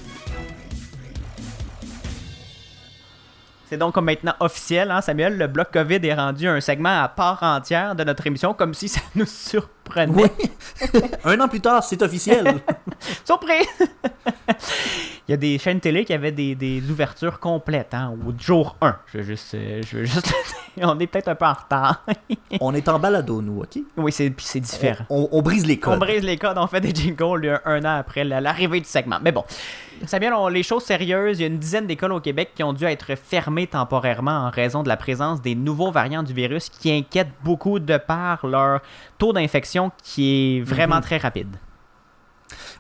C'est 3.69 3.77
donc 3.77 3.97
maintenant 3.97 4.35
officiel, 4.39 4.93
hein, 4.93 5.01
Samuel, 5.01 5.37
le 5.39 5.49
bloc 5.49 5.73
COVID 5.73 5.99
est 6.07 6.15
rendu 6.15 6.47
un 6.47 6.61
segment 6.61 7.03
à 7.03 7.09
part 7.09 7.43
entière 7.43 7.97
de 7.97 8.05
notre 8.05 8.25
émission, 8.27 8.55
comme 8.55 8.75
si 8.75 8.89
ça 8.89 9.01
nous 9.17 9.27
surprenait. 9.27 9.76
Oui. 9.97 10.25
un 11.25 11.41
an 11.41 11.49
plus 11.49 11.61
tard, 11.61 11.83
c'est 11.85 12.01
officiel. 12.03 12.57
Surprise! 13.25 13.67
Il 15.29 15.33
y 15.33 15.35
a 15.35 15.37
des 15.37 15.59
chaînes 15.59 15.81
télé 15.81 16.05
qui 16.05 16.13
avaient 16.13 16.31
des, 16.33 16.55
des 16.55 16.83
ouvertures 16.91 17.41
complètes, 17.41 17.95
hein, 17.95 18.15
au 18.27 18.33
jour 18.41 18.77
1. 18.81 18.97
Je 19.13 19.19
veux 19.19 19.25
juste, 19.25 19.55
euh, 19.55 19.83
je 19.85 19.99
veux 19.99 20.05
juste. 20.05 20.33
On 20.81 20.99
est 21.01 21.07
peut-être 21.07 21.29
un 21.29 21.35
peu 21.35 21.47
en 21.47 21.53
retard. 21.55 22.05
on 22.61 22.75
est 22.75 22.87
en 22.89 22.99
balado, 22.99 23.41
nous, 23.43 23.61
OK? 23.61 23.79
oui, 23.97 24.13
c'est 24.13 24.31
puis 24.31 24.45
c'est 24.47 24.61
différent. 24.61 25.05
On, 25.11 25.29
on 25.33 25.43
brise 25.43 25.67
les 25.67 25.77
On 25.79 25.91
codes. 25.91 25.99
brise 25.99 26.23
les 26.23 26.37
codes, 26.37 26.59
on 26.59 26.67
fait 26.67 26.81
des 26.81 26.95
jingles 26.95 27.61
un, 27.65 27.73
un 27.73 27.85
an 27.85 27.99
après 27.99 28.25
la- 28.25 28.41
l'arrivée 28.41 28.81
du 28.81 28.87
segment. 28.89 29.19
Mais 29.23 29.33
bon, 29.33 29.43
Samuel, 30.07 30.35
on, 30.35 30.49
les 30.49 30.63
choses 30.63 30.85
sérieuses, 30.85 31.39
il 31.39 31.43
y 31.43 31.45
a 31.45 31.49
une 31.49 31.59
dizaine 31.59 31.87
d'écoles 31.87 32.13
au 32.13 32.21
Québec 32.21 32.51
qui 32.55 32.63
ont 32.63 32.75
dû 32.75 32.85
être 32.85 33.15
fermées 33.17 33.67
temporairement 33.67 34.47
en 34.47 34.51
raison 34.51 34.83
de 34.83 34.89
la 34.89 34.99
présence 34.99 35.41
des 35.41 35.55
nouveaux 35.55 35.91
variants 35.91 36.23
du 36.23 36.35
virus 36.35 36.69
qui 36.69 36.93
inquiètent 36.93 37.33
beaucoup 37.43 37.79
de 37.81 37.97
par 37.97 38.47
leur 38.47 38.81
taux 39.19 39.33
d'infection 39.33 39.91
qui 40.03 40.59
est 40.59 40.61
vraiment 40.61 41.01
très 41.01 41.19
rapide. 41.19 41.57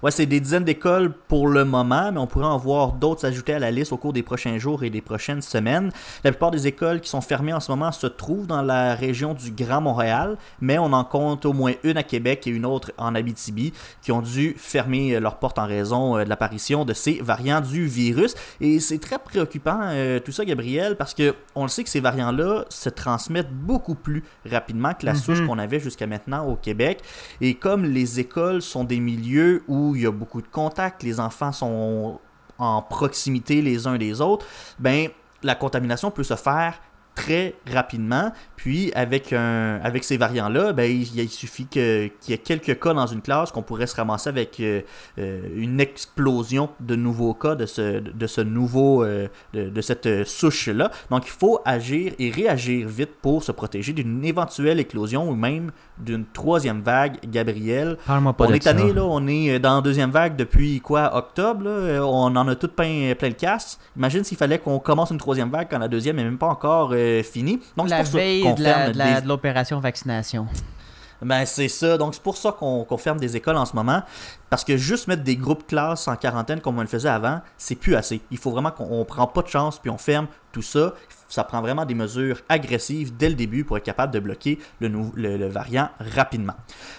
Ouais, 0.03 0.11
c'est 0.11 0.27
des 0.27 0.41
dizaines 0.41 0.65
d'écoles 0.65 1.13
pour 1.29 1.49
le 1.49 1.65
moment, 1.65 2.13
mais 2.13 2.19
on 2.19 2.27
pourrait 2.27 2.47
en 2.47 2.59
voir 2.59 2.93
d'autres 2.93 3.23
s'ajouter 3.23 3.55
à 3.55 3.59
la 3.59 3.71
liste 3.71 3.93
au 3.93 3.97
cours 3.97 4.13
des 4.13 4.23
prochains 4.23 4.59
jours 4.59 4.85
et 4.85 4.91
des 4.91 5.01
prochaines 5.01 5.43
semaines. 5.43 5.91
La 6.25 6.33
plupart 6.33 6.51
des 6.51 6.67
écoles 6.67 7.01
qui 7.01 7.09
sont 7.09 7.21
fermées 7.21 7.53
en 7.53 7.61
ce 7.61 7.71
moment 7.71 7.93
se 7.93 8.07
trouvent 8.07 8.47
dans 8.47 8.63
la 8.63 8.95
région 8.95 9.35
du 9.35 9.51
Grand 9.51 9.81
Montréal, 9.81 10.37
mais 10.61 10.79
on 10.79 10.93
en 10.93 11.05
compte 11.05 11.47
au 11.47 11.53
moins 11.53 11.73
une 11.83 11.97
à 11.97 12.03
Québec 12.03 12.47
et 12.47 12.51
une 12.51 12.67
autre 12.67 12.93
en 12.99 13.15
Abitibi 13.15 13.73
qui 14.03 14.13
ont 14.13 14.23
dû 14.23 14.55
fermer 14.57 15.15
euh, 15.15 15.21
leurs 15.21 15.39
portes 15.39 15.59
en 15.59 15.67
raison 15.67 16.17
euh, 16.17 16.25
de 16.25 16.29
l'apparition 16.29 16.85
de 16.85 16.93
ces 16.93 17.21
variants 17.23 17.61
du 17.61 17.87
virus. 17.87 18.35
Et 18.61 18.81
c'est 18.81 18.99
très 18.99 19.19
préoccupant 19.19 19.81
euh, 19.83 20.21
tout 20.21 20.33
ça, 20.33 20.45
Gabriel, 20.45 20.97
parce 20.97 21.15
que 21.15 21.35
on 21.55 21.63
le 21.63 21.69
sait 21.69 21.85
que 21.85 21.91
ces 21.91 22.01
variants-là 22.01 22.65
se 22.69 22.89
transmettent 22.89 23.53
beaucoup 23.53 23.95
plus 23.95 24.23
rapidement 24.51 24.95
que 24.95 25.07
la 25.07 25.15
souche 25.15 25.45
qu'on 25.47 25.59
avait 25.59 25.81
jusqu'à 25.81 26.07
maintenant 26.07 26.47
au 26.47 26.57
Québec. 26.57 27.01
Et 27.41 27.55
comme 27.55 27.85
les 27.85 28.21
écoles 28.21 28.63
sont 28.63 28.85
des 28.85 29.01
milieux 29.01 29.63
où 29.69 29.95
il 29.97 30.03
y 30.03 30.07
a 30.07 30.13
beaucoup 30.13 30.43
de 30.43 30.49
contacts, 30.49 31.03
les 31.03 31.21
enfants 31.21 31.53
sont 31.53 32.21
en 32.59 32.83
proximité 32.83 33.63
les 33.63 33.87
uns 33.87 33.99
des 33.99 34.21
autres, 34.21 34.47
ben 34.79 35.09
la 35.43 35.55
contamination 35.55 36.11
peut 36.11 36.25
se 36.25 36.37
faire 36.37 36.81
très 37.17 37.55
rapidement. 37.67 38.31
Puis 38.55 38.93
avec, 38.95 39.33
un, 39.33 39.81
avec 39.83 40.05
ces 40.05 40.17
variants-là, 40.17 40.73
ben, 40.73 40.85
il, 40.85 41.29
suffit 41.29 41.67
qu'il 41.67 42.13
y 42.29 42.33
ait 42.33 42.39
quelques 42.39 42.79
cas 42.79 42.95
dans 42.95 43.07
une 43.07 43.23
classe 43.23 43.51
qu'on 43.51 43.63
pourrait 43.63 43.89
se 43.89 43.97
ramasser 43.97 44.29
avec 44.29 44.61
euh, 44.61 44.83
euh, 45.19 45.49
une 45.57 45.81
explosion 45.81 46.69
de 46.79 46.95
nouveaux 46.95 47.35
cas 47.35 47.57
de 47.57 47.67
ce, 47.67 48.01
de 48.01 48.27
ce 48.27 48.43
nouveau, 48.43 49.03
euh, 49.03 49.29
de, 49.55 49.71
de 49.71 49.81
cette 49.81 50.07
euh, 50.07 50.25
souche-là. 50.25 50.93
Donc 51.11 51.27
il 51.27 51.33
faut 51.33 51.61
agir 51.65 52.13
et 52.19 52.31
réagir 52.31 52.87
vite 52.87 53.15
pour 53.21 53.43
se 53.43 53.51
protéger 53.51 53.93
d'une 53.93 54.25
éventuelle 54.25 54.79
éclosion 54.79 55.29
ou 55.29 55.35
même 55.35 55.73
d'une 55.99 56.25
troisième 56.27 56.83
vague, 56.83 57.17
Gabriel. 57.27 57.97
Parle-moi 58.07 58.33
pas 58.35 58.45
on 58.45 58.51
de 58.51 58.55
est 58.57 58.59
tanné, 58.59 58.93
là, 58.93 59.05
on 59.05 59.27
est 59.27 59.51
euh, 59.55 59.59
dans 59.59 59.77
la 59.77 59.81
deuxième 59.81 60.11
vague 60.11 60.37
depuis 60.37 60.81
quoi, 60.81 61.17
octobre, 61.17 61.65
là, 61.65 61.71
euh, 61.71 62.01
on 62.01 62.35
en 62.37 62.49
a 62.49 62.55
tout 62.55 62.69
plein, 62.69 63.15
plein 63.19 63.29
le 63.29 63.35
casse. 63.35 63.79
Imagine 63.97 64.23
s'il 64.25 64.37
fallait 64.37 64.59
qu'on 64.59 64.79
commence 64.79 65.11
une 65.11 65.19
troisième 65.19 65.51
vague 65.51 65.69
quand 65.71 65.79
la 65.79 65.89
deuxième 65.89 66.17
n'est 66.17 66.25
même 66.25 66.39
pas 66.39 66.49
encore 66.49 66.91
euh, 66.93 67.23
finie. 67.23 67.61
Donc 67.77 67.89
c'est 67.89 67.97
la 67.97 67.97
pour 67.99 68.07
ça 68.09 68.19
veille 68.19 68.43
des- 68.93 69.23
de 69.23 69.29
l'opération 69.29 69.81
vaccination. 69.81 70.47
Ben, 71.23 71.47
c'est 71.47 71.69
ça. 71.69 71.97
Donc, 71.97 72.15
c'est 72.15 72.23
pour 72.23 72.37
ça 72.37 72.53
qu'on 72.53 72.99
ferme 72.99 73.19
des 73.19 73.37
écoles 73.37 73.57
en 73.57 73.65
ce 73.65 73.75
moment. 73.75 74.03
Parce 74.51 74.65
que 74.65 74.77
juste 74.77 75.09
mettre 75.09 75.25
des 75.25 75.37
groupes 75.37 75.67
classes 75.67 76.07
en 76.07 76.15
quarantaine 76.15 76.61
comme 76.61 76.79
on 76.79 76.83
le 76.83 76.87
faisait 76.87 77.09
avant, 77.09 77.41
c'est 77.57 77.75
plus 77.75 77.97
assez. 77.97 78.21
Il 78.31 78.39
faut 78.39 78.51
vraiment 78.51 78.71
qu'on 78.71 78.87
on 78.91 79.05
prend 79.05 79.27
pas 79.27 79.43
de 79.43 79.49
chance 79.49 79.79
puis 79.79 79.91
on 79.91 79.99
ferme 79.99 80.29
tout 80.53 80.63
ça. 80.63 80.95
Ça 81.29 81.43
prend 81.43 81.61
vraiment 81.61 81.85
des 81.85 81.95
mesures 81.95 82.41
agressives 82.49 83.17
dès 83.17 83.29
le 83.29 83.35
début 83.35 83.65
pour 83.65 83.77
être 83.77 83.85
capable 83.85 84.13
de 84.15 84.21
bloquer 84.21 84.61
le, 84.81 85.49
variant 85.49 85.89
rapidement. 85.99 86.55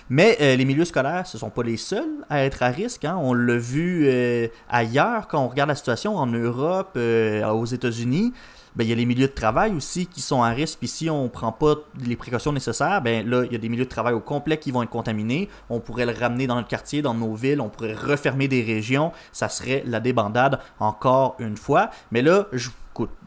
Mais 0.09 0.37
euh, 0.41 0.57
les 0.57 0.65
milieux 0.65 0.83
scolaires, 0.83 1.25
ce 1.25 1.37
sont 1.37 1.49
pas 1.49 1.63
les 1.63 1.77
seuls 1.77 2.25
à 2.29 2.43
être 2.43 2.61
à 2.63 2.67
risque. 2.67 3.05
hein. 3.05 3.17
On 3.19 3.33
l'a 3.33 3.57
vu 3.57 4.05
euh, 4.07 4.47
ailleurs 4.69 5.27
quand 5.27 5.39
on 5.39 5.47
regarde 5.47 5.69
la 5.69 5.75
situation 5.75 6.17
en 6.17 6.27
Europe, 6.27 6.91
euh, 6.97 7.47
aux 7.47 7.65
États-Unis. 7.65 8.33
Ben, 8.77 8.83
il 8.83 8.91
y 8.91 8.93
a 8.93 8.95
les 8.95 9.07
milieux 9.07 9.27
de 9.27 9.33
travail 9.33 9.73
aussi 9.73 10.05
qui 10.05 10.21
sont 10.21 10.43
à 10.43 10.49
risque. 10.49 10.77
Puis 10.77 10.87
si 10.87 11.09
on 11.09 11.23
ne 11.23 11.29
prend 11.29 11.51
pas 11.51 11.75
les 12.05 12.15
précautions 12.15 12.53
nécessaires, 12.53 13.01
ben 13.01 13.27
là, 13.27 13.43
il 13.43 13.51
y 13.51 13.55
a 13.55 13.57
des 13.57 13.69
milieux 13.69 13.85
de 13.85 13.89
travail 13.89 14.13
au 14.13 14.19
complet 14.19 14.59
qui 14.59 14.69
vont 14.69 14.83
être 14.83 14.91
contaminés. 14.91 15.49
On 15.71 15.79
pourrait 15.79 16.05
le 16.05 16.13
ramener 16.13 16.45
dans 16.45 16.55
notre 16.55 16.67
quartier, 16.67 17.01
dans 17.01 17.15
nos 17.15 17.33
villes. 17.33 17.59
On 17.59 17.69
pourrait 17.69 17.95
refermer 17.95 18.47
des 18.47 18.61
régions. 18.61 19.11
Ça 19.31 19.49
serait 19.49 19.81
la 19.87 19.99
débandade 19.99 20.59
encore 20.79 21.35
une 21.39 21.57
fois. 21.57 21.89
Mais 22.11 22.21
là, 22.21 22.45
je, 22.53 22.69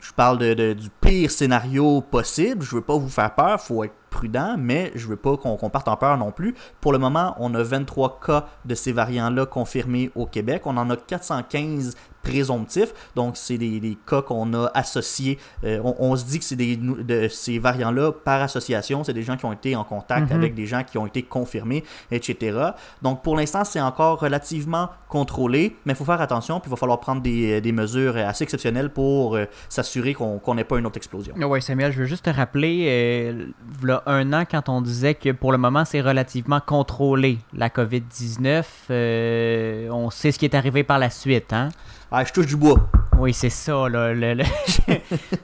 je 0.01 0.13
parle 0.13 0.39
de, 0.39 0.73
du 0.73 0.89
pire 1.01 1.31
scénario 1.33 2.01
possible. 2.01 2.63
Je 2.65 2.77
veux 2.77 2.83
pas 2.83 2.97
vous 2.97 3.09
faire 3.09 3.35
peur. 3.35 3.61
faut 3.61 3.83
être 3.83 3.95
prudent, 4.11 4.57
mais 4.59 4.93
je 4.95 5.07
veux 5.07 5.17
pas 5.17 5.37
qu'on 5.37 5.57
qu'on 5.57 5.71
parte 5.71 5.89
en 5.89 5.97
peur 5.97 6.19
non 6.19 6.33
plus. 6.33 6.55
Pour 6.81 6.93
le 6.93 6.99
moment, 6.99 7.35
on 7.39 7.55
a 7.55 7.63
23 7.63 8.21
cas 8.25 8.47
de 8.65 8.75
ces 8.75 8.93
variants-là 8.93 9.47
confirmés 9.47 10.11
au 10.15 10.27
Québec. 10.27 10.63
On 10.67 10.77
en 10.77 10.91
a 10.91 10.97
415 10.97 11.97
présomptifs. 12.23 12.93
Donc, 13.17 13.37
c'est 13.37 13.59
des, 13.59 13.81
des 13.81 13.97
cas 14.07 14.23
qu'on 14.23 14.53
a 14.55 14.71
associés. 14.75 15.39
Euh, 15.65 15.81
on, 15.85 15.95
on 15.99 16.17
se 16.17 16.25
dit 16.25 16.39
que 16.39 16.45
c'est 16.45 16.57
des 16.57 16.77
de 16.77 17.29
ces 17.29 17.59
variants-là 17.59 18.13
par 18.13 18.43
association. 18.43 19.05
C'est 19.05 19.13
des 19.15 19.23
gens 19.23 19.37
qui 19.37 19.45
ont 19.45 19.53
été 19.53 19.75
en 19.77 19.85
contact 19.85 20.31
Mhm. 20.31 20.37
avec 20.37 20.55
des 20.55 20.67
gens 20.67 20.83
qui 20.85 20.99
ont 20.99 21.07
été 21.07 21.23
confirmés, 21.23 21.83
etc. 22.11 22.59
Donc, 23.03 23.23
pour 23.23 23.37
l'instant, 23.37 23.65
c'est 23.65 23.81
encore 23.81 24.21
relativement 24.21 24.89
contrôlé, 25.09 25.77
mais 25.85 25.93
il 25.95 25.97
faut 25.97 26.05
faire 26.05 26.21
attention. 26.21 26.61
Puis, 26.61 26.69
il 26.69 26.73
va 26.73 26.77
falloir 26.77 27.01
prendre 27.01 27.23
des, 27.23 27.61
des 27.61 27.73
mesures 27.73 28.17
assez 28.17 28.45
exceptionnelles 28.45 28.91
pour 28.91 29.37
euh, 29.37 29.47
s'assurer 29.69 30.15
qu'on 30.15 30.39
qu'on 30.39 30.55
n'ait 30.55 30.65
pas 30.65 30.79
une 30.79 30.87
autre 30.87 30.97
explosion. 30.97 31.35
Oui, 31.37 31.61
Samuel, 31.63 31.93
je 31.93 31.99
veux 32.01 32.05
juste 32.07 32.25
te 32.27 32.31
rappeler, 32.31 32.87
euh, 32.89 33.47
v'là 33.81 34.03
un 34.07 34.33
an, 34.33 34.45
quand 34.51 34.69
on 34.69 34.81
disait 34.81 35.15
que 35.15 35.31
pour 35.33 35.53
le 35.53 35.59
moment, 35.59 35.85
c'est 35.85 36.01
relativement 36.01 36.61
contrôlé, 36.65 37.39
la 37.55 37.69
COVID-19, 37.69 38.65
euh, 38.91 39.89
on 39.91 40.11
sait 40.11 40.33
ce 40.33 40.39
qui 40.39 40.45
est 40.45 40.55
arrivé 40.55 40.85
par 40.85 40.99
la 40.99 41.11
suite, 41.11 41.53
hein? 41.53 41.69
Ah, 42.13 42.25
je 42.25 42.33
touche 42.33 42.47
du 42.47 42.57
bois. 42.57 42.77
Oui, 43.21 43.33
c'est 43.33 43.51
ça, 43.51 43.89
là. 43.89 44.13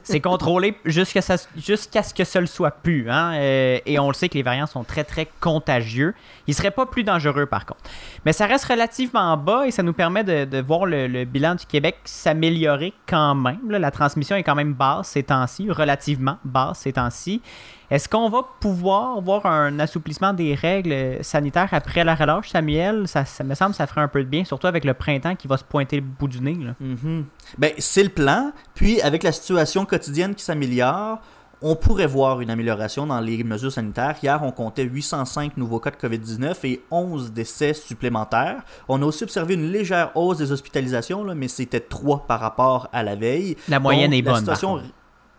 c'est 0.03 0.19
contrôlé 0.19 0.75
jusqu'à 0.83 1.21
ce 1.21 2.13
que 2.13 2.23
ça 2.23 2.41
le 2.41 2.47
soit 2.47 2.71
plus, 2.71 3.09
hein? 3.09 3.35
euh, 3.35 3.79
et 3.85 3.99
on 3.99 4.07
le 4.07 4.13
sait 4.13 4.27
que 4.27 4.33
les 4.33 4.43
variants 4.43 4.65
sont 4.65 4.83
très, 4.83 5.05
très 5.05 5.29
contagieux. 5.39 6.13
Ils 6.47 6.53
seraient 6.53 6.71
pas 6.71 6.85
plus 6.85 7.03
dangereux, 7.03 7.45
par 7.45 7.65
contre. 7.65 7.81
Mais 8.25 8.33
ça 8.33 8.47
reste 8.47 8.65
relativement 8.65 9.37
bas 9.37 9.65
et 9.65 9.71
ça 9.71 9.83
nous 9.83 9.93
permet 9.93 10.23
de, 10.23 10.59
voir 10.59 10.85
le, 10.85 11.23
bilan 11.23 11.55
du 11.55 11.65
Québec 11.65 11.97
s'améliorer 12.03 12.93
quand 13.07 13.35
même. 13.35 13.69
La 13.69 13.91
transmission 13.91 14.35
est 14.35 14.43
quand 14.43 14.55
même 14.55 14.73
basse 14.73 15.09
ces 15.09 15.23
temps-ci, 15.23 15.71
relativement 15.71 16.37
basse 16.43 16.79
ces 16.79 16.93
temps-ci. 16.93 17.41
Est-ce 17.89 18.09
qu'on 18.09 18.29
va 18.29 18.41
pouvoir 18.59 19.21
voir 19.21 19.45
un 19.45 19.79
assouplissement 19.79 20.33
des 20.33 20.55
règles 20.55 21.23
sanitaires 21.23 21.69
après 21.71 22.03
la 22.03 22.15
relâche, 22.15 22.49
Samuel? 22.49 23.07
Ça, 23.07 23.23
ça 23.23 23.43
me 23.43 23.55
semble 23.55 23.71
que 23.71 23.77
ça 23.77 23.87
ferait 23.87 24.01
un 24.01 24.07
peu 24.09 24.23
de 24.23 24.29
bien, 24.29 24.43
surtout 24.43 24.67
avec 24.67 24.83
le 24.83 24.93
printemps 24.93 25.35
qui 25.35 25.47
va 25.47 25.57
se 25.57 25.63
pointer 25.63 25.97
le 25.97 26.01
bout 26.01 26.27
du 26.27 26.41
nez. 26.41 26.55
là. 26.55 26.73
Mhm. 26.79 27.25
Ben, 27.57 27.71
c'est 27.77 28.03
le 28.03 28.09
plan. 28.09 28.51
Puis, 28.75 29.01
avec 29.01 29.23
la 29.23 29.31
situation 29.31 29.85
quotidienne 29.85 30.35
qui 30.35 30.43
s'améliore, 30.43 31.19
on 31.61 31.75
pourrait 31.75 32.05
voir 32.07 32.41
une 32.41 32.49
amélioration 32.51 33.07
dans 33.07 33.19
les 33.19 33.43
mesures 33.43 33.71
sanitaires. 33.71 34.15
Hier, 34.21 34.39
on 34.43 34.51
comptait 34.51 34.83
805 34.83 35.57
nouveaux 35.57 35.79
cas 35.79 35.89
de 35.89 35.95
COVID-19 35.95 36.55
et 36.65 36.83
11 36.91 37.31
décès 37.31 37.73
supplémentaires. 37.73 38.61
On 38.87 39.01
a 39.01 39.05
aussi 39.05 39.23
observé 39.23 39.55
une 39.55 39.71
légère 39.71 40.11
hausse 40.15 40.37
des 40.37 40.51
hospitalisations, 40.51 41.23
là, 41.23 41.33
mais 41.33 41.47
c'était 41.47 41.79
3 41.79 42.25
par 42.27 42.39
rapport 42.41 42.89
à 42.93 43.01
la 43.01 43.15
veille. 43.15 43.57
La 43.69 43.79
moyenne 43.79 44.11
Donc, 44.11 44.19
est 44.19 44.21
bonne, 44.21 44.35
situation-. 44.37 44.81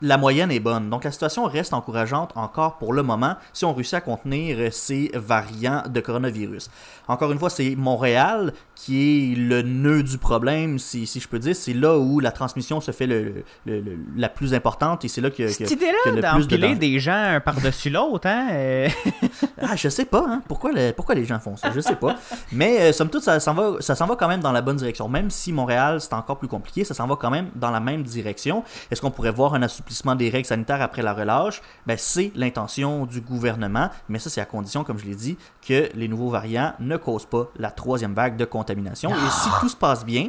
La 0.01 0.17
moyenne 0.17 0.51
est 0.53 0.61
bonne. 0.61 0.91
Donc 0.91 1.05
la 1.05 1.11
situation 1.11 1.45
reste 1.45 1.73
encourageante 1.73 2.31
encore 2.37 2.79
pour 2.79 2.93
le 2.93 3.03
moment 3.03 3.35
si 3.53 3.65
on 3.65 3.73
réussit 3.75 3.95
à 3.95 4.01
contenir 4.01 4.73
ces 4.73 5.11
variants 5.15 5.83
de 5.89 6.01
coronavirus. 6.01 6.71
Encore 7.09 7.33
une 7.33 7.39
fois, 7.39 7.51
c'est 7.51 7.75
Montréal 7.77 8.53
qui 8.75 9.33
est 9.33 9.35
le 9.37 9.63
nœud 9.63 10.03
du 10.05 10.19
problème, 10.19 10.79
si, 10.79 11.07
si 11.07 11.19
je 11.21 11.27
peux 11.27 11.39
dire. 11.41 11.57
C'est 11.57 11.73
là 11.73 11.99
où 11.99 12.21
la 12.21 12.31
transmission 12.31 12.81
se 12.81 12.93
fait 12.93 13.07
le, 13.07 13.43
le- 13.67 13.81
le- 13.81 13.99
la 14.17 14.29
plus 14.29 14.55
importante 14.55 15.05
et 15.05 15.09
c'est 15.09 15.21
là 15.21 15.31
que, 15.31 15.49
Cette 15.49 15.71
idée-là 15.73 16.13
de 16.13 16.21
d'empiler 16.21 16.75
des 16.77 17.01
gens 17.01 17.13
un 17.15 17.41
par-dessus 17.41 17.91
l'autre, 17.91 18.29
hein? 18.29 18.49
euh, 18.53 18.89
Ah, 19.61 19.75
je 19.75 19.89
sais 19.89 20.05
pas, 20.05 20.25
hein. 20.29 20.43
Pourquoi, 20.47 20.71
le- 20.73 20.93
pourquoi 20.93 21.17
les 21.17 21.25
gens 21.25 21.41
font 21.41 21.57
ça? 21.57 21.73
Je 21.75 21.81
sais 21.81 21.97
pas. 21.97 22.15
Mais 22.53 22.81
euh, 22.83 22.93
somme 22.93 23.09
toute, 23.11 23.23
ça 23.25 23.41
s'en 23.41 23.55
va, 23.55 23.73
ça 23.81 23.97
s'en 23.97 24.07
va 24.07 24.15
quand 24.15 24.29
même 24.29 24.41
dans 24.41 24.53
la 24.53 24.63
bonne 24.63 24.77
direction. 24.77 25.09
Même 25.09 25.31
si 25.31 25.53
Montréal, 25.53 26.01
c'est 26.01 26.13
encore 26.15 26.39
plus 26.39 26.47
compliqué, 26.49 26.85
ça 26.85 26.95
s'en 26.95 27.07
va 27.09 27.17
quand 27.17 27.31
même 27.31 27.51
dans 27.57 27.73
la 27.73 27.81
même 27.81 28.05
direction. 28.05 28.63
Est-ce 28.93 29.01
qu'on 29.01 29.11
pourrait 29.11 29.33
voir 29.33 29.55
un 29.55 29.63
assouplissement 29.63 29.88
des 30.17 30.31
règles 30.31 30.47
sanitaires 30.47 30.83
après 30.83 31.03
la 31.03 31.13
relâche? 31.13 31.61
Ben, 31.87 31.97
c'est 31.99 32.33
l'intention 32.35 33.07
du 33.07 33.21
gouvernement. 33.21 33.91
Mais 34.09 34.19
ça, 34.19 34.31
c'est 34.31 34.41
à 34.41 34.45
condition, 34.45 34.85
comme 34.85 34.99
je 34.99 35.07
l'ai 35.07 35.15
dit, 35.15 35.37
que 35.67 35.89
les 35.95 36.09
nouveaux 36.09 36.31
variants 36.31 36.75
ne 36.81 36.97
causent 36.97 37.27
pas 37.27 37.49
la 37.57 37.71
troisième 37.71 38.15
vague 38.15 38.37
de 38.37 38.45
contamination. 38.45 39.11
Et 39.11 39.31
si 39.31 39.49
tout 39.61 39.69
se 39.69 39.77
passe 39.77 40.05
bien, 40.05 40.29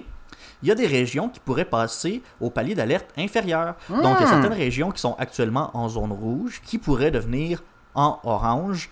il 0.61 0.67
y 0.67 0.71
a 0.71 0.75
des 0.75 0.87
régions 0.87 1.29
qui 1.29 1.39
pourraient 1.39 1.65
passer 1.65 2.21
au 2.41 2.49
palier 2.49 2.75
d'alerte 2.75 3.07
inférieur. 3.17 3.75
Donc, 3.89 4.17
il 4.19 4.23
y 4.23 4.25
a 4.25 4.27
certaines 4.27 4.53
régions 4.53 4.91
qui 4.91 4.99
sont 4.99 5.15
actuellement 5.17 5.71
en 5.73 5.87
zone 5.89 6.11
rouge 6.11 6.61
qui 6.65 6.77
pourraient 6.77 7.11
devenir 7.11 7.63
en 7.95 8.19
orange. 8.23 8.89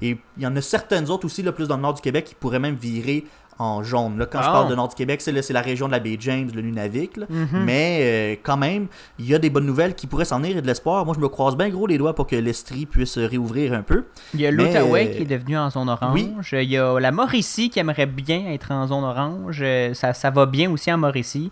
Et 0.00 0.18
il 0.36 0.42
y 0.42 0.46
en 0.46 0.56
a 0.56 0.60
certaines 0.60 1.08
autres 1.08 1.24
aussi, 1.24 1.42
là, 1.42 1.52
plus 1.52 1.68
dans 1.68 1.76
le 1.76 1.82
nord 1.82 1.94
du 1.94 2.02
Québec, 2.02 2.24
qui 2.24 2.34
pourraient 2.34 2.58
même 2.58 2.74
virer 2.74 3.24
en 3.58 3.82
jaune. 3.82 4.18
Là, 4.18 4.26
quand 4.26 4.42
je 4.42 4.48
Ah. 4.48 4.52
parle 4.52 4.68
de 4.70 4.74
nord 4.74 4.88
du 4.88 4.94
Québec, 4.94 5.20
c'est, 5.20 5.32
la 5.52 5.60
région 5.60 5.86
de 5.86 5.92
la 5.92 6.00
baie 6.00 6.16
James, 6.18 6.50
le 6.54 6.60
Nunavik. 6.62 7.16
là. 7.16 7.26
Mhm. 7.28 7.48
Mais 7.64 7.98
euh, 8.02 8.36
quand 8.42 8.56
même, 8.56 8.86
il 9.18 9.26
y 9.26 9.34
a 9.34 9.38
des 9.38 9.50
bonnes 9.50 9.66
nouvelles 9.66 9.94
qui 9.94 10.06
pourraient 10.06 10.24
s'en 10.24 10.40
venir 10.40 10.56
et 10.56 10.62
de 10.62 10.66
l'espoir. 10.66 11.04
Moi, 11.06 11.14
je 11.16 11.20
me 11.20 11.28
croise 11.28 11.56
bien 11.56 11.68
gros 11.68 11.86
les 11.86 11.98
doigts 11.98 12.14
pour 12.14 12.26
que 12.26 12.36
l'Estrie 12.36 12.86
puisse 12.86 13.16
réouvrir 13.18 13.72
un 13.72 13.82
peu. 13.82 14.04
Il 14.34 14.40
y 14.40 14.46
a 14.46 14.50
Mais, 14.52 14.64
l'Outaouais 14.64 15.08
euh, 15.08 15.16
qui 15.16 15.22
est 15.22 15.26
devenu 15.26 15.56
en 15.56 15.70
zone 15.70 15.88
orange. 15.88 16.12
oui. 16.14 16.32
Il 16.52 16.70
y 16.70 16.78
a 16.78 16.98
la 16.98 17.10
Mauricie 17.12 17.70
qui 17.70 17.78
aimerait 17.78 18.06
bien 18.06 18.46
être 18.52 18.70
en 18.72 18.86
zone 18.86 19.04
orange. 19.04 19.60
Euh, 19.62 19.94
Ça, 19.94 20.12
ça 20.12 20.30
va 20.30 20.46
bien 20.46 20.70
aussi 20.70 20.92
en 20.92 20.98
Mauricie. 20.98 21.50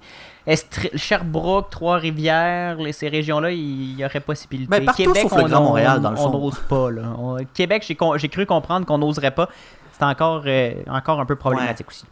Sherbrooke, 0.95 1.71
Trois-Rivières, 1.71 2.77
ces 2.93 3.09
régions-là, 3.09 3.51
il 3.53 3.99
y 3.99 4.05
aurait 4.05 4.21
possibilité. 4.21 4.69
Ben, 4.71 4.85
partout 4.85 5.15
sauf 5.15 5.37
le 5.37 5.45
on- 5.45 5.49
Grand 5.49 5.63
Montréal, 5.63 5.97
on- 5.99 6.03
dans 6.03 6.11
le 6.11 6.19
on 6.19 6.33
fond. 6.33 6.39
n'ose 6.39 6.59
pas. 6.69 6.91
Là. 6.91 7.03
On- 7.19 7.37
Québec, 7.55 7.85
j'ai 7.87 7.95
con- 7.95 8.17
j'ai 8.17 8.29
cru 8.29 8.47
comprendre 8.47 8.87
qu'on 8.87 8.99
n'oserait 8.99 9.31
pas. 9.31 9.49
C'est 10.03 10.07
encore, 10.07 10.43
euh, 10.47 10.75
encore 10.89 11.21
un 11.21 11.27
peu 11.27 11.37
problématique 11.37 11.87
aussi. 11.89 12.05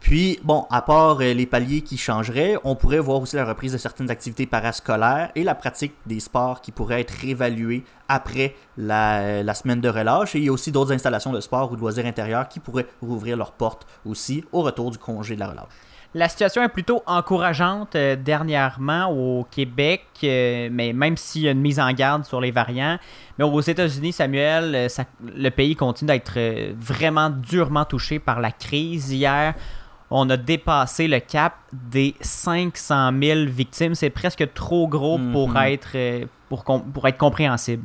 Puis, 0.00 0.40
bon, 0.42 0.66
à 0.72 0.82
part 0.82 1.20
euh, 1.20 1.32
les 1.32 1.46
paliers 1.46 1.82
qui 1.82 1.96
changeraient, 1.96 2.56
on 2.64 2.74
pourrait 2.74 2.98
voir 2.98 3.22
aussi 3.22 3.36
la 3.36 3.44
reprise 3.44 3.72
de 3.72 3.78
certaines 3.78 4.10
activités 4.10 4.44
parascolaires 4.44 5.30
et 5.36 5.44
la 5.44 5.54
pratique 5.54 5.94
des 6.04 6.18
sports 6.18 6.60
qui 6.60 6.72
pourraient 6.72 7.02
être 7.02 7.12
réévalués 7.12 7.84
après 8.08 8.56
la, 8.76 9.44
la 9.44 9.54
semaine 9.54 9.80
de 9.80 9.88
relâche. 9.88 10.34
Et 10.34 10.38
il 10.38 10.44
y 10.46 10.48
a 10.48 10.52
aussi 10.52 10.72
d'autres 10.72 10.90
installations 10.90 11.30
de 11.30 11.40
sport 11.40 11.70
ou 11.70 11.76
de 11.76 11.80
loisirs 11.80 12.06
intérieurs 12.06 12.48
qui 12.48 12.58
pourraient 12.58 12.88
rouvrir 13.00 13.36
leurs 13.36 13.52
portes 13.52 13.86
aussi 14.04 14.44
au 14.50 14.62
retour 14.62 14.90
du 14.90 14.98
congé 14.98 15.36
de 15.36 15.40
la 15.40 15.50
relâche. 15.50 15.68
La 16.14 16.28
situation 16.28 16.62
est 16.62 16.68
plutôt 16.68 17.02
encourageante 17.06 17.96
euh, 17.96 18.16
dernièrement 18.16 19.06
au 19.10 19.44
Québec, 19.50 20.04
euh, 20.24 20.68
mais 20.70 20.92
même 20.92 21.16
s'il 21.16 21.42
y 21.42 21.48
a 21.48 21.52
une 21.52 21.60
mise 21.62 21.80
en 21.80 21.90
garde 21.92 22.24
sur 22.26 22.38
les 22.40 22.50
variants. 22.50 22.98
Mais 23.38 23.44
aux 23.46 23.60
États-Unis, 23.60 24.12
Samuel, 24.12 24.74
euh, 24.74 24.88
ça- 24.90 25.06
le 25.24 25.48
pays 25.48 25.74
continue 25.74 26.08
d'être 26.08 26.38
vraiment 26.78 27.30
durement 27.30 27.86
touché 27.86 28.18
par 28.18 28.40
la 28.40 28.50
crise. 28.52 29.10
Hier, 29.10 29.54
on 30.10 30.28
a 30.28 30.36
dépassé 30.36 31.08
le 31.08 31.18
cap 31.20 31.54
des 31.72 32.14
500 32.20 33.10
000 33.18 33.46
victimes. 33.46 33.94
C'est 33.94 34.10
presque 34.10 34.52
trop 34.52 34.86
gros 34.88 35.18
pour, 35.32 35.48
Mhm. 35.50 35.56
être, 35.56 36.26
pour 36.50 37.08
être 37.08 37.16
compréhensible. 37.16 37.84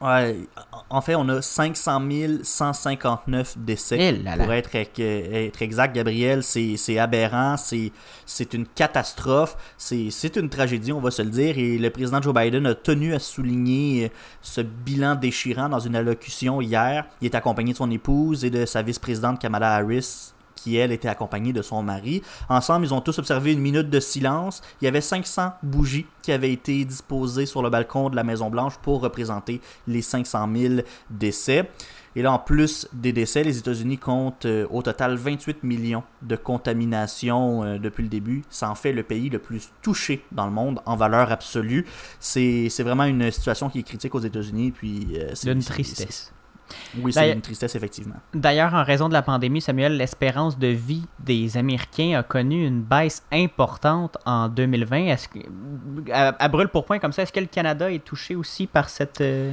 Ouais, 0.00 0.48
en 0.88 1.02
fait, 1.02 1.14
on 1.14 1.28
a 1.28 1.42
500 1.42 2.00
159 2.42 3.58
décès. 3.58 3.98
Eh 4.00 4.12
là 4.12 4.34
là. 4.34 4.44
Pour 4.44 4.52
être, 4.54 4.70
être 4.74 5.62
exact, 5.62 5.94
Gabriel, 5.94 6.42
c'est 6.42 6.98
aberrant, 6.98 7.56
c'est 7.58 8.54
une 8.54 8.66
catastrophe, 8.66 9.56
c'est 9.76 10.08
c'est 10.10 10.36
une 10.36 10.48
tragédie, 10.48 10.92
on 10.92 11.00
va 11.00 11.10
se 11.10 11.20
le 11.20 11.28
dire. 11.30 11.58
Et 11.58 11.76
le 11.76 11.90
président 11.90 12.22
Joe 12.22 12.34
Biden 12.34 12.66
a 12.66 12.74
tenu 12.74 13.12
à 13.14 13.18
souligner 13.18 14.06
euh, 14.06 14.08
ce 14.40 14.62
bilan 14.62 15.16
déchirant 15.16 15.68
dans 15.68 15.80
une 15.80 15.96
allocution 15.96 16.62
hier. 16.62 17.04
Il 17.20 17.26
est 17.26 17.34
accompagné 17.34 17.72
de 17.72 17.76
son 17.76 17.90
épouse 17.90 18.44
et 18.44 18.50
de 18.50 18.64
sa 18.64 18.80
vice-présidente 18.80 19.38
Kamala 19.38 19.74
Harris 19.74 20.32
qui, 20.62 20.76
elle, 20.76 20.92
était 20.92 21.08
accompagnée 21.08 21.52
de 21.52 21.62
son 21.62 21.82
mari. 21.82 22.22
Ensemble, 22.48 22.86
ils 22.86 22.94
ont 22.94 23.00
tous 23.00 23.18
observé 23.18 23.52
une 23.52 23.60
minute 23.60 23.88
de 23.90 24.00
silence. 24.00 24.62
Il 24.80 24.84
y 24.84 24.88
avait 24.88 25.00
500 25.00 25.52
bougies 25.62 26.06
qui 26.22 26.32
avaient 26.32 26.52
été 26.52 26.84
disposées 26.84 27.46
sur 27.46 27.62
le 27.62 27.70
balcon 27.70 28.10
de 28.10 28.16
la 28.16 28.24
Maison-Blanche 28.24 28.74
pour 28.82 29.00
représenter 29.00 29.60
les 29.86 30.02
500 30.02 30.48
000 30.54 30.74
décès. 31.08 31.70
Et 32.16 32.22
là, 32.22 32.32
en 32.32 32.38
plus 32.40 32.88
des 32.92 33.12
décès, 33.12 33.44
les 33.44 33.58
États-Unis 33.58 33.96
comptent 33.98 34.44
euh, 34.44 34.66
au 34.70 34.82
total 34.82 35.14
28 35.16 35.62
millions 35.62 36.02
de 36.22 36.34
contaminations 36.34 37.62
euh, 37.62 37.78
depuis 37.78 38.02
le 38.02 38.08
début. 38.08 38.42
Ça 38.50 38.68
en 38.68 38.74
fait 38.74 38.92
le 38.92 39.04
pays 39.04 39.30
le 39.30 39.38
plus 39.38 39.70
touché 39.80 40.24
dans 40.32 40.46
le 40.46 40.50
monde 40.52 40.80
en 40.86 40.96
valeur 40.96 41.30
absolue. 41.30 41.86
C'est 42.18 42.68
vraiment 42.80 43.04
une 43.04 43.30
situation 43.30 43.68
qui 43.70 43.78
est 43.80 43.84
critique 43.84 44.14
aux 44.14 44.20
États-Unis. 44.20 44.72
Puis 44.72 45.06
euh, 45.14 45.30
c'est 45.34 45.54
c'est- 45.62 45.70
tristesse. 45.70 46.32
Oui, 47.00 47.12
c'est 47.12 47.32
une 47.32 47.40
tristesse, 47.40 47.74
effectivement. 47.74 48.16
D'ailleurs, 48.34 48.74
en 48.74 48.82
raison 48.84 49.08
de 49.08 49.12
la 49.12 49.22
pandémie, 49.22 49.60
Samuel, 49.60 49.96
l'espérance 49.96 50.58
de 50.58 50.68
vie 50.68 51.04
des 51.18 51.56
Américains 51.56 52.18
a 52.18 52.22
connu 52.22 52.66
une 52.66 52.82
baisse 52.82 53.22
importante 53.32 54.16
en 54.26 54.48
2020. 54.48 55.06
Est-ce 55.06 55.28
que, 55.28 55.38
à, 56.12 56.34
à 56.42 56.48
brûle 56.48 56.68
pour 56.68 56.84
point 56.84 56.98
comme 56.98 57.12
ça, 57.12 57.22
est-ce 57.22 57.32
que 57.32 57.40
le 57.40 57.46
Canada 57.46 57.90
est 57.92 58.04
touché 58.04 58.34
aussi 58.34 58.66
par 58.66 58.88
cette... 58.88 59.20
euh, 59.20 59.52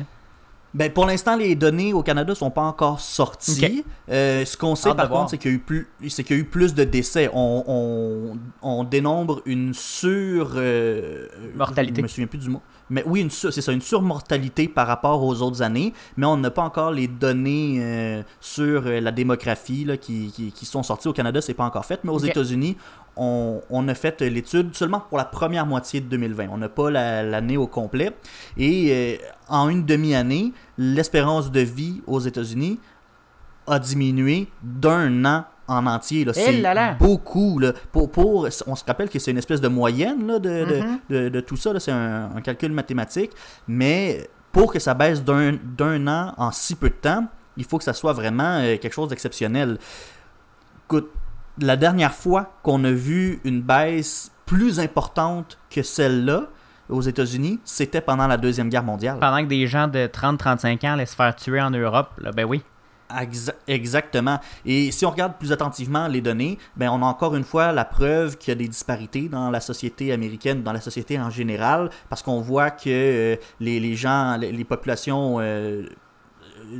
Ben, 0.74 0.92
pour 0.92 1.06
l'instant, 1.06 1.36
les 1.38 1.56
données 1.56 1.94
au 1.94 2.04
Canada 2.04 2.36
sont 2.36 2.52
pas 2.52 2.62
encore 2.62 3.00
sorties. 3.00 3.84
Euh, 4.10 4.46
ce 4.46 4.56
qu'on 4.58 4.76
sait 4.76 4.90
Hâte 4.90 4.98
par 4.98 5.10
contre, 5.10 5.32
c'est 5.32 5.38
qu'il 5.38 5.52
y, 5.52 5.54
a 5.54 5.58
eu 5.58 5.60
plus- 5.60 5.88
c'est 6.10 6.24
qu'il 6.24 6.36
y 6.36 6.40
a 6.40 6.42
eu 6.42 6.46
plus 6.46 6.74
de 6.76 6.84
décès. 6.84 7.30
On, 7.34 7.64
on, 7.68 8.38
on 8.62 8.84
dénombre 8.84 9.42
une 9.46 9.74
sur... 9.74 10.52
euh, 10.56 11.28
Mortalité. 11.56 11.96
Je 11.98 12.04
me 12.04 12.08
souviens 12.08 12.28
plus 12.28 12.40
du 12.40 12.50
mot. 12.50 12.62
Mais 12.90 13.04
oui, 13.06 13.22
une 13.22 13.30
c'est 13.30 13.52
ça, 13.62 13.72
une 13.72 13.82
surmortalité 13.82 14.68
par 14.68 14.88
rapport 14.88 15.24
aux 15.24 15.42
autres 15.42 15.62
années. 15.62 15.94
Mais 16.16 16.26
on 16.26 16.38
n'a 16.38 16.52
pas 16.52 16.62
encore 16.64 16.92
les 16.92 17.08
données 17.08 17.80
euh, 17.82 18.24
sur 18.40 18.84
euh, 18.86 19.00
la 19.02 19.12
démographie 19.12 19.84
là, 19.86 19.98
qui, 19.98 20.32
qui, 20.34 20.52
qui 20.52 20.66
sont 20.66 20.84
sorties 20.84 21.08
au 21.10 21.14
Canada. 21.14 21.42
C'est 21.42 21.54
pas 21.54 21.66
encore 21.66 21.86
fait. 21.86 22.00
Mais 22.04 22.12
aux. 22.12 22.20
États-Unis, 22.20 22.78
on, 23.18 23.62
on 23.70 23.88
a 23.88 23.94
fait 23.96 24.22
euh, 24.22 24.30
l'étude 24.30 24.74
seulement 24.76 25.02
pour 25.02 25.18
la 25.18 25.26
première 25.26 25.66
moitié 25.66 26.00
de 26.02 26.06
2020. 26.08 26.48
On 26.52 26.58
n'a 26.58 26.70
pas 26.70 26.90
la- 26.90 27.24
l'année 27.24 27.58
au 27.58 27.68
complet. 27.68 28.12
Et 28.58 28.90
euh, 28.92 29.16
en 29.50 29.70
une 29.70 29.86
demi-année, 29.86 30.54
l'espérance 30.78 31.52
de 31.52 31.60
vie 31.62 32.02
aux 32.08 32.20
États-Unis 32.20 32.80
a 33.68 33.80
diminué 33.80 34.48
d'un 34.64 35.26
an 35.26 35.44
en 35.68 35.86
entier. 35.86 36.26
là. 36.26 36.32
Eh 36.36 36.40
C'est 36.40 36.62
beaucoup. 37.00 37.60
Là. 37.60 37.74
Pour, 37.92 38.12
pour, 38.12 38.48
on 38.68 38.76
se 38.76 38.86
rappelle 38.86 39.10
que 39.10 39.20
c'est 39.20 39.32
une 39.32 39.38
espèce 39.38 39.62
de 39.62 39.68
moyenne 39.68 40.26
là, 40.28 40.40
de, 40.40 40.50
de- 40.66 40.82
Mhm. 40.82 41.00
de, 41.10 41.30
de 41.30 41.40
tout 41.42 41.58
ça. 41.58 41.74
là. 41.74 41.80
C'est 41.80 41.92
un, 41.92 42.30
un 42.36 42.42
calcul 42.42 42.72
mathématique. 42.72 43.32
Mais 43.68 44.30
pour 44.52 44.72
que 44.72 44.80
ça 44.80 44.94
baisse 44.94 45.24
d'un 45.24 45.54
d'un 45.78 46.08
an 46.08 46.34
en 46.38 46.52
si 46.52 46.76
peu 46.76 46.90
de 46.90 46.96
temps, 46.96 47.26
il 47.58 47.66
faut 47.66 47.78
que 47.78 47.84
ça 47.84 47.94
soit 47.94 48.14
vraiment 48.14 48.60
euh, 48.62 48.78
quelque 48.78 48.94
chose 48.94 49.10
d'exceptionnel. 49.10 49.78
Écoute, 50.86 51.10
la 51.60 51.76
dernière 51.76 52.14
fois 52.14 52.54
qu'on 52.64 52.84
a 52.84 52.92
vu 52.92 53.40
une 53.44 53.62
baisse 53.62 54.32
plus 54.46 54.80
importante 54.80 55.58
que 55.70 55.82
celle-là 55.84 56.44
aux 56.90 57.02
États-Unis, 57.02 57.60
c'était 57.66 58.00
pendant 58.00 58.28
la 58.28 58.38
Deuxième 58.38 58.70
Guerre 58.70 58.84
mondiale. 58.84 59.18
Pendant 59.20 59.40
que 59.44 59.48
des 59.50 59.68
gens 59.68 59.88
de 59.90 60.08
30-35 60.08 60.86
ans 60.88 60.96
laissent 60.96 61.10
se 61.12 61.16
faire 61.16 61.36
tuer 61.36 61.60
en 61.60 61.72
Europe, 61.72 62.12
là, 62.20 62.32
ben 62.32 62.46
oui. 62.46 62.62
Exa- 63.10 63.54
exactement. 63.68 64.40
Et 64.66 64.92
si 64.92 65.06
on 65.06 65.12
regarde 65.12 65.36
plus 65.40 65.52
attentivement 65.54 66.08
les 66.08 66.20
données, 66.20 66.58
ben 66.76 66.90
on 66.90 67.02
a 67.02 67.06
encore 67.06 67.36
une 67.36 67.46
fois 67.46 67.72
la 67.72 67.86
preuve 67.86 68.38
qu'il 68.38 68.50
y 68.50 68.52
a 68.52 68.56
des 68.56 68.68
disparités 68.68 69.30
dans 69.30 69.50
la 69.50 69.62
société 69.62 70.12
américaine, 70.12 70.62
dans 70.62 70.74
la 70.74 70.82
société 70.82 71.18
en 71.20 71.30
général, 71.30 71.90
parce 72.10 72.22
qu'on 72.22 72.42
voit 72.42 72.70
que 72.70 72.90
euh, 72.90 73.36
les, 73.62 73.80
les 73.80 73.96
gens, 73.96 74.36
les, 74.38 74.52
les 74.52 74.64
populations 74.66 75.38
euh, 75.40 75.84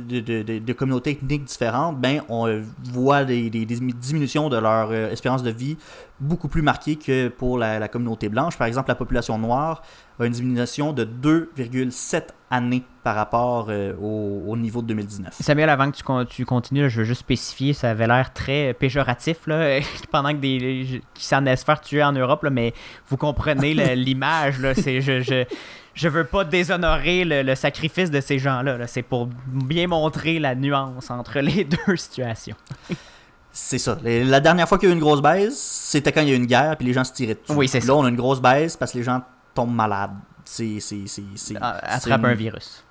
de, 0.08 0.20
de- 0.20 0.58
de- 0.58 0.72
communautés 0.72 1.10
ethniques 1.12 1.44
différentes, 1.44 1.98
ben 2.00 2.22
on 2.28 2.46
euh, 2.46 2.62
voit 2.92 3.24
des, 3.24 3.50
des- 3.50 3.64
des 3.66 3.76
diminutions 3.76 4.48
de 4.48 4.56
leur 4.58 4.90
euh, 4.90 5.10
espérance 5.10 5.42
de 5.42 5.50
vie 5.50 5.76
beaucoup 6.20 6.48
plus 6.48 6.62
marquées 6.62 6.96
que 6.96 7.28
pour 7.28 7.58
la, 7.58 7.78
la 7.78 7.88
communauté 7.88 8.28
blanche. 8.28 8.56
Par 8.58 8.66
exemple, 8.66 8.88
la 8.88 8.94
population 8.96 9.38
noire 9.38 9.82
a 10.18 10.26
une 10.26 10.32
diminution 10.32 10.92
de 10.92 11.04
2,7 11.04 12.22
années 12.50 12.82
par 13.04 13.14
rapport 13.14 13.66
euh, 13.68 13.94
au, 14.00 14.42
au 14.50 14.56
niveau 14.56 14.82
de 14.82 14.88
2019. 14.88 15.34
Samuel, 15.40 15.68
avant 15.70 15.90
que 15.90 15.96
tu, 15.96 16.02
con- 16.02 16.24
tu 16.24 16.44
continues, 16.44 16.82
là, 16.82 16.88
je 16.88 16.98
veux 16.98 17.04
juste 17.04 17.20
spécifier, 17.20 17.72
ça 17.72 17.90
avait 17.90 18.06
l'air 18.06 18.32
très 18.32 18.74
péjoratif, 18.74 19.46
là, 19.46 19.78
pendant 20.10 20.30
que 20.30 20.38
des 20.38 21.02
qui 21.14 21.24
s'en 21.24 21.44
se 21.44 21.64
faire 21.64 21.80
tuer 21.80 22.02
en 22.02 22.12
Europe, 22.12 22.42
là, 22.42 22.50
mais 22.50 22.72
vous 23.08 23.16
comprenez 23.16 23.74
l'image, 23.94 24.56
je, 24.60 25.00
je 25.20 25.44
je 25.98 26.08
veux 26.08 26.24
pas 26.24 26.44
déshonorer 26.44 27.24
le, 27.24 27.42
le 27.42 27.54
sacrifice 27.56 28.10
de 28.10 28.20
ces 28.20 28.38
gens-là, 28.38 28.78
là, 28.78 28.86
c'est 28.86 29.02
pour 29.02 29.28
bien 29.46 29.88
montrer 29.88 30.38
la 30.38 30.54
nuance 30.54 31.10
entre 31.10 31.40
les 31.40 31.64
deux 31.86 31.96
situations. 31.96 32.56
C'est 33.50 33.78
ça. 33.78 33.98
La 34.04 34.38
dernière 34.40 34.68
fois 34.68 34.78
qu'il 34.78 34.88
y 34.88 34.92
a 34.92 34.94
eu 34.94 34.96
une 34.96 35.02
grosse 35.02 35.20
baisse, 35.20 35.58
c'était 35.58 36.12
quand 36.12 36.20
il 36.20 36.28
y 36.28 36.30
a 36.30 36.34
eu 36.34 36.36
une 36.36 36.46
guerre 36.46 36.76
puis 36.76 36.86
les 36.86 36.92
gens 36.92 37.02
se 37.02 37.12
tiraient 37.12 37.34
dessus. 37.34 37.52
Oui, 37.58 37.66
c'est 37.66 37.80
Là, 37.80 37.86
ça. 37.86 37.94
on 37.96 38.04
a 38.04 38.08
une 38.08 38.16
grosse 38.16 38.40
baisse 38.40 38.76
parce 38.76 38.92
que 38.92 38.98
les 38.98 39.04
gens 39.04 39.22
tombent 39.54 39.74
malades. 39.74 40.12
C'est 40.44 40.78
c'est- 40.80 41.06
c'est- 41.06 41.22
c'est- 41.34 41.56
Ah, 41.60 41.78
Attrape 41.82 42.24
un 42.24 42.34
virus. 42.34 42.84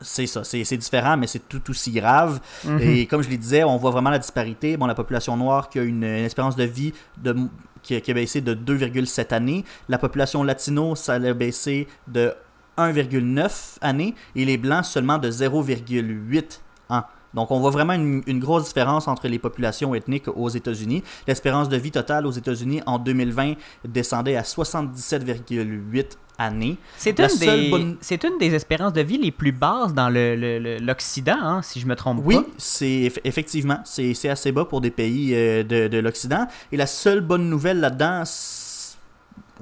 C'est 0.00 0.26
ça. 0.26 0.42
C'est 0.42 0.64
c'est 0.64 0.76
différent, 0.78 1.16
mais 1.18 1.26
c'est 1.26 1.46
tout 1.48 1.62
aussi 1.70 1.90
grave. 1.92 2.40
Mhm. 2.64 2.78
Et 2.80 3.06
comme 3.06 3.22
je 3.22 3.28
le 3.28 3.36
disais, 3.36 3.64
on 3.64 3.76
voit 3.76 3.90
vraiment 3.90 4.10
la 4.10 4.18
disparité. 4.18 4.76
Bon, 4.78 4.86
la 4.86 4.94
population 4.94 5.36
noire 5.36 5.68
qui 5.68 5.78
a 5.78 5.82
une, 5.82 6.02
une 6.04 6.24
espérance 6.24 6.56
de 6.56 6.64
vie 6.64 6.92
de, 7.18 7.36
qui, 7.82 7.94
a, 7.96 8.00
qui 8.00 8.10
a 8.10 8.14
baissé 8.14 8.40
de 8.40 8.54
2,7 8.54 9.32
années. 9.34 9.64
La 9.88 9.98
population 9.98 10.42
latino, 10.42 10.94
ça 10.96 11.14
a 11.14 11.32
baissé 11.34 11.86
de 12.08 12.34
1,9 12.78 13.76
années. 13.80 14.14
Et 14.36 14.44
les 14.44 14.56
blancs 14.58 14.84
seulement 14.84 15.18
de 15.18 15.30
0,8 15.30 16.60
ans. 16.90 17.02
Donc, 17.34 17.50
on 17.50 17.58
voit 17.58 17.70
vraiment 17.70 17.94
une, 17.94 18.22
une 18.28 18.38
grosse 18.38 18.66
différence 18.68 19.08
entre 19.08 19.26
les 19.26 19.40
populations 19.40 19.92
ethniques 19.94 20.28
aux 20.28 20.48
États-Unis. 20.48 21.02
L'espérance 21.26 21.68
de 21.68 21.76
vie 21.76 21.90
totale 21.90 22.26
aux 22.26 22.30
États-Unis 22.30 22.80
en 22.86 22.98
2020 23.00 23.54
descendait 23.88 24.36
à 24.36 24.42
77,8 24.42 26.04
années. 26.38 26.76
C'est 26.96 27.18
une, 27.18 27.26
des, 27.38 27.70
bonne- 27.70 27.96
c'est 28.00 28.22
une 28.24 28.38
des 28.38 28.54
espérances 28.54 28.92
de 28.92 29.00
vie 29.00 29.18
les 29.18 29.30
plus 29.30 29.52
basses 29.52 29.94
dans 29.94 30.08
le- 30.08 30.34
le- 30.36 30.58
le- 30.58 30.78
l'Occident, 30.78 31.36
hein, 31.40 31.62
si 31.62 31.80
je 31.80 31.86
me 31.86 31.94
trompe 31.96 32.20
Oui, 32.24 32.36
pas. 32.36 32.44
c'est 32.58 32.86
eff- 33.08 33.20
effectivement, 33.24 33.78
c'est 33.84 34.14
c'est 34.14 34.28
assez 34.28 34.50
bas 34.52 34.64
pour 34.64 34.80
des 34.80 34.90
pays 34.90 35.32
euh, 35.34 35.62
de, 35.62 35.86
de 35.88 35.98
l'Occident. 35.98 36.46
Et 36.72 36.76
la 36.76 36.86
seule 36.86 37.20
bonne 37.20 37.48
nouvelle 37.48 37.78
là-dedans, 37.80 38.22
c'est- 38.24 38.63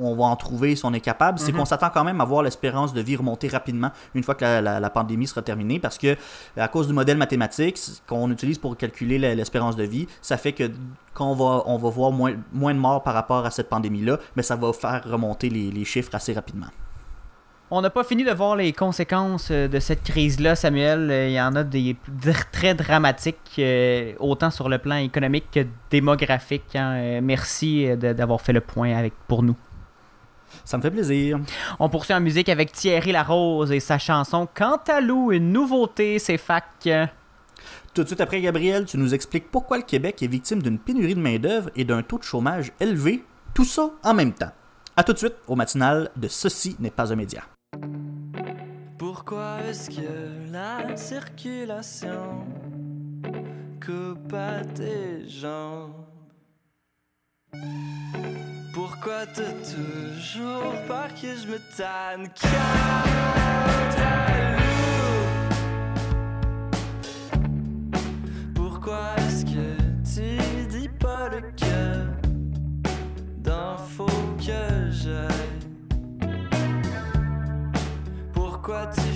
on 0.01 0.15
va 0.15 0.25
en 0.25 0.37
trouver 0.37 0.75
si 0.77 0.85
on 0.85 0.93
est 0.93 1.01
capable, 1.01 1.39
c'est 1.39 1.53
Mhm. 1.53 1.59
qu'on 1.59 1.65
s'attend 1.65 1.91
quand 1.91 2.05
même 2.05 2.21
à 2.21 2.25
voir 2.25 2.43
l'espérance 2.43 2.93
de 2.95 3.01
vie 3.01 3.17
remonter 3.17 3.49
rapidement 3.49 3.91
une 4.15 4.23
fois 4.23 4.35
que 4.35 4.45
la, 4.45 4.61
la- 4.61 4.81
la 4.81 4.91
pandémie 4.91 5.27
sera 5.27 5.43
terminée, 5.43 5.79
parce 5.79 5.99
que 5.99 6.17
à 6.57 6.69
cause 6.69 6.87
du 6.89 6.93
modèle 6.93 7.17
mathématique 7.19 7.79
qu'on 8.07 8.31
utilise 8.31 8.59
pour 8.59 8.77
calculer 8.77 9.19
l'espérance 9.35 9.77
de 9.77 9.85
vie, 9.85 10.07
ça 10.21 10.37
fait 10.37 10.53
que 10.53 10.71
quand 11.15 11.31
on 11.31 11.35
va, 11.35 11.63
on 11.67 11.77
va 11.79 11.91
voir 11.91 12.11
moins, 12.11 12.35
moins 12.53 12.75
de 12.75 12.79
morts 12.79 13.03
par 13.03 13.15
rapport 13.15 13.45
à 13.45 13.51
cette 13.51 13.69
pandémie-là, 13.69 14.19
mais 14.37 14.43
ça 14.43 14.57
va 14.57 14.73
faire 14.73 15.03
remonter 15.05 15.51
les, 15.51 15.71
les 15.71 15.85
chiffres 15.85 16.15
assez 16.15 16.33
rapidement. 16.33 16.69
On 17.75 17.81
n'a 17.81 17.89
pas 17.89 18.05
fini 18.05 18.23
de 18.23 18.31
voir 18.33 18.55
les 18.55 18.75
conséquences 18.75 19.49
euh, 19.51 19.67
de 19.67 19.79
cette 19.81 20.03
crise-là, 20.03 20.55
Samuel. 20.55 21.11
Euh, 21.11 21.29
Il 21.29 21.33
y 21.33 21.41
en 21.41 21.57
a 21.57 21.65
des 21.65 21.97
très 22.53 22.75
dramatiques, 22.75 23.39
euh, 23.59 24.13
autant 24.21 24.51
sur 24.51 24.69
le 24.69 24.77
plan 24.77 24.97
économique 24.97 25.47
que 25.51 25.67
démographique. 25.91 26.77
hein. 26.77 27.21
Merci 27.23 27.89
d'avoir 27.97 28.43
fait 28.43 28.53
le 28.53 28.61
point 28.61 28.95
avec, 28.95 29.15
pour 29.27 29.43
nous. 29.43 29.57
Ça 30.65 30.77
me 30.77 30.83
fait 30.83 30.91
plaisir. 30.91 31.41
On 31.79 31.89
poursuit 31.89 32.15
en 32.15 32.21
musique 32.21 32.49
avec 32.49 32.73
Thierry 32.73 33.13
Larose 33.13 33.73
et 33.73 33.81
sa 33.81 33.99
chanson 33.99 34.49
Quant 34.55 34.81
à 34.89 35.01
Lou, 35.01 35.33
une 35.33 35.53
nouveauté, 35.53 36.19
c'est 36.19 36.39
fac. 36.39 36.89
Tout 37.95 38.03
de 38.03 38.07
suite 38.07 38.21
après, 38.23 38.41
Gabriel, 38.41 38.87
tu 38.87 38.97
nous 38.97 39.13
expliques 39.13 39.51
pourquoi 39.51 39.77
le 39.77 39.83
Québec 39.83 40.23
est 40.23 40.27
victime 40.27 40.63
d'une 40.63 40.79
pénurie 40.79 41.15
de 41.15 41.21
main-d'œuvre 41.21 41.71
et 41.77 41.85
d'un 41.85 42.03
taux 42.03 42.19
de 42.19 42.23
chômage 42.23 42.73
élevé, 42.81 43.23
tout 43.53 43.65
ça 43.65 43.91
en 44.03 44.15
même 44.15 44.33
temps. 44.33 44.53
A 44.97 45.05
tout 45.05 45.13
de 45.13 45.19
suite 45.19 45.35
au 45.47 45.57
matinal 45.57 46.11
de 46.17 46.29
Ceci 46.29 46.77
n'est 46.79 46.91
pas 46.91 47.13
un 47.13 47.17
média. 47.17 47.43
Pourquoi 48.99 49.59
est-ce 49.69 49.91
que 49.91 50.53
la 50.53 50.97
circulation 50.97 52.47
coupe 53.85 54.33
à 54.33 54.65
tes 54.65 55.29
jambes? 55.29 56.07
Pourquoi 58.73 59.27
t'as 59.27 59.53
toujours 59.71 60.73
peur 60.89 61.09
que 61.15 61.37
je 61.37 61.47
me 61.47 61.59
tanne? 61.77 62.29
Pourquoi 68.55 69.15
est-ce 69.19 69.45
que 69.45 69.77
tu 70.15 70.67
dis 70.69 70.89
pas 70.89 71.29
le 71.29 71.43
cœur 71.53 72.07
d'infos 73.39 74.07
que 74.39 74.91
j'ai? 74.91 75.29
Pourquoi 78.33 78.87
tu 78.87 79.12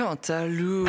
Quant 0.00 0.16
à 0.30 0.46
Lou, 0.46 0.86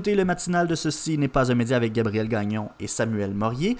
écoutez 0.00 0.14
le 0.14 0.24
matinal 0.24 0.66
de 0.66 0.74
Ceci 0.74 1.18
n'est 1.18 1.28
pas 1.28 1.52
un 1.52 1.54
média 1.54 1.76
avec 1.76 1.92
Gabriel 1.92 2.26
Gagnon 2.26 2.70
et 2.80 2.86
Samuel 2.86 3.34
Morier. 3.34 3.76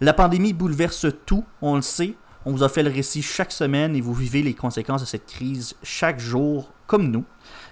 La 0.00 0.12
pandémie 0.12 0.52
bouleverse 0.52 1.06
tout, 1.26 1.44
on 1.60 1.74
le 1.74 1.82
sait. 1.82 2.14
On 2.44 2.52
vous 2.52 2.62
a 2.62 2.68
fait 2.68 2.84
le 2.84 2.90
récit 2.90 3.22
chaque 3.22 3.50
semaine 3.50 3.96
et 3.96 4.00
vous 4.00 4.14
vivez 4.14 4.40
les 4.42 4.54
conséquences 4.54 5.00
de 5.00 5.06
cette 5.06 5.26
crise 5.26 5.74
chaque 5.82 6.20
jour, 6.20 6.70
comme 6.86 7.10
nous. 7.10 7.24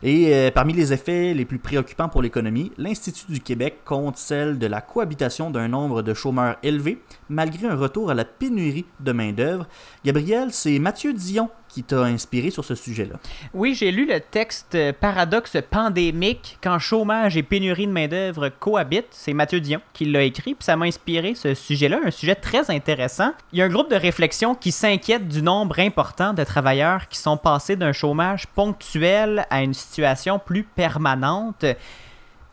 Et 0.02 0.34
euh, 0.34 0.50
parmi 0.50 0.72
les 0.72 0.92
effets 0.92 1.34
les 1.34 1.44
plus 1.44 1.58
préoccupants 1.58 2.08
pour 2.08 2.22
l'économie, 2.22 2.72
l'Institut 2.76 3.30
du 3.30 3.40
Québec 3.40 3.78
compte 3.84 4.16
celle 4.16 4.58
de 4.58 4.66
la 4.66 4.80
cohabitation 4.80 5.50
d'un 5.50 5.68
nombre 5.68 6.02
de 6.02 6.14
chômeurs 6.14 6.56
élevé, 6.62 7.00
malgré 7.28 7.66
un 7.66 7.76
retour 7.76 8.10
à 8.10 8.14
la 8.14 8.24
pénurie 8.24 8.86
de 9.00 9.12
main-d'œuvre. 9.12 9.66
Gabriel, 10.04 10.48
c'est 10.50 10.78
Mathieu 10.78 11.12
Dion 11.12 11.50
qui 11.72 11.82
t'a 11.82 12.02
inspiré 12.02 12.50
sur 12.50 12.64
ce 12.64 12.74
sujet-là. 12.74 13.14
Oui, 13.54 13.74
j'ai 13.74 13.90
lu 13.92 14.06
le 14.06 14.20
texte 14.20 14.74
euh, 14.74 14.92
Paradoxe 14.92 15.56
pandémique 15.70 16.58
quand 16.62 16.78
chômage 16.78 17.38
et 17.38 17.42
pénurie 17.42 17.86
de 17.86 17.92
main-d'œuvre 17.92 18.50
cohabitent. 18.50 19.06
C'est 19.10 19.32
Mathieu 19.32 19.60
Dion 19.60 19.80
qui 19.94 20.04
l'a 20.04 20.22
écrit, 20.22 20.54
puis 20.54 20.64
ça 20.64 20.76
m'a 20.76 20.84
inspiré 20.84 21.34
ce 21.34 21.54
sujet-là, 21.54 22.00
un 22.04 22.10
sujet 22.10 22.34
très 22.34 22.70
intéressant. 22.70 23.32
Il 23.52 23.58
y 23.58 23.62
a 23.62 23.64
un 23.64 23.70
groupe 23.70 23.90
de 23.90 23.96
réflexion 23.96 24.54
qui 24.54 24.70
s'inquiète 24.70 25.28
du 25.28 25.40
nombre 25.40 25.78
important 25.78 26.34
de 26.34 26.44
travailleurs 26.44 27.08
qui 27.08 27.18
sont 27.18 27.38
passés 27.38 27.76
d'un 27.76 27.92
chômage 27.92 28.46
ponctuel 28.48 29.46
à 29.48 29.61
une 29.62 29.74
situation 29.74 30.38
plus 30.38 30.64
permanente. 30.64 31.64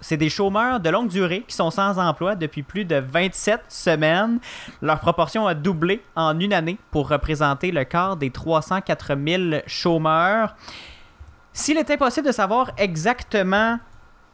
C'est 0.02 0.18
des 0.18 0.30
chômeurs 0.30 0.80
de 0.80 0.90
longue 0.90 1.10
durée 1.10 1.44
qui 1.48 1.56
sont 1.56 1.72
sans 1.72 2.00
emploi 2.00 2.36
depuis 2.36 2.64
plus 2.64 2.86
de 2.86 2.96
27 2.96 3.62
semaines. 3.68 4.40
Leur 4.82 5.00
proportion 5.00 5.46
a 5.46 5.54
doublé 5.54 6.02
en 6.16 6.40
une 6.40 6.54
année 6.54 6.78
pour 6.92 7.10
représenter 7.10 7.72
le 7.72 7.84
quart 7.84 8.16
des 8.16 8.32
304 8.32 9.18
000 9.18 9.62
chômeurs. 9.68 10.56
S'il 11.52 11.78
est 11.78 11.92
impossible 11.92 12.28
de 12.28 12.32
savoir 12.32 12.72
exactement 12.78 13.80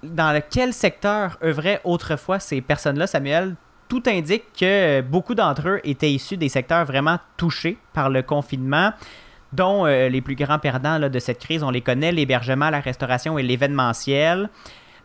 dans 0.03 0.39
quel 0.49 0.73
secteur 0.73 1.38
œuvraient 1.43 1.82
autrefois 1.84 2.39
ces 2.39 2.61
personnes-là, 2.61 3.07
Samuel, 3.07 3.55
tout 3.88 4.03
indique 4.07 4.45
que 4.59 5.01
beaucoup 5.01 5.36
d'entre 5.36 5.67
eux 5.67 5.82
étaient 5.84 6.11
issus 6.11 6.38
des 6.38 6.49
secteurs 6.49 6.86
vraiment 6.86 7.19
touchés 7.38 7.78
par 7.93 8.09
le 8.09 8.21
confinement 8.21 8.91
dont 9.56 9.86
euh, 9.86 10.10
les 10.10 10.22
plus 10.22 10.36
grands 10.36 10.60
perdants 10.60 10.99
de 10.99 11.20
cette 11.20 11.39
crise, 11.39 11.64
on 11.64 11.70
les 11.70 11.82
connaît, 11.82 12.12
l'hébergement, 12.12 12.70
la 12.70 12.80
restauration 12.80 13.38
et 13.38 13.43
l'événementiel. 13.43 14.49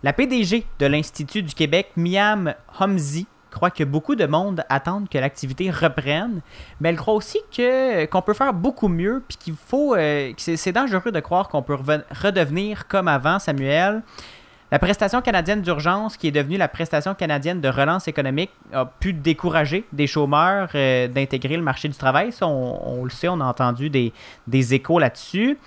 La 0.03 0.12
PDG 0.12 0.64
de 0.78 0.86
l'Institut 0.86 1.42
du 1.42 1.55
Québec, 1.55 1.90
Miam 1.96 2.55
Homzi, 2.78 3.26
croit 3.51 3.70
que 3.70 3.84
beaucoup 3.84 4.14
de 4.14 4.26
monde 4.26 4.64
attendent 4.68 5.09
que 5.09 5.18
l'activité 5.18 5.70
reprenne, 5.70 6.40
mais 6.80 6.88
elle 6.90 6.96
croit 6.96 7.14
aussi 7.14 7.38
que 7.55 8.07
qu'on 8.07 8.22
peut 8.22 8.32
faire 8.32 8.55
beaucoup 8.55 8.88
mieux, 8.88 9.22
puis 9.26 9.36
qu'il 9.36 9.55
faut, 9.55 9.94
euh, 9.94 10.32
que 10.32 10.57
c'est, 10.57 10.72
dangereux 10.72 11.12
de 11.12 11.20
croire 11.20 11.48
qu'on 11.48 11.62
peut 11.62 11.74
redevenir 11.74 12.86
comme 12.86 13.09
avant, 13.09 13.38
Samuel. 13.38 14.03
La 14.72 14.78
prestation 14.78 15.20
canadienne 15.20 15.62
d'urgence, 15.62 16.16
qui 16.16 16.28
est 16.28 16.32
devenue 16.32 16.56
la 16.56 16.68
prestation 16.68 17.14
canadienne 17.14 17.60
de 17.60 17.68
relance 17.68 18.06
économique, 18.06 18.50
a 18.72 18.86
pu 18.86 19.12
décourager 19.12 19.84
des 19.92 20.06
chômeurs 20.06 20.68
euh, 20.76 21.08
d'intégrer 21.08 21.56
le 21.56 21.62
marché 21.62 21.88
du 21.88 21.96
travail. 21.96 22.30
On, 22.40 23.02
le 23.02 23.10
sait, 23.10 23.28
on 23.28 23.40
a 23.40 23.44
entendu 23.44 23.90
des, 23.90 24.12
échos 24.74 25.00
là-dessus. 25.00 25.58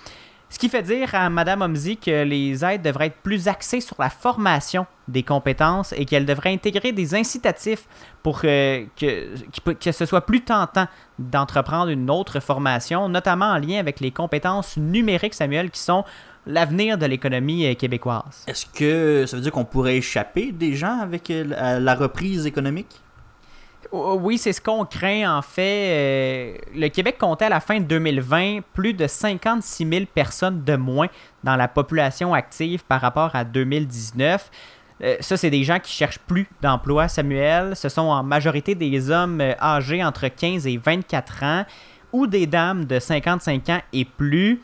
Ce 0.48 0.58
qui 0.58 0.68
fait 0.70 0.82
dire 0.82 1.14
à 1.14 1.28
Mme 1.28 1.62
Omzi 1.62 1.96
que 1.96 2.22
les 2.22 2.64
aides 2.64 2.80
devraient 2.80 3.08
être 3.08 3.20
plus 3.22 3.48
axées 3.48 3.80
sur 3.80 3.96
la 3.98 4.08
formation 4.08 4.86
des 5.08 5.22
compétences 5.22 5.92
et 5.92 6.06
qu'elle 6.06 6.24
devrait 6.24 6.52
intégrer 6.52 6.92
des 6.92 7.14
incitatifs 7.14 7.86
pour 8.22 8.40
euh, 8.44 8.86
que 8.96 9.92
ce 9.92 10.06
soit 10.06 10.24
plus 10.24 10.42
tentant 10.42 10.86
d'entreprendre 11.18 11.90
une 11.90 12.08
autre 12.08 12.40
formation, 12.40 13.08
notamment 13.08 13.46
en 13.46 13.58
lien 13.58 13.80
avec 13.80 14.00
les 14.00 14.12
compétences 14.12 14.76
numériques, 14.76 15.34
Samuel, 15.34 15.70
qui 15.70 15.80
sont 15.80 16.04
l'avenir 16.46 16.98
de 16.98 17.06
l'économie 17.06 17.66
euh, 17.66 17.74
québécoise. 17.74 18.44
Est-ce 18.46 18.66
que 18.66 19.26
ça 19.26 19.36
veut 19.36 19.42
dire 19.42 19.52
qu'on 19.52 19.64
pourrait 19.64 19.96
échapper 19.96 20.52
des 20.52 20.74
gens 20.74 21.00
avec 21.00 21.30
euh, 21.30 21.80
la, 21.80 21.94
reprise 21.94 22.46
économique? 22.46 23.00
Oh, 23.92 24.18
Oui, 24.20 24.38
c'est 24.38 24.52
ce 24.52 24.60
qu'on 24.60 24.84
craint 24.84 25.38
en 25.38 25.42
fait. 25.42 25.88
Euh, 25.90 26.58
le 26.74 26.88
Québec 26.88 27.16
comptait 27.18 27.46
à 27.46 27.50
la 27.50 27.60
fin 27.60 27.80
de 27.80 27.84
2020 27.84 28.60
plus 28.72 28.92
de 28.92 29.06
56 29.06 29.88
000 29.88 30.04
personnes 30.12 30.64
de 30.64 30.76
moins 30.76 31.08
dans 31.42 31.56
la 31.56 31.68
population 31.68 32.34
active 32.34 32.84
par 32.84 33.00
rapport 33.00 33.34
à 33.34 33.44
2019. 33.44 34.50
Euh, 35.02 35.16
ça, 35.20 35.36
c'est 35.36 35.50
des 35.50 35.64
gens 35.64 35.78
qui 35.80 35.92
cherchent 35.92 36.18
plus 36.20 36.46
d'emploi, 36.62 37.08
Samuel. 37.08 37.74
Ce 37.76 37.88
sont 37.88 38.02
en 38.02 38.22
majorité 38.22 38.74
des 38.74 39.10
hommes 39.10 39.40
âgés 39.60 40.04
entre 40.04 40.28
15 40.28 40.66
et 40.66 40.76
24 40.76 41.42
ans 41.42 41.64
ou 42.12 42.26
des 42.26 42.46
dames 42.46 42.84
de 42.84 42.98
55 42.98 43.68
ans 43.70 43.80
et 43.92 44.04
plus. 44.04 44.62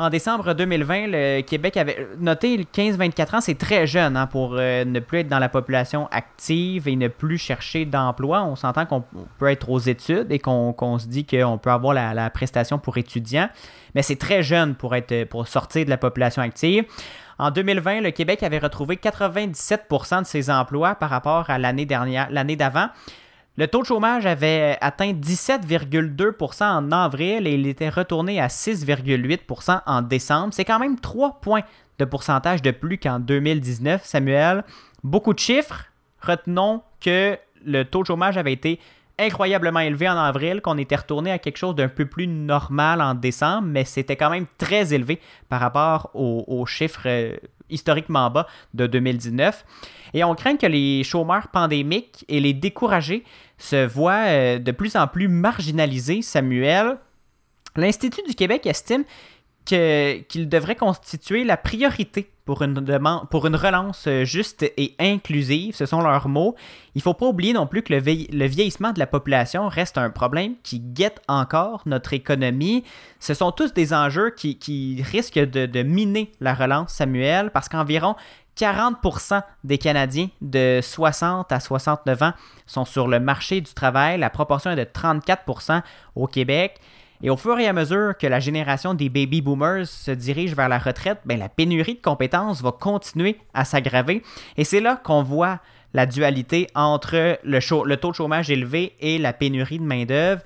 En 0.00 0.08
décembre 0.08 0.54
2020, 0.54 1.08
le 1.08 1.42
Québec 1.42 1.76
avait 1.76 2.08
noté 2.18 2.56
le 2.56 2.64
15-24 2.64 3.36
ans, 3.36 3.40
c'est 3.42 3.58
très 3.58 3.86
jeune 3.86 4.16
hein, 4.16 4.26
pour 4.26 4.54
euh, 4.54 4.82
ne 4.86 4.98
plus 4.98 5.18
être 5.18 5.28
dans 5.28 5.38
la 5.38 5.50
population 5.50 6.08
active 6.10 6.88
et 6.88 6.96
ne 6.96 7.08
plus 7.08 7.36
chercher 7.36 7.84
d'emploi. 7.84 8.42
On 8.44 8.56
s'entend 8.56 8.86
qu'on 8.86 9.04
peut 9.38 9.48
être 9.48 9.68
aux 9.68 9.78
études 9.78 10.32
et 10.32 10.38
qu'on 10.38 10.98
se 10.98 11.06
dit 11.06 11.26
qu'on 11.26 11.58
peut 11.58 11.68
avoir 11.68 11.92
la, 11.92 12.30
prestation 12.30 12.78
pour 12.78 12.96
étudiant, 12.96 13.50
mais 13.94 14.00
c'est 14.00 14.16
très 14.16 14.42
jeune 14.42 14.74
pour, 14.74 14.96
pour 15.28 15.46
sortir 15.46 15.84
de 15.84 15.90
la 15.90 15.98
population 15.98 16.40
active. 16.40 16.86
En 17.38 17.50
2020, 17.50 18.00
le 18.00 18.10
Québec 18.10 18.42
avait 18.42 18.58
retrouvé 18.58 18.96
97% 18.96 20.20
de 20.22 20.26
ses 20.26 20.50
emplois 20.50 20.94
par 20.94 21.10
rapport 21.10 21.50
à 21.50 21.58
l'année 21.58 21.84
d'avant. 21.84 22.88
Le 23.60 23.68
taux 23.68 23.82
de 23.82 23.86
chômage 23.86 24.24
avait 24.24 24.78
atteint 24.80 25.12
17,2% 25.12 26.64
en 26.64 26.92
avril 26.92 27.46
et 27.46 27.52
il 27.52 27.66
était 27.66 27.90
retourné 27.90 28.40
à 28.40 28.46
6,8% 28.46 29.82
en 29.84 30.00
décembre. 30.00 30.54
C'est 30.54 30.64
quand 30.64 30.78
même 30.78 30.98
3 30.98 31.42
points 31.42 31.60
de 31.98 32.06
pourcentage 32.06 32.62
de 32.62 32.70
plus 32.70 32.96
qu'en 32.96 33.18
2019, 33.18 34.02
Samuel. 34.02 34.64
Beaucoup 35.04 35.34
de 35.34 35.38
chiffres. 35.38 35.84
Retenons 36.22 36.80
que 37.02 37.36
le 37.62 37.82
taux 37.84 38.00
de 38.00 38.06
chômage 38.06 38.38
avait 38.38 38.54
été 38.54 38.80
incroyablement 39.18 39.80
élevé 39.80 40.08
en 40.08 40.16
avril, 40.16 40.62
qu'on 40.62 40.78
était 40.78 40.96
retourné 40.96 41.30
à 41.30 41.38
quelque 41.38 41.58
chose 41.58 41.74
d'un 41.74 41.88
peu 41.88 42.06
plus 42.06 42.26
normal 42.26 43.02
en 43.02 43.12
décembre, 43.12 43.68
mais 43.68 43.84
c'était 43.84 44.16
quand 44.16 44.30
même 44.30 44.46
très 44.56 44.94
élevé 44.94 45.20
par 45.50 45.60
rapport 45.60 46.08
aux, 46.14 46.64
chiffres 46.64 47.02
euh, 47.04 47.36
historiquement 47.68 48.30
bas 48.30 48.46
de 48.72 48.86
2019. 48.86 49.66
Et 50.14 50.24
on 50.24 50.34
craint 50.34 50.56
que 50.56 50.66
les 50.66 51.04
chômeurs 51.04 51.48
pandémiques 51.48 52.24
et 52.28 52.40
les 52.40 52.52
découragés 52.52 53.24
se 53.58 53.86
voient 53.86 54.26
euh, 54.26 54.58
de 54.58 54.72
plus 54.72 54.96
en 54.96 55.06
plus 55.06 55.28
marginalisés, 55.28 56.22
Samuel. 56.22 56.98
L'Institut 57.76 58.22
du 58.26 58.34
Québec 58.34 58.66
estime 58.66 59.04
qu'il 59.64 60.48
devrait 60.48 60.74
constituer 60.74 61.44
la 61.44 61.56
priorité 61.56 62.30
pour 62.44 62.62
une, 62.62 62.76
relance 63.56 64.06
euh, 64.08 64.24
juste 64.24 64.64
et 64.76 64.96
inclusive, 64.98 65.76
ce 65.76 65.86
sont 65.86 66.00
leurs 66.00 66.28
mots. 66.28 66.56
Il 66.96 66.98
ne 66.98 67.02
faut 67.02 67.14
pas 67.14 67.26
oublier 67.26 67.52
non 67.52 67.68
plus 67.68 67.82
que 67.82 67.92
le, 67.92 68.00
vieil- 68.00 68.26
le 68.32 68.46
vieillissement 68.46 68.92
de 68.92 68.98
la 68.98 69.06
population 69.06 69.68
reste 69.68 69.98
un 69.98 70.10
problème 70.10 70.54
qui 70.64 70.80
guette 70.80 71.20
encore 71.28 71.82
notre 71.86 72.12
économie. 72.12 72.82
Ce 73.20 73.34
sont 73.34 73.52
tous 73.52 73.72
des 73.72 73.94
enjeux 73.94 74.30
qui, 74.30 74.58
qui 74.58 75.00
risquent 75.08 75.38
de, 75.38 75.66
de 75.66 75.82
miner 75.84 76.32
la 76.40 76.54
relance, 76.54 76.94
Samuel, 76.94 77.50
parce 77.52 77.68
qu'environ 77.68 78.16
40% 78.56 79.42
des 79.64 79.78
Canadiens 79.78 80.28
de 80.40 80.80
60 80.82 81.50
à 81.50 81.60
69 81.60 82.22
ans 82.22 82.32
sont 82.66 82.84
sur 82.84 83.08
le 83.08 83.20
marché 83.20 83.60
du 83.60 83.72
travail. 83.72 84.18
La 84.18 84.30
proportion 84.30 84.70
est 84.70 84.76
de 84.76 84.84
34% 84.84 85.82
au 86.14 86.26
Québec. 86.26 86.80
Et 87.22 87.28
au 87.28 87.36
fur 87.36 87.58
et 87.58 87.66
à 87.66 87.72
mesure 87.72 88.16
que 88.18 88.26
la 88.26 88.40
génération 88.40 88.94
des 88.94 89.10
baby 89.10 89.42
boomers 89.42 89.86
se 89.86 90.10
dirige 90.10 90.54
vers 90.54 90.68
la 90.70 90.78
retraite, 90.78 91.18
ben, 91.26 91.38
la 91.38 91.50
pénurie 91.50 91.94
de 91.94 92.00
compétences 92.00 92.62
va 92.62 92.72
continuer 92.72 93.38
à 93.52 93.64
s'aggraver. 93.64 94.22
Et 94.56 94.64
c'est 94.64 94.80
là 94.80 94.96
qu'on 94.96 95.22
voit 95.22 95.60
la 95.92 96.06
dualité 96.06 96.68
entre 96.74 97.38
le, 97.42 97.96
taux 97.96 98.10
de 98.10 98.16
chômage 98.16 98.50
élevé 98.50 98.94
et 99.00 99.18
la 99.18 99.32
pénurie 99.32 99.78
de 99.78 99.84
main-d'œuvre. 99.84 100.42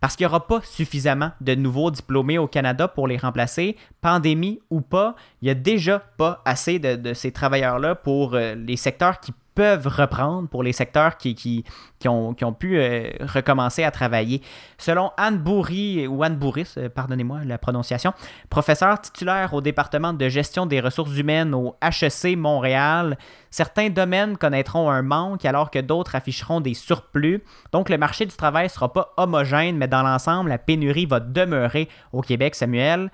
Parce 0.00 0.16
qu'il 0.16 0.24
n'y 0.24 0.28
aura 0.28 0.46
pas 0.46 0.60
suffisamment 0.62 1.32
de 1.40 1.54
nouveaux 1.54 1.90
diplômés 1.90 2.38
au 2.38 2.46
Canada 2.46 2.88
pour 2.88 3.06
les 3.06 3.18
remplacer, 3.18 3.76
pandémie 4.00 4.60
ou 4.70 4.80
pas, 4.80 5.14
il 5.42 5.46
n'y 5.46 5.50
a 5.50 5.54
déjà 5.54 5.98
pas 5.98 6.40
assez 6.44 6.78
de, 6.78 7.12
ces 7.12 7.32
travailleurs-là 7.32 7.94
pour 7.94 8.34
euh, 8.34 8.54
les 8.54 8.76
secteurs 8.76 9.20
qui 9.20 9.32
peuvent 9.54 9.86
reprendre, 9.86 10.48
pour 10.48 10.62
les 10.62 10.72
secteurs 10.72 11.16
qui, 11.16 11.34
qui, 11.34 11.64
qui 11.98 12.08
ont, 12.08 12.34
qui 12.34 12.44
ont 12.44 12.52
pu 12.52 12.78
euh, 12.78 13.10
recommencer 13.20 13.84
à 13.84 13.90
travailler. 13.90 14.42
Selon 14.78 15.10
Anne 15.16 15.38
Bourri, 15.38 16.06
ou 16.06 16.22
Anne 16.22 16.36
Bourris, 16.36 16.74
euh, 16.76 16.88
pardonnez-moi 16.88 17.40
la 17.44 17.58
prononciation, 17.58 18.12
professeure 18.48 19.00
titulaire 19.00 19.52
au 19.54 19.60
département 19.60 20.12
de 20.12 20.28
gestion 20.28 20.66
des 20.66 20.80
ressources 20.80 21.16
humaines 21.16 21.54
au 21.54 21.76
HEC 21.82 22.36
Montréal, 22.36 23.18
certains 23.50 23.90
domaines 23.90 24.36
connaîtront 24.36 24.90
un 24.90 25.02
manque 25.02 25.44
alors 25.44 25.70
que 25.70 25.78
d'autres 25.78 26.14
afficheront 26.14 26.60
des 26.60 26.74
surplus. 26.74 27.42
Donc 27.72 27.88
le 27.88 27.98
marché 27.98 28.26
du 28.26 28.34
travail 28.34 28.64
ne 28.64 28.70
sera 28.70 28.92
pas 28.92 29.12
homogène, 29.16 29.76
mais 29.76 29.88
dans 29.88 30.02
l'ensemble, 30.02 30.50
la 30.50 30.58
pénurie 30.58 31.06
va 31.06 31.20
demeurer 31.20 31.88
au 32.12 32.22
Québec, 32.22 32.54
Samuel. 32.54 33.10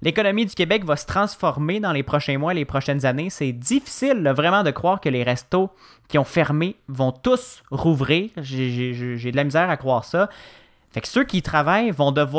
L'économie 0.00 0.46
du 0.46 0.54
Québec 0.54 0.84
va 0.84 0.94
se 0.96 1.06
transformer 1.06 1.80
dans 1.80 1.90
les 1.92 2.04
prochains 2.04 2.38
mois, 2.38 2.54
les 2.54 2.64
prochaines 2.64 3.04
années. 3.04 3.30
C'est 3.30 3.52
difficile 3.52 4.32
vraiment 4.36 4.62
de 4.62 4.70
croire 4.70 5.00
que 5.00 5.08
les 5.08 5.24
restos 5.24 5.70
qui 6.06 6.18
ont 6.18 6.24
fermé 6.24 6.76
vont 6.86 7.10
tous 7.10 7.62
rouvrir. 7.70 8.30
J'ai- 8.36 8.92
de 9.32 9.36
la 9.36 9.44
misère 9.44 9.68
à 9.68 9.76
croire 9.76 10.04
ça. 10.04 10.28
Fait 10.90 11.00
que 11.00 11.08
ceux 11.08 11.24
qui 11.24 11.42
travaillent 11.42 11.92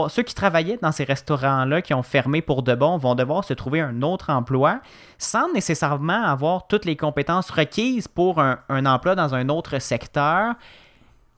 ceux 0.10 0.24
qui 0.24 0.34
travaillaient 0.34 0.80
dans 0.82 0.92
ces 0.92 1.04
restaurants-là 1.04 1.82
qui 1.82 1.94
ont 1.94 2.02
fermé 2.02 2.42
pour 2.42 2.64
de 2.64 2.74
bon 2.74 2.98
vont 2.98 3.14
devoir 3.14 3.44
se 3.44 3.54
trouver 3.54 3.82
un 3.82 4.02
autre 4.02 4.32
emploi 4.32 4.80
sans 5.20 5.52
nécessairement 5.54 6.24
avoir 6.24 6.66
toutes 6.66 6.86
les 6.86 6.96
compétences 6.96 7.52
requises 7.52 8.08
pour 8.08 8.40
un 8.40 8.86
emploi 8.86 9.16
dans 9.16 9.36
un 9.36 9.50
autre 9.50 9.80
secteur. 9.80 10.56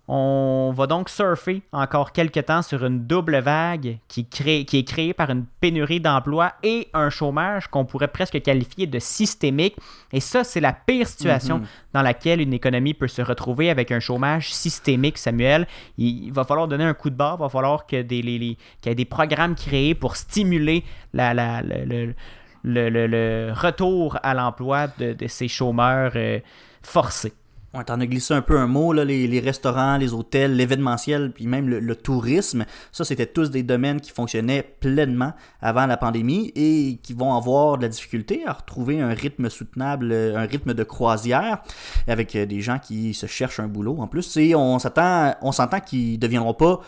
On 0.08 0.74
va 0.76 0.88
donc 0.88 1.08
surfer 1.10 1.62
encore 1.72 2.12
quelques 2.12 2.46
temps 2.46 2.62
sur 2.64 2.84
une 2.86 3.06
double 3.08 3.38
vague 3.40 3.98
qui, 4.10 4.26
crée- 4.26 4.66
qui 4.66 4.80
est 4.80 4.84
créée 4.84 5.14
par 5.14 5.30
une 5.30 5.46
pénurie 5.62 6.02
d'emplois 6.02 6.54
et 6.64 6.90
un 6.94 7.10
chômage 7.10 7.68
qu'on 7.68 7.86
pourrait 7.86 8.10
presque 8.10 8.42
qualifier 8.42 8.88
de 8.88 9.00
systémique. 9.00 9.78
Et 10.12 10.20
ça, 10.20 10.44
c'est 10.44 10.60
la 10.60 10.74
pire 10.74 11.08
situation 11.08 11.60
Mhm. 11.60 11.66
dans 11.94 12.02
laquelle 12.02 12.42
une 12.42 12.52
économie 12.54 12.94
peut 12.94 13.08
se 13.08 13.22
retrouver 13.22 13.70
avec 13.70 13.92
un 13.92 14.00
chômage 14.02 14.54
systémique, 14.54 15.18
Samuel. 15.18 15.66
Il, 15.98 16.32
va 16.34 16.44
falloir 16.44 16.68
donner 16.68 16.84
un 16.84 16.94
coup 16.94 17.10
de 17.10 17.16
barre, 17.16 17.38
il 17.40 17.44
va 17.44 17.50
falloir 17.50 17.86
qu'il 17.86 18.00
y 18.14 18.58
ait 18.86 18.96
des 18.96 19.06
programmes 19.06 19.56
créés 19.56 19.96
pour 19.96 20.18
stimuler 20.18 20.84
la, 21.14 21.34
la- 21.34 21.62
le, 21.62 21.86
le- 21.86 22.16
le- 22.64 22.90
le- 22.90 23.08
le 23.08 23.54
retour 23.56 24.18
à 24.24 24.34
l'emploi 24.34 24.88
de, 25.00 25.14
de 25.14 25.28
ces 25.28 25.48
chômeurs 25.48 26.12
euh, 26.16 26.40
forcés. 26.82 27.34
On 27.74 27.84
t'en 27.84 28.02
a 28.02 28.06
glissé 28.06 28.34
un 28.34 28.42
peu 28.42 28.60
un 28.60 28.68
mot, 28.68 28.92
les, 28.92 29.40
restaurants, 29.40 29.96
les 29.96 30.12
hôtels, 30.14 30.58
l'événementiel, 30.58 31.32
puis 31.32 31.48
même 31.48 31.70
le, 31.70 31.96
tourisme. 31.96 32.66
Ça, 32.92 33.06
c'était 33.06 33.26
tous 33.26 33.50
des 33.50 33.64
domaines 33.64 34.02
qui 34.02 34.12
fonctionnaient 34.12 34.62
pleinement 34.62 35.32
avant 35.62 35.86
la 35.86 35.96
pandémie 35.96 36.52
et 36.56 37.00
qui 37.02 37.14
vont 37.14 37.34
avoir 37.34 37.78
de 37.78 37.84
la 37.84 37.88
difficulté 37.88 38.44
à 38.46 38.52
retrouver 38.52 39.00
un 39.00 39.14
rythme 39.14 39.50
soutenable, 39.50 40.12
euh, 40.12 40.36
un 40.36 40.46
rythme 40.46 40.74
de 40.74 40.84
croisière, 40.84 41.64
avec 42.10 42.36
euh, 42.36 42.46
des 42.46 42.60
gens 42.60 42.78
qui 42.78 43.14
se 43.14 43.26
cherchent 43.26 43.62
un 43.62 43.68
boulot 43.68 43.98
en 44.00 44.08
plus. 44.08 44.36
Et 44.36 44.54
on 44.54 44.76
on 44.76 45.52
s'entend 45.52 45.80
qu'ils 45.80 46.14
ne 46.14 46.18
deviendront 46.18 46.54
pas 46.54 46.82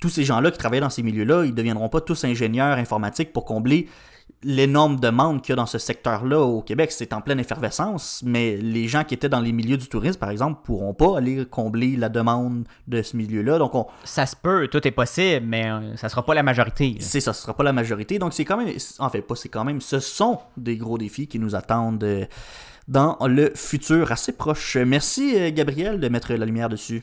tous 0.00 0.08
ces 0.08 0.24
gens-là 0.24 0.50
qui 0.50 0.58
travaillent 0.58 0.80
dans 0.80 0.90
ces 0.90 1.02
milieux-là, 1.02 1.44
ils 1.44 1.50
ne 1.50 1.56
deviendront 1.56 1.88
pas 1.88 2.00
tous 2.00 2.24
ingénieurs 2.24 2.78
informatiques 2.78 3.32
pour 3.32 3.44
combler 3.44 3.88
l'énorme 4.44 5.00
demande 5.00 5.42
qu'il 5.42 5.52
y 5.52 5.54
a 5.54 5.56
dans 5.56 5.66
ce 5.66 5.78
secteur-là 5.78 6.40
au 6.40 6.60
Québec. 6.62 6.92
C'est 6.92 7.12
en 7.12 7.20
pleine 7.20 7.40
effervescence, 7.40 8.22
mais 8.24 8.56
les 8.56 8.86
gens 8.88 9.04
qui 9.04 9.14
étaient 9.14 9.28
dans 9.28 9.40
les 9.40 9.52
milieux 9.52 9.76
du 9.76 9.88
tourisme, 9.88 10.18
par 10.18 10.30
exemple, 10.30 10.60
pourront 10.64 10.94
pas 10.94 11.18
aller 11.18 11.44
combler 11.46 11.96
la 11.96 12.08
demande 12.08 12.64
de 12.86 13.02
ce 13.02 13.16
milieu-là. 13.16 13.58
Donc, 13.58 13.74
on, 13.74 13.86
Ça 14.04 14.26
se 14.26 14.36
peut, 14.36 14.68
tout 14.68 14.86
est 14.86 14.92
possible, 14.92 15.46
mais 15.46 15.70
euh, 15.70 15.96
ça 15.96 16.08
sera 16.08 16.24
pas 16.24 16.34
la 16.34 16.42
majorité. 16.42 16.96
c'est 17.00 17.20
ça, 17.20 17.32
ce 17.32 17.42
sera 17.42 17.54
pas 17.54 17.64
la 17.64 17.72
majorité. 17.72 18.18
Donc, 18.18 18.34
c'est 18.34 18.44
quand 18.44 18.56
même, 18.56 18.74
en 18.98 19.08
fait, 19.08 19.22
pas 19.22 19.34
c'est 19.34 19.48
quand 19.48 19.64
même, 19.64 19.80
ce 19.80 19.98
sont 19.98 20.38
des 20.56 20.76
gros 20.76 20.98
défis 20.98 21.26
qui 21.26 21.38
nous 21.38 21.54
attendent 21.54 22.04
euh, 22.04 22.26
dans 22.86 23.16
le 23.26 23.52
futur 23.54 24.12
assez 24.12 24.32
proche. 24.32 24.76
Merci, 24.76 25.34
euh, 25.36 25.50
Gabriel, 25.52 26.00
de 26.00 26.08
mettre 26.08 26.32
la 26.34 26.44
lumière 26.44 26.68
dessus. 26.68 27.02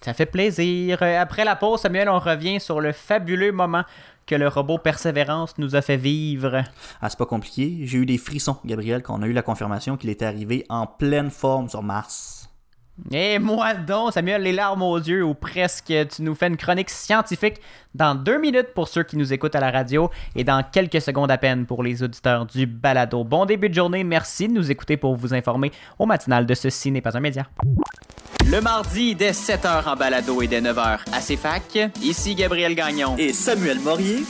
Ça 0.00 0.14
fait 0.14 0.26
plaisir. 0.26 1.02
Après 1.02 1.44
la 1.44 1.56
pause, 1.56 1.80
Samuel, 1.80 2.08
on 2.08 2.20
revient 2.20 2.60
sur 2.60 2.80
le 2.80 2.92
fabuleux 2.92 3.50
moment 3.50 3.82
que 4.28 4.34
le 4.34 4.46
robot 4.46 4.78
Persévérance 4.78 5.56
nous 5.56 5.74
a 5.74 5.80
fait 5.80 5.96
vivre. 5.96 6.62
Ah, 7.00 7.08
c'est 7.08 7.18
pas 7.18 7.26
compliqué. 7.26 7.78
J'ai 7.82 7.98
eu 7.98 8.06
des 8.06 8.18
frissons, 8.18 8.58
Gabriel, 8.64 9.02
quand 9.02 9.18
on 9.18 9.22
a 9.22 9.26
eu 9.26 9.32
la 9.32 9.42
confirmation 9.42 9.96
qu'il 9.96 10.10
était 10.10 10.26
arrivé 10.26 10.66
en 10.68 10.86
pleine 10.86 11.30
forme 11.30 11.68
sur 11.68 11.82
Mars. 11.82 12.37
Et 13.10 13.38
moi 13.38 13.74
donc, 13.74 14.12
Samuel, 14.12 14.42
les 14.42 14.52
larmes 14.52 14.82
aux 14.82 14.98
yeux, 14.98 15.24
ou 15.24 15.34
presque, 15.34 15.86
tu 15.86 16.22
nous 16.22 16.34
fais 16.34 16.48
une 16.48 16.56
chronique 16.56 16.90
scientifique 16.90 17.60
dans 17.94 18.14
deux 18.14 18.38
minutes 18.38 18.74
pour 18.74 18.88
ceux 18.88 19.02
qui 19.02 19.16
nous 19.16 19.32
écoutent 19.32 19.54
à 19.54 19.60
la 19.60 19.70
radio 19.70 20.10
et 20.36 20.44
dans 20.44 20.62
quelques 20.62 21.00
secondes 21.00 21.30
à 21.30 21.38
peine 21.38 21.64
pour 21.66 21.82
les 21.82 22.02
auditeurs 22.02 22.44
du 22.46 22.66
balado. 22.66 23.24
Bon 23.24 23.46
début 23.46 23.68
de 23.68 23.74
journée, 23.74 24.04
merci 24.04 24.48
de 24.48 24.52
nous 24.52 24.70
écouter 24.70 24.96
pour 24.96 25.16
vous 25.16 25.32
informer 25.34 25.72
au 25.98 26.06
matinal 26.06 26.44
de 26.44 26.54
Ceci 26.54 26.90
n'est 26.90 27.00
pas 27.00 27.16
un 27.16 27.20
média. 27.20 27.46
Le 28.50 28.60
mardi, 28.60 29.14
dès 29.14 29.32
7h 29.32 29.88
en 29.88 29.96
balado 29.96 30.42
et 30.42 30.46
dès 30.46 30.60
9h 30.60 31.00
à 31.12 31.20
CFAC, 31.20 31.90
ici 32.02 32.34
Gabriel 32.34 32.74
Gagnon. 32.74 33.16
Et 33.18 33.32
Samuel 33.32 33.78
Morier, 33.80 34.22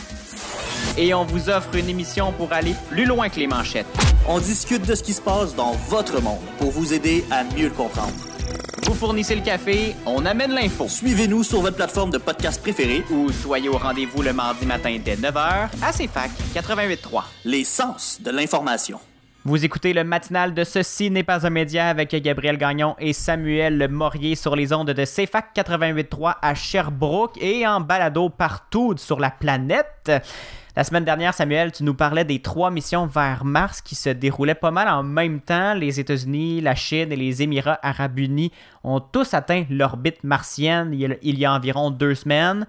Et 0.96 1.14
on 1.14 1.24
vous 1.24 1.48
offre 1.48 1.74
une 1.76 1.88
émission 1.88 2.32
pour 2.32 2.52
aller 2.52 2.74
plus 2.90 3.04
loin 3.04 3.28
que 3.28 3.38
les 3.38 3.46
manchettes. 3.46 3.86
on 4.26 4.40
discute 4.40 4.86
de 4.86 4.94
ce 4.94 5.02
qui 5.02 5.12
se 5.12 5.22
passe 5.22 5.54
dans 5.54 5.72
votre 5.88 6.20
monde 6.20 6.40
pour 6.58 6.70
vous 6.70 6.92
aider 6.92 7.24
à 7.30 7.44
mieux 7.44 7.68
le 7.68 7.74
comprendre. 7.74 8.12
Vous 8.84 8.94
fournissez 8.94 9.34
le 9.34 9.42
café, 9.42 9.94
on 10.06 10.24
amène 10.24 10.52
l'info. 10.52 10.88
Suivez-nous 10.88 11.42
sur 11.42 11.60
votre 11.60 11.76
plateforme 11.76 12.10
de 12.10 12.18
podcast 12.18 12.60
préférée. 12.60 13.04
Ou 13.10 13.30
soyez 13.30 13.68
au 13.68 13.76
rendez-vous 13.76 14.22
le 14.22 14.32
mardi 14.32 14.64
matin 14.66 14.98
dès 15.04 15.16
9h 15.16 15.68
à 15.82 15.92
CFAC 15.92 16.30
88.3. 16.54 17.22
Les 17.44 17.64
sens 17.64 18.18
de 18.22 18.30
l'information. 18.30 18.98
Vous 19.44 19.64
écoutez 19.64 19.92
le 19.92 20.04
matinal 20.04 20.52
de 20.52 20.64
Ceci 20.64 21.10
n'est 21.10 21.22
pas 21.22 21.46
un 21.46 21.50
média 21.50 21.88
avec 21.88 22.10
Gabriel 22.10 22.58
Gagnon 22.58 22.96
et 22.98 23.12
Samuel 23.12 23.88
Morier 23.88 24.34
sur 24.34 24.56
les 24.56 24.72
ondes 24.72 24.90
de 24.90 25.04
CFAC 25.04 25.54
88.3 25.56 26.34
à 26.42 26.54
Sherbrooke 26.54 27.38
et 27.40 27.66
en 27.66 27.80
balado 27.80 28.28
partout 28.28 28.94
sur 28.96 29.20
la 29.20 29.30
planète. 29.30 30.10
La 30.78 30.84
semaine 30.84 31.04
dernière, 31.04 31.34
Samuel, 31.34 31.72
tu 31.72 31.82
nous 31.82 31.94
parlais 31.94 32.22
des 32.22 32.40
trois 32.40 32.70
missions 32.70 33.06
vers 33.06 33.44
Mars 33.44 33.80
qui 33.80 33.96
se 33.96 34.10
déroulaient 34.10 34.54
pas 34.54 34.70
mal 34.70 34.86
en 34.86 35.02
même 35.02 35.40
temps. 35.40 35.74
Les 35.74 35.98
États-Unis, 35.98 36.60
la 36.60 36.76
Chine 36.76 37.10
et 37.10 37.16
les 37.16 37.42
Émirats 37.42 37.80
arabes 37.82 38.20
unis 38.20 38.52
ont 38.84 39.00
tous 39.00 39.34
atteint 39.34 39.64
l'orbite 39.70 40.22
martienne 40.22 40.94
il 40.94 41.38
y 41.40 41.44
a 41.44 41.52
environ 41.52 41.90
deux 41.90 42.14
semaines. 42.14 42.64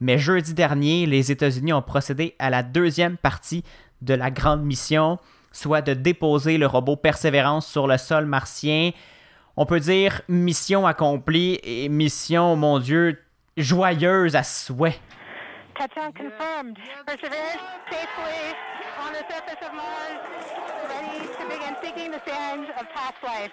Mais 0.00 0.18
jeudi 0.18 0.54
dernier, 0.54 1.04
les 1.06 1.32
États-Unis 1.32 1.72
ont 1.72 1.82
procédé 1.82 2.36
à 2.38 2.48
la 2.48 2.62
deuxième 2.62 3.16
partie 3.16 3.64
de 4.02 4.14
la 4.14 4.30
grande 4.30 4.62
mission 4.62 5.18
soit 5.50 5.82
de 5.82 5.94
déposer 5.94 6.58
le 6.58 6.68
robot 6.68 6.94
Persévérance 6.94 7.66
sur 7.66 7.88
le 7.88 7.98
sol 7.98 8.26
martien. 8.26 8.92
On 9.56 9.66
peut 9.66 9.80
dire 9.80 10.22
mission 10.28 10.86
accomplie 10.86 11.58
et 11.64 11.88
mission, 11.88 12.54
mon 12.54 12.78
Dieu, 12.78 13.18
joyeuse 13.56 14.36
à 14.36 14.44
souhait. 14.44 15.00
Touchdown 15.78 16.12
confirmed. 16.12 16.76
Perseverance 17.06 17.62
safely 17.88 18.56
on 18.98 19.12
the 19.12 19.24
surface 19.30 19.64
of 19.64 19.72
Mars, 19.72 20.18
ready 20.88 21.20
to 21.20 21.44
begin 21.48 21.76
seeking 21.80 22.10
the 22.10 22.20
sands 22.26 22.68
of 22.80 22.88
past 22.88 23.22
life. 23.22 23.52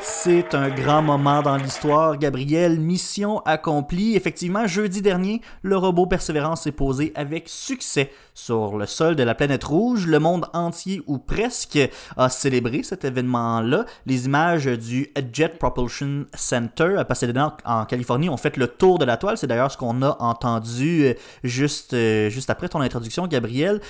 C'est 0.00 0.54
un 0.54 0.68
grand 0.68 1.02
moment 1.02 1.42
dans 1.42 1.56
l'histoire, 1.56 2.16
Gabriel. 2.18 2.80
Mission 2.80 3.40
accomplie. 3.40 4.16
Effectivement, 4.16 4.66
jeudi 4.66 5.02
dernier, 5.02 5.42
le 5.62 5.76
robot 5.76 6.06
Persévérance 6.06 6.62
s'est 6.62 6.72
posé 6.72 7.12
avec 7.14 7.48
succès 7.48 8.10
sur 8.34 8.76
le 8.76 8.86
sol 8.86 9.16
de 9.16 9.22
la 9.22 9.34
planète 9.34 9.64
rouge. 9.64 10.06
Le 10.06 10.18
monde 10.18 10.46
entier, 10.54 11.02
ou 11.06 11.18
presque, 11.18 11.78
a 12.16 12.28
célébré 12.28 12.82
cet 12.82 13.04
événement-là. 13.04 13.84
Les 14.06 14.26
images 14.26 14.66
du 14.66 15.12
Jet 15.32 15.58
Propulsion 15.58 16.26
Center 16.34 16.96
à 16.96 17.04
Pasadena, 17.04 17.56
en 17.64 17.84
Californie, 17.84 18.28
ont 18.28 18.36
fait 18.36 18.56
le 18.56 18.68
tour 18.68 18.98
de 18.98 19.04
la 19.04 19.16
toile. 19.16 19.36
C'est 19.36 19.46
d'ailleurs 19.46 19.70
ce 19.70 19.76
qu'on 19.76 20.02
a 20.02 20.16
entendu 20.20 21.04
euh, 21.04 21.14
juste, 21.44 21.94
euh, 21.94 22.30
juste 22.30 22.50
après 22.50 22.68
ton 22.68 22.80
introduction, 22.80 23.26
Gabriel. 23.26 23.80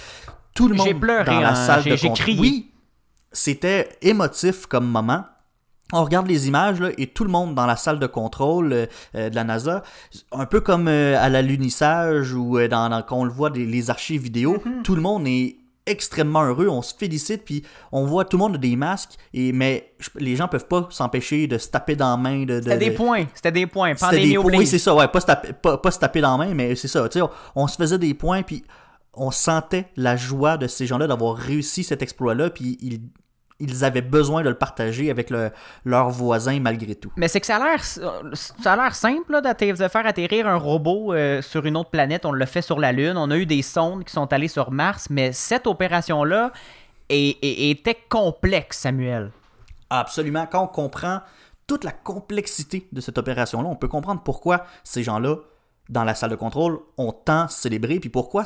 Tout 0.55 0.69
le 0.69 0.75
monde 0.75 1.01
pleuré, 1.01 1.25
dans 1.25 1.41
la 1.41 1.53
hein. 1.53 1.55
salle 1.55 1.85
de 1.85 1.97
j'ai 1.97 2.13
crié. 2.13 2.41
Oui, 2.41 2.73
c'était 3.33 3.89
émotif 4.03 4.67
comme 4.67 4.87
moment. 4.87 5.25
On 5.93 6.05
regarde 6.05 6.27
les 6.27 6.49
images 6.49 6.81
là, 6.81 6.91
et 6.99 7.07
tout 7.07 7.25
le 7.25 7.31
monde 7.31 7.55
dans 7.55 7.65
la 7.67 7.77
salle 7.77 7.99
de 7.99 8.07
contrôle 8.07 8.73
euh, 8.73 8.87
euh, 9.15 9.31
de 9.31 9.35
la 9.35 9.45
NASA, 9.45 9.83
un 10.33 10.45
peu 10.47 10.61
comme 10.61 10.87
euh, 10.89 11.17
à 11.19 11.29
la 11.31 11.41
lunissage 11.43 12.35
ou 12.35 12.59
euh, 12.59 12.69
dans, 12.69 12.89
dans- 12.91 13.03
quand 13.03 13.17
on 13.19 13.25
le 13.25 13.31
voit 13.33 13.51
des 13.51 13.65
les 13.65 13.89
archives 13.91 14.23
vidéo, 14.23 14.63
tout 14.85 14.95
le 14.95 15.01
monde 15.01 15.27
est 15.27 15.57
extrêmement 15.87 16.43
heureux, 16.45 16.69
on 16.69 16.83
se 16.83 16.95
félicite 16.95 17.47
puis 17.47 17.63
on 17.93 18.05
voit 18.05 18.27
tout 18.27 18.37
le 18.37 18.43
monde 18.43 18.57
a 18.57 18.59
des 18.59 18.77
masques 18.77 19.15
et 19.33 19.53
mais 19.53 19.95
les 20.17 20.37
gens 20.37 20.47
peuvent 20.47 20.67
pas 20.67 20.87
s'empêcher 20.91 21.47
de 21.47 21.57
se 21.57 21.69
taper 21.69 21.97
dans 21.97 22.11
la 22.11 22.17
main 22.19 22.41
de, 22.41 22.61
de- 22.61 22.63
C'était 22.65 22.77
des 22.77 22.91
de- 22.91 22.95
points, 22.97 23.25
c'était 23.35 23.53
des 23.53 23.67
points. 23.67 23.95
Pandémie 23.95 24.29
des 24.33 24.37
oui, 24.59 24.67
c'est 24.67 24.79
ça, 24.79 24.95
ouais, 24.95 25.09
pas 25.09 25.21
se 25.21 25.27
taper, 25.27 25.55
pas, 25.55 25.79
pas 25.79 25.91
se 25.91 25.99
taper 25.99 26.21
dans 26.21 26.37
la 26.37 26.45
main, 26.47 26.53
mais 26.55 26.75
c'est 26.77 26.89
ça, 26.89 27.09
tu 27.09 27.15
sais, 27.19 27.23
on, 27.23 27.31
on 27.57 27.67
se 27.67 27.77
faisait 27.77 27.97
des 27.99 28.13
points, 28.13 28.43
puis 28.43 28.63
on 29.15 29.31
sentait 29.31 29.87
la 29.97 30.17
joie 30.17 30.59
de 30.59 30.67
ces 30.67 30.87
gens-là 30.87 31.07
d'avoir 31.07 31.35
réussi 31.37 31.83
cet 31.83 32.03
exploit-là, 32.03 32.51
puis 32.51 32.77
ils, 32.83 33.01
ils 33.61 33.85
avaient 33.85 34.03
besoin 34.03 34.43
de 34.43 34.49
le 34.49 34.55
partager 34.55 35.11
avec 35.11 35.31
le- 35.31 35.51
leurs 35.85 36.11
voisins 36.11 36.61
malgré 36.61 36.95
tout. 36.95 37.11
Mais 37.17 37.27
c'est 37.29 37.41
que 37.41 37.47
ça 37.47 37.57
a 37.57 37.59
l'air 37.59 37.83
ça 37.85 38.73
a 38.73 38.77
l'air 38.77 38.95
simple 38.95 39.33
là, 39.33 39.41
de 39.41 39.89
faire 39.89 40.07
atterrir 40.07 40.47
un 40.47 40.57
robot 40.57 41.13
euh, 41.13 41.43
sur 41.43 41.67
une 41.67 41.77
autre 41.77 41.91
planète. 41.91 42.25
On 42.25 42.33
l'a 42.33 42.47
fait 42.47 42.63
sur 42.63 42.79
la 42.79 42.93
Lune. 42.93 43.17
On 43.17 43.31
a 43.31 43.37
eu 43.37 43.47
des 43.47 43.63
sondes 43.63 44.05
qui 44.05 44.13
sont 44.13 44.33
allées 44.33 44.49
sur 44.49 44.71
Mars, 44.71 45.09
mais 45.11 45.33
cette 45.33 45.67
opération-là 45.67 46.53
est- 47.09 47.37
est- 47.43 47.71
était 47.71 47.97
complexe, 48.09 48.79
Samuel. 48.79 49.33
Absolument, 49.91 50.47
quand 50.47 50.63
on 50.63 50.67
comprend 50.69 51.21
toute 51.67 51.85
la 51.85 51.93
complexité 51.93 52.87
de 52.93 53.01
cette 53.01 53.19
opération-là, 53.19 53.69
on 53.69 53.77
peut 53.77 53.89
comprendre 53.89 54.23
pourquoi 54.23 54.65
ces 54.85 55.03
gens-là, 55.03 55.37
dans 55.89 56.05
la 56.05 56.15
salle 56.15 56.31
de 56.31 56.37
contrôle, 56.37 56.81
ont 56.97 57.13
tant 57.13 57.49
célébré, 57.49 57.99
puis 58.01 58.11
pourquoi? 58.11 58.45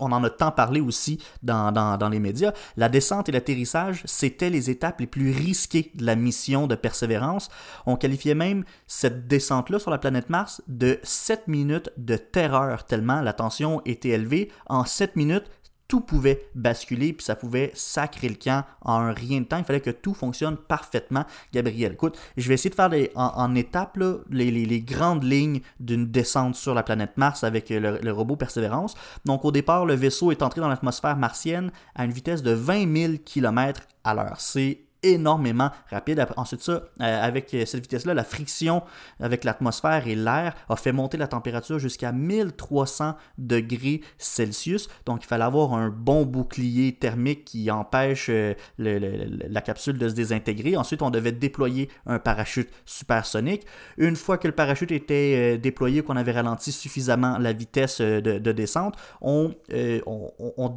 On 0.00 0.12
en 0.12 0.22
a 0.24 0.30
tant 0.30 0.50
parlé 0.50 0.80
aussi 0.80 1.18
dans 1.42 2.08
les 2.10 2.20
médias. 2.20 2.52
La 2.76 2.88
descente 2.88 3.28
et 3.28 3.32
l'atterrissage, 3.32 4.02
c'était 4.04 4.50
les 4.50 4.70
étapes 4.70 5.00
les 5.00 5.06
plus 5.06 5.30
risquées 5.30 5.90
de 5.94 6.04
la 6.04 6.16
mission 6.16 6.66
de 6.66 6.74
persévérance. 6.74 7.48
On 7.86 7.96
qualifiait 7.96 8.34
même 8.34 8.64
cette 8.86 9.26
descente-là 9.26 9.78
sur 9.78 9.90
la 9.90 9.98
planète 9.98 10.30
Mars 10.30 10.62
de 10.68 10.98
7 11.02 11.48
minutes 11.48 11.90
de 11.96 12.16
terreur, 12.16 12.84
tellement 12.84 13.20
la 13.20 13.32
tension 13.32 13.80
était 13.84 14.10
élevée. 14.10 14.50
En 14.66 14.84
7 14.84 15.16
minutes, 15.16 15.50
tout 15.88 16.00
pouvait 16.00 16.48
basculer, 16.54 17.12
puis 17.12 17.24
ça 17.24 17.36
pouvait 17.36 17.70
sacrer 17.74 18.28
le 18.28 18.34
camp 18.34 18.64
en 18.82 18.94
un 18.98 19.12
rien 19.12 19.40
de 19.40 19.46
temps. 19.46 19.58
Il 19.58 19.64
fallait 19.64 19.80
que 19.80 19.90
tout 19.90 20.14
fonctionne 20.14 20.56
parfaitement. 20.56 21.24
Gabriel, 21.52 21.92
écoute, 21.92 22.18
je 22.36 22.48
vais 22.48 22.54
essayer 22.54 22.70
de 22.70 22.74
faire 22.74 22.88
les- 22.88 23.10
en, 23.14 23.26
en 23.36 23.54
étapes 23.54 23.96
là, 23.96 24.14
les, 24.30 24.80
grandes 24.80 25.24
lignes 25.24 25.60
d'une 25.80 26.06
descente 26.06 26.54
sur 26.56 26.74
la 26.74 26.82
planète 26.82 27.16
Mars 27.16 27.44
avec 27.44 27.70
euh, 27.70 27.80
le, 27.80 27.98
le 28.02 28.12
robot 28.12 28.36
Persévérance. 28.36 28.94
Donc 29.24 29.44
au 29.44 29.52
départ, 29.52 29.86
le 29.86 29.94
vaisseau 29.94 30.30
est 30.32 30.42
entré 30.42 30.60
dans 30.60 30.68
l'atmosphère 30.68 31.16
martienne 31.16 31.70
à 31.94 32.04
une 32.04 32.12
vitesse 32.12 32.42
de 32.42 32.52
20 32.52 32.96
000 32.96 33.12
km 33.24 33.82
à 34.04 34.14
l'heure. 34.14 34.36
C'est 34.40 34.85
énormément 35.02 35.70
rapide. 35.90 36.26
Ensuite, 36.36 36.62
ça, 36.62 36.72
euh, 36.72 36.82
avec 37.00 37.52
euh, 37.54 37.64
cette 37.66 37.82
vitesse-là, 37.82 38.14
la 38.14 38.24
friction 38.24 38.82
avec 39.20 39.44
l'atmosphère 39.44 40.06
et 40.06 40.14
l'air 40.14 40.54
a 40.68 40.76
fait 40.76 40.92
monter 40.92 41.16
la 41.16 41.26
température 41.26 41.78
jusqu'à 41.78 42.12
1300 42.12 43.16
degrés 43.38 44.00
Celsius. 44.18 44.88
Donc, 45.04 45.24
il 45.24 45.26
fallait 45.26 45.44
avoir 45.44 45.74
un 45.74 45.90
bon 45.90 46.24
bouclier 46.24 46.92
thermique 46.92 47.44
qui 47.44 47.70
empêche 47.70 48.28
euh, 48.30 48.54
la 48.78 49.60
capsule 49.60 49.98
de 49.98 50.08
se 50.08 50.14
désintégrer. 50.14 50.76
Ensuite, 50.76 51.02
on 51.02 51.10
devait 51.10 51.32
déployer 51.32 51.88
un 52.06 52.18
parachute 52.18 52.70
supersonique. 52.84 53.66
Une 53.98 54.16
fois 54.16 54.38
que 54.38 54.48
le 54.48 54.54
parachute 54.54 54.92
était 54.92 55.58
déployé, 55.58 56.02
qu'on 56.02 56.16
avait 56.16 56.32
ralenti 56.32 56.72
suffisamment 56.72 57.38
la 57.38 57.52
vitesse 57.52 58.00
de, 58.00 58.20
de 58.20 58.52
descente, 58.52 58.96
on, 59.20 59.54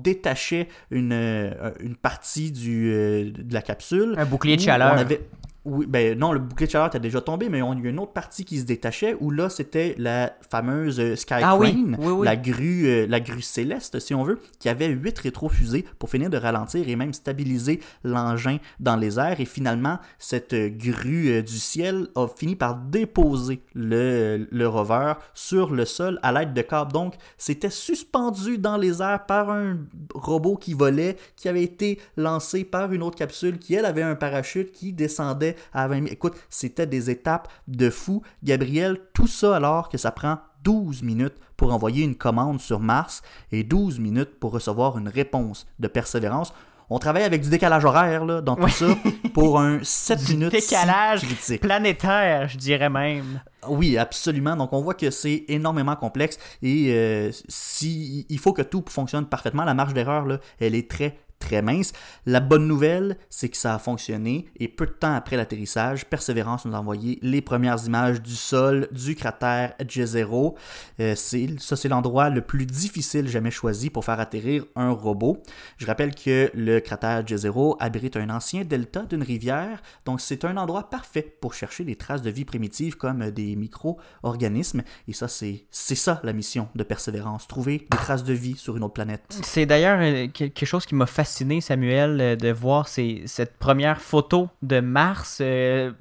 détachait 0.03 0.67
une, 0.91 1.53
partie 2.01 2.51
de 2.51 3.53
la 3.53 3.61
capsule. 3.61 4.08
Un 4.17 4.25
bouclier 4.25 4.57
de 4.57 4.61
chaleur. 4.61 4.93
on 4.95 4.99
avait- 4.99 5.21
oui, 5.65 5.85
ben 5.87 6.17
non, 6.17 6.31
le 6.31 6.39
bouclier 6.39 6.67
de 6.67 6.71
chaleur 6.71 6.87
était 6.87 6.99
déjà 6.99 7.19
tombé, 7.21 7.49
mais 7.49 7.61
on 7.61 7.73
il 7.73 7.83
y 7.83 7.87
a 7.87 7.89
une 7.89 7.99
autre 7.99 8.13
partie 8.13 8.45
qui 8.45 8.59
se 8.59 8.65
détachait 8.65 9.15
où 9.19 9.29
là 9.29 9.49
c'était 9.49 9.95
la 9.97 10.33
fameuse 10.49 10.99
euh, 10.99 11.15
Sky 11.15 11.35
Ah 11.41 11.57
oui, 11.57 11.71
Crane, 11.71 11.97
oui, 11.99 12.11
oui. 12.11 12.25
la 12.25 12.35
grue, 12.35 12.87
euh, 12.87 13.05
la 13.07 13.19
grue 13.19 13.41
céleste 13.41 13.99
si 13.99 14.13
on 14.13 14.23
veut, 14.23 14.39
qui 14.59 14.69
avait 14.69 14.87
huit 14.87 15.17
rétrofusées 15.19 15.85
pour 15.97 16.09
finir 16.09 16.29
de 16.29 16.37
ralentir 16.37 16.87
et 16.87 16.95
même 16.95 17.13
stabiliser 17.13 17.81
l'engin 18.03 18.57
dans 18.79 18.95
les 18.95 19.19
airs. 19.19 19.39
Et 19.39 19.45
finalement, 19.45 19.99
cette 20.17 20.53
euh, 20.53 20.69
grue 20.69 21.29
euh, 21.29 21.41
du 21.41 21.57
ciel 21.59 22.07
a 22.15 22.27
fini 22.27 22.55
par 22.55 22.75
déposer 22.75 23.61
le, 23.73 24.47
le 24.49 24.67
rover 24.67 25.13
sur 25.33 25.71
le 25.71 25.85
sol 25.85 26.19
à 26.23 26.31
l'aide 26.31 26.53
de 26.53 26.61
câbles. 26.61 26.93
Donc, 26.93 27.15
c'était 27.37 27.69
suspendu 27.69 28.57
dans 28.57 28.77
les 28.77 29.01
airs 29.01 29.25
par 29.25 29.49
un 29.49 29.77
robot 30.13 30.55
qui 30.55 30.73
volait, 30.73 31.17
qui 31.35 31.49
avait 31.49 31.63
été 31.63 31.99
lancé 32.17 32.63
par 32.63 32.93
une 32.93 33.03
autre 33.03 33.17
capsule 33.17 33.59
qui, 33.59 33.73
elle, 33.75 33.85
avait 33.85 34.03
un 34.03 34.15
parachute 34.15 34.71
qui 34.71 34.93
descendait 34.93 35.48
à 35.73 35.87
20 35.87 35.95
000. 35.95 36.07
Écoute, 36.11 36.33
c'était 36.49 36.87
des 36.87 37.09
étapes 37.09 37.47
de 37.67 37.89
fou. 37.89 38.21
Gabriel, 38.43 38.97
tout 39.13 39.27
ça 39.27 39.55
alors 39.55 39.89
que 39.89 39.97
ça 39.97 40.11
prend 40.11 40.39
12 40.63 41.03
minutes 41.03 41.35
pour 41.57 41.73
envoyer 41.73 42.03
une 42.03 42.15
commande 42.15 42.59
sur 42.59 42.79
Mars 42.79 43.21
et 43.51 43.63
12 43.63 43.99
minutes 43.99 44.39
pour 44.39 44.51
recevoir 44.51 44.97
une 44.97 45.07
réponse 45.09 45.67
de 45.79 45.87
persévérance. 45.87 46.53
On 46.91 46.97
travaille 46.97 47.21
avec 47.23 47.41
du 47.43 47.49
décalage 47.49 47.85
horaire 47.85 48.25
là, 48.25 48.41
dans 48.41 48.55
tout 48.55 48.63
Oui. 48.63 48.71
ça 48.71 48.87
pour 49.35 49.59
un 49.59 49.77
7 49.83 50.19
Du 50.25 50.33
minutes 50.33 50.51
décalage 50.51 51.21
critique. 51.21 51.61
planétaire, 51.61 52.47
je 52.49 52.57
dirais 52.57 52.89
même. 52.89 53.41
Oui, 53.67 53.95
absolument. 53.97 54.55
Donc 54.55 54.73
on 54.73 54.81
voit 54.81 54.95
que 54.95 55.11
c'est 55.11 55.45
énormément 55.49 55.95
complexe 55.95 56.39
et 56.63 56.87
euh, 56.89 57.29
si 57.47 58.25
il 58.27 58.39
faut 58.39 58.53
que 58.53 58.63
tout 58.63 58.83
fonctionne 58.89 59.27
parfaitement, 59.27 59.65
la 59.65 59.75
marge 59.75 59.93
d'erreur 59.93 60.25
là, 60.25 60.39
elle 60.59 60.73
est 60.73 60.89
très 60.89 61.15
très 61.39 61.61
mince. 61.61 61.93
La 62.25 62.41
bonne 62.41 62.67
nouvelle, 62.67 63.17
c'est 63.29 63.49
que 63.49 63.57
ça 63.57 63.73
a 63.73 63.79
fonctionné 63.79 64.45
et 64.57 64.67
peu 64.67 64.85
de 64.85 64.91
temps 64.91 65.15
après 65.15 65.37
l'atterrissage, 65.37 66.05
Persévérance 66.05 66.65
nous 66.65 66.75
a 66.75 66.79
envoyé 66.79 67.17
les 67.21 67.41
premières 67.41 67.83
images 67.85 68.21
du 68.21 68.35
sol 68.35 68.87
du 68.91 69.15
cratère 69.15 69.73
Jezero. 69.87 70.55
Euh, 70.99 71.15
ça, 71.15 71.75
c'est 71.75 71.87
l'endroit 71.87 72.29
le 72.29 72.41
plus 72.41 72.65
difficile 72.65 73.27
jamais 73.27 73.51
choisi 73.51 73.89
pour 73.89 74.05
faire 74.05 74.19
atterrir 74.19 74.65
un 74.75 74.91
robot. 74.91 75.41
Je 75.77 75.85
rappelle 75.85 76.13
que 76.13 76.51
le 76.53 76.79
cratère 76.79 77.25
Jezero 77.25 77.77
abrite 77.79 78.17
un 78.17 78.29
ancien 78.29 78.63
delta 78.63 79.03
d'une 79.03 79.23
rivière, 79.23 79.81
donc 80.05 80.21
c'est 80.21 80.45
un 80.45 80.57
endroit 80.57 80.89
parfait 80.89 81.37
pour 81.41 81.53
chercher 81.53 81.83
des 81.83 81.95
traces 81.95 82.21
de 82.21 82.29
vie 82.29 82.45
primitives 82.45 82.97
comme 82.97 83.31
des 83.31 83.55
micro-organismes. 83.55 84.83
Et 85.07 85.13
ça, 85.13 85.27
c'est, 85.27 85.65
c'est 85.71 85.95
ça 85.95 86.19
la 86.23 86.33
mission 86.33 86.67
de 86.75 86.83
Persévérance, 86.83 87.47
trouver 87.47 87.87
des 87.89 87.97
traces 87.97 88.23
de 88.23 88.33
vie 88.33 88.57
sur 88.57 88.75
une 88.75 88.83
autre 88.83 88.93
planète. 88.93 89.39
C'est 89.43 89.65
d'ailleurs 89.65 89.99
euh, 90.01 90.27
quelque 90.27 90.65
chose 90.65 90.85
qui 90.85 90.95
m'a 90.95 91.05
fasciné 91.05 91.28
fasciné, 91.29 91.61
Samuel, 91.61 92.19
euh, 92.19 92.35
de 92.35 92.51
voir 92.51 92.87
cette 92.87 93.57
première 93.59 94.01
photo 94.01 94.49
de 94.63 94.79
Mars. 94.79 95.37
euh, 95.41 95.91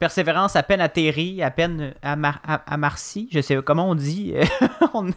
Persévérance 0.00 0.56
à 0.56 0.62
peine 0.62 0.80
atterrie, 0.80 1.42
à 1.42 1.50
peine 1.50 1.92
à, 2.00 2.16
Mar- 2.16 2.40
à, 2.48 2.54
à 2.66 2.76
Marcy, 2.78 3.28
je 3.30 3.40
sais 3.42 3.58
comment 3.62 3.86
on 3.90 3.94
dit. 3.94 4.32
on 4.94 5.08
est... 5.10 5.14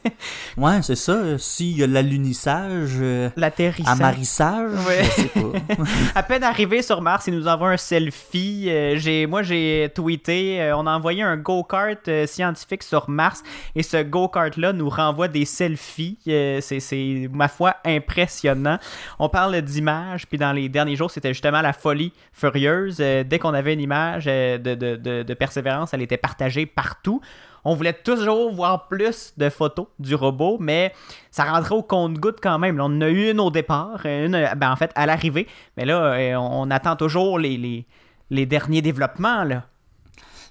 Ouais, 0.58 0.82
c'est 0.82 0.98
ça. 0.98 1.14
euh, 1.14 1.38
S'il 1.38 1.78
y 1.78 1.84
a 1.84 1.88
l'alunissage, 1.88 2.92
euh, 3.00 3.30
L'atterrissage. 3.38 3.94
amarissage, 3.98 4.72
Ouais. 4.86 5.04
je 5.06 5.10
sais 5.22 5.28
pas. 5.30 5.84
à 6.16 6.24
peine 6.24 6.44
arrivé 6.44 6.82
sur 6.82 7.02
Mars, 7.02 7.28
il 7.28 7.34
nous 7.34 7.48
envoie 7.48 7.70
un 7.70 7.78
selfie. 7.78 8.66
Euh, 8.68 8.98
j'ai, 8.98 9.26
moi, 9.26 9.42
j'ai 9.42 9.90
tweeté, 9.96 10.62
euh, 10.62 10.76
on 10.76 10.86
a 10.86 10.92
envoyé 10.92 11.24
un 11.24 11.38
go-kart 11.38 12.06
euh, 12.10 12.28
scientifique 12.28 12.84
sur 12.84 13.10
Mars 13.10 13.42
et 13.76 13.84
ce 13.84 14.04
go-kart-là 14.04 14.74
nous 14.74 14.90
renvoie 14.90 15.30
des 15.30 15.46
selfies. 15.46 16.18
Euh, 16.28 16.60
c'est, 16.62 17.30
ma 17.32 17.48
foi, 17.48 17.78
impressionnant. 17.86 18.80
On 19.18 19.30
parle 19.30 19.62
d'images, 19.62 20.28
puis 20.28 20.38
dans 20.38 20.52
les 20.52 20.68
derniers 20.68 20.98
jours, 20.98 21.10
c'était 21.10 21.30
justement 21.34 21.62
la 21.62 21.72
folie 21.72 22.12
furieuse. 22.34 22.98
Euh, 23.00 23.24
dès 23.24 23.40
qu'on 23.40 23.54
avait 23.54 23.74
une 23.74 23.80
image 23.80 24.26
euh, 24.28 24.58
de, 24.76 25.34
persévérance, 25.34 25.94
elle 25.94 26.02
était 26.02 26.18
partagée 26.18 26.66
partout. 26.66 27.22
On 27.66 27.76
voulait 27.76 27.94
toujours 27.94 28.54
voir 28.54 28.88
plus 28.88 29.34
de 29.38 29.50
photos 29.50 29.88
du 30.00 30.16
robot, 30.16 30.58
mais 30.60 30.94
ça 31.32 31.46
rentrait 31.46 31.76
au 31.76 31.84
compte-goutte 31.84 32.40
quand 32.42 32.60
même. 32.60 32.80
On 32.80 32.86
en 32.86 33.02
a 33.02 33.10
eu 33.10 33.32
une 33.32 33.40
au 33.40 33.52
départ, 33.52 34.06
une 34.06 34.50
ben, 34.58 34.72
en 34.72 34.86
à 34.96 35.06
l'arrivée, 35.06 35.48
mais 35.78 35.86
là, 35.86 36.14
euh, 36.14 36.36
on, 36.36 36.70
attend 36.72 36.96
toujours 36.96 37.40
les, 37.40 37.86
les, 38.30 38.46
derniers 38.46 38.82
développements. 38.82 39.46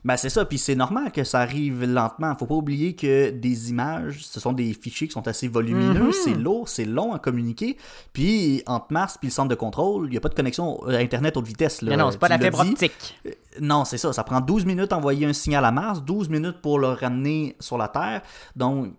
Ben 0.05 0.17
c'est 0.17 0.31
ça, 0.31 0.45
puis 0.45 0.59
c'est 0.59 0.75
normal 0.75 1.13
que 1.13 1.23
ça 1.23 1.39
arrive 1.41 1.85
lentement. 1.85 2.35
Faut 2.37 2.47
pas 2.47 2.57
oublier 2.57 2.95
que 2.97 3.31
des 3.31 3.71
images, 3.71 4.25
ce 4.27 4.41
sont 4.41 4.53
des 4.53 4.73
fichiers 4.75 5.07
qui 5.07 5.13
sont 5.13 5.29
assez 5.29 5.47
volumineux, 5.47 6.07
Mhm. 6.07 6.13
c'est 6.13 6.35
lourd, 6.35 6.69
c'est 6.69 6.85
long 6.85 7.13
à 7.13 7.19
communiquer. 7.21 7.77
Puis 8.13 8.63
entre 8.67 8.87
Mars 8.91 9.17
puis 9.19 9.29
le 9.29 9.33
centre 9.33 9.49
de 9.49 9.55
contrôle, 9.55 10.07
il 10.09 10.11
n'y 10.11 10.17
a 10.17 10.21
pas 10.21 10.29
de 10.29 10.35
connexion 10.35 10.83
à 10.89 10.97
Internet 10.97 11.37
haute 11.37 11.47
vitesse. 11.47 11.83
Là. 11.83 11.91
Mais 11.91 11.97
non, 11.97 12.11
c'est 12.11 12.19
pas 12.19 12.29
la 12.29 12.39
fibre 12.39 12.61
optique. 12.61 12.93
Euh, 13.27 13.31
Non, 13.61 13.85
c'est 13.85 13.99
ça. 13.99 14.13
Ça 14.15 14.25
prend 14.25 14.41
12 14.41 14.65
minutes 14.65 14.93
à 14.93 14.97
envoyer 14.97 15.27
un 15.27 15.33
signal 15.35 15.65
à 15.67 15.71
Mars, 15.71 16.03
12 16.03 16.29
minutes 16.31 16.63
pour 16.63 16.79
le 16.79 16.89
ramener 16.89 17.55
sur 17.61 17.77
la 17.77 17.87
Terre. 17.89 18.23
Donc, 18.57 18.95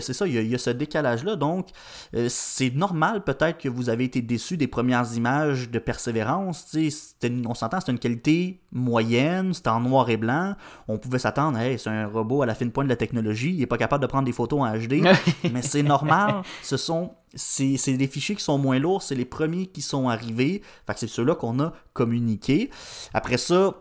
c'est 0.00 0.12
ça, 0.12 0.26
il 0.26 0.34
y 0.34 0.38
a, 0.38 0.40
il 0.42 0.48
y 0.48 0.54
a 0.54 0.58
ce 0.58 0.70
décalage-là. 0.70 1.36
Donc, 1.36 1.68
euh, 2.14 2.26
c'est 2.30 2.70
normal 2.74 3.24
peut-être 3.24 3.58
que 3.58 3.68
vous 3.68 3.88
avez 3.88 4.04
été 4.04 4.22
déçu 4.22 4.56
des 4.56 4.66
premières 4.66 5.06
images 5.14 5.70
de 5.70 5.78
Persévérance. 5.78 6.74
Une- 7.22 7.46
on 7.46 7.54
s'entend, 7.54 7.78
c'est 7.84 7.92
une 7.92 7.98
qualité 7.98 8.60
moyenne, 8.72 9.52
c'était 9.54 9.70
en 9.70 9.80
noir 9.80 10.08
et 10.10 10.16
blanc. 10.16 10.54
On 10.88 10.98
pouvait 10.98 11.18
s'attendre, 11.18 11.58
hey, 11.58 11.78
c'est 11.78 11.90
un 11.90 12.06
robot 12.06 12.42
à 12.42 12.46
la 12.46 12.54
fine 12.54 12.70
pointe 12.70 12.86
de 12.86 12.90
la 12.92 12.96
technologie, 12.96 13.50
il 13.52 13.58
n'est 13.58 13.66
pas 13.66 13.78
capable 13.78 14.02
de 14.02 14.06
prendre 14.08 14.24
des 14.24 14.32
photos 14.32 14.60
en 14.60 14.76
HD. 14.76 15.02
mais 15.52 15.62
c'est 15.62 15.82
normal. 15.82 16.42
Ce 16.62 16.76
sont 16.76 17.12
c'est 17.34 17.76
c'est 17.76 17.98
des 17.98 18.06
fichiers 18.06 18.34
qui 18.34 18.42
sont 18.42 18.56
moins 18.56 18.78
lourds, 18.78 19.02
c'est 19.02 19.14
les 19.14 19.26
premiers 19.26 19.66
qui 19.66 19.82
sont 19.82 20.08
arrivés. 20.08 20.62
Fait 20.86 20.94
que 20.94 21.00
c'est 21.00 21.06
ceux-là 21.06 21.34
qu'on 21.34 21.60
a 21.60 21.72
communiqués. 21.92 22.70
Après 23.12 23.36
ça, 23.36 23.74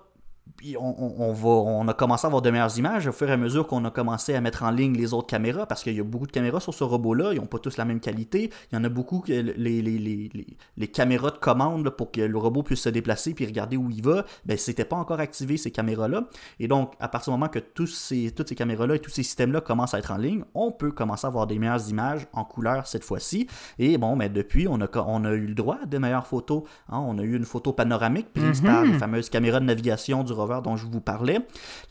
puis 0.57 0.75
on, 0.79 1.33
va, 1.33 1.49
on 1.49 1.87
a 1.87 1.93
commencé 1.93 2.25
à 2.25 2.27
avoir 2.27 2.41
de 2.41 2.49
meilleures 2.49 2.77
images 2.77 3.07
au 3.07 3.11
fur 3.11 3.29
et 3.29 3.33
à 3.33 3.37
mesure 3.37 3.67
qu'on 3.67 3.83
a 3.85 3.91
commencé 3.91 4.33
à 4.35 4.41
mettre 4.41 4.63
en 4.63 4.71
ligne 4.71 4.95
les 4.95 5.13
autres 5.13 5.27
caméras, 5.27 5.65
parce 5.65 5.83
qu'il 5.83 5.93
y 5.95 5.99
a 5.99 6.03
beaucoup 6.03 6.27
de 6.27 6.31
caméras 6.31 6.59
sur 6.59 6.73
ce 6.73 6.83
robot-là, 6.83 7.33
ils 7.33 7.37
n'ont 7.39 7.45
pas 7.45 7.59
tous 7.59 7.77
la 7.77 7.85
même 7.85 7.99
qualité. 7.99 8.51
Il 8.71 8.75
y 8.75 8.77
en 8.79 8.83
a 8.83 8.89
beaucoup, 8.89 9.19
que 9.19 9.31
les, 9.31 9.43
les, 9.53 9.81
les, 9.81 10.29
les, 10.33 10.47
les 10.77 10.87
caméras 10.87 11.31
de 11.31 11.37
commande 11.37 11.83
là, 11.85 11.91
pour 11.91 12.11
que 12.11 12.21
le 12.21 12.37
robot 12.37 12.63
puisse 12.63 12.81
se 12.81 12.89
déplacer 12.89 13.33
puis 13.33 13.45
regarder 13.45 13.75
où 13.77 13.89
il 13.89 14.01
va, 14.01 14.25
ben 14.45 14.57
c'était 14.57 14.85
pas 14.85 14.95
encore 14.95 15.19
activé 15.19 15.57
ces 15.57 15.71
caméras-là. 15.71 16.23
Et 16.59 16.67
donc, 16.67 16.93
à 16.99 17.07
partir 17.09 17.33
du 17.33 17.39
moment 17.39 17.49
que 17.49 17.59
tous 17.59 17.87
ces, 17.87 18.31
toutes 18.31 18.47
ces 18.49 18.55
caméras-là 18.55 18.95
et 18.95 18.99
tous 18.99 19.11
ces 19.11 19.23
systèmes-là 19.23 19.61
commencent 19.61 19.93
à 19.93 19.99
être 19.99 20.11
en 20.11 20.17
ligne, 20.17 20.43
on 20.53 20.71
peut 20.71 20.91
commencer 20.91 21.25
à 21.25 21.29
avoir 21.29 21.47
des 21.47 21.59
meilleures 21.59 21.89
images 21.89 22.27
en 22.33 22.45
couleur 22.45 22.87
cette 22.87 23.03
fois-ci. 23.03 23.47
Et 23.77 23.97
bon, 23.97 24.15
mais 24.15 24.29
depuis, 24.29 24.67
on 24.67 24.79
a, 24.81 24.87
on 25.05 25.25
a 25.25 25.31
eu 25.31 25.47
le 25.47 25.53
droit 25.55 25.77
à 25.83 25.85
de 25.85 25.97
meilleures 25.97 26.27
photos. 26.27 26.63
hein. 26.89 26.99
On 27.05 27.17
a 27.19 27.23
eu 27.23 27.35
une 27.35 27.45
photo 27.45 27.73
panoramique 27.73 28.31
prise 28.33 28.61
Mhm. 28.61 28.67
par 28.67 28.83
les 28.83 28.93
fameuses 28.93 29.29
caméras 29.29 29.59
de 29.59 29.65
navigation 29.65 30.23
du 30.23 30.31
rover 30.35 30.59
dont 30.63 30.75
je 30.75 30.85
vous 30.85 31.01
parlais. 31.01 31.39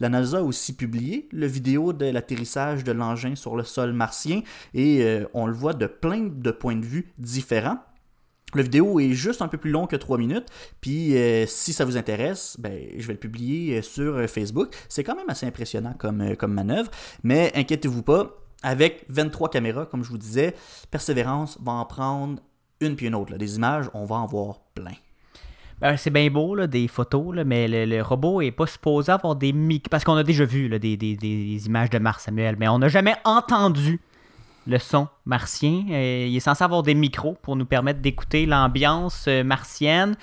La 0.01 0.09
NASA 0.09 0.39
a 0.39 0.43
aussi 0.43 0.75
publié 0.75 1.29
le 1.33 1.47
vidéo 1.47 1.93
de 1.93 2.07
l'atterrissage 2.07 2.85
de 2.85 2.93
l'engin 2.93 3.35
sur 3.35 3.57
le 3.57 3.65
sol 3.65 3.93
martien 3.93 4.43
et 4.73 5.03
euh, 5.03 5.27
on 5.35 5.47
le 5.47 5.55
voit 5.55 5.75
de 5.75 5.87
plein 5.87 6.23
de 6.23 6.51
points 6.51 6.77
de 6.77 6.85
vue 6.85 7.13
différents. 7.19 7.79
Le 8.55 8.63
vidéo 8.63 9.01
est 9.01 9.13
juste 9.13 9.43
un 9.43 9.49
peu 9.49 9.59
plus 9.59 9.73
long 9.73 9.89
que 9.89 9.97
3 9.97 10.17
minutes, 10.17 10.47
puis 10.81 11.17
euh, 11.17 11.45
si 11.47 11.73
ça 11.73 11.85
vous 11.85 11.97
intéresse, 11.97 12.57
ben, 12.61 12.87
je 12.97 13.05
vais 13.05 13.15
le 13.15 13.19
publier 13.19 13.79
euh, 13.79 13.83
sur 13.83 14.29
Facebook. 14.29 14.73
C'est 14.89 15.03
quand 15.03 15.17
même 15.17 15.29
assez 15.29 15.45
impressionnant 15.45 15.95
comme, 15.99 16.37
manœuvre, 16.47 16.91
mais 17.25 17.51
inquiétez-vous 17.57 18.05
pas, 18.05 18.31
avec 18.63 19.07
23 19.09 19.51
caméras, 19.51 19.87
comme 19.87 20.05
je 20.05 20.11
vous 20.11 20.19
disais, 20.19 20.55
Persévérance 20.93 21.59
va 21.63 21.73
en 21.73 21.85
prendre 21.85 22.41
une 22.81 22.95
puis 22.95 23.07
une 23.07 23.15
autre. 23.17 23.37
Des 23.37 23.57
images, 23.57 23.91
on 23.93 24.05
va 24.05 24.17
en 24.17 24.27
voir 24.27 24.61
plein. 24.75 24.95
Ben, 25.81 25.97
c'est 25.97 26.11
bien 26.11 26.31
beau, 26.31 26.55
là, 26.55 26.67
des 26.67 26.89
photos, 26.89 27.35
là, 27.35 27.45
mais 27.45 27.67
le, 27.87 28.01
robot 28.01 28.41
est 28.41 28.51
pas 28.53 28.67
supposé 28.67 29.11
avoir 29.13 29.37
des 29.37 29.53
micros. 29.53 29.89
Parce 29.91 30.05
qu'on 30.05 30.17
a 30.17 30.23
déjà 30.23 30.45
vu 30.45 30.69
là, 30.69 30.79
des, 30.79 30.97
des- 30.97 31.17
des 31.17 31.67
images 31.67 31.91
de 31.91 31.99
Mars, 31.99 32.25
Samuel, 32.25 32.57
mais 32.59 32.69
on 32.69 32.79
n'a 32.79 32.89
jamais 32.89 33.15
entendu 33.25 34.01
le 34.67 34.79
son 34.79 35.09
martien. 35.27 35.85
Euh, 35.91 36.27
il 36.29 36.35
est 36.35 36.41
censé 36.41 36.65
avoir 36.65 36.83
des 36.83 36.95
micros 36.95 37.37
pour 37.43 37.57
nous 37.57 37.67
permettre 37.67 38.01
d'écouter 38.01 38.47
l'ambiance 38.47 39.27
euh, 39.29 39.45
martienne. 39.45 40.17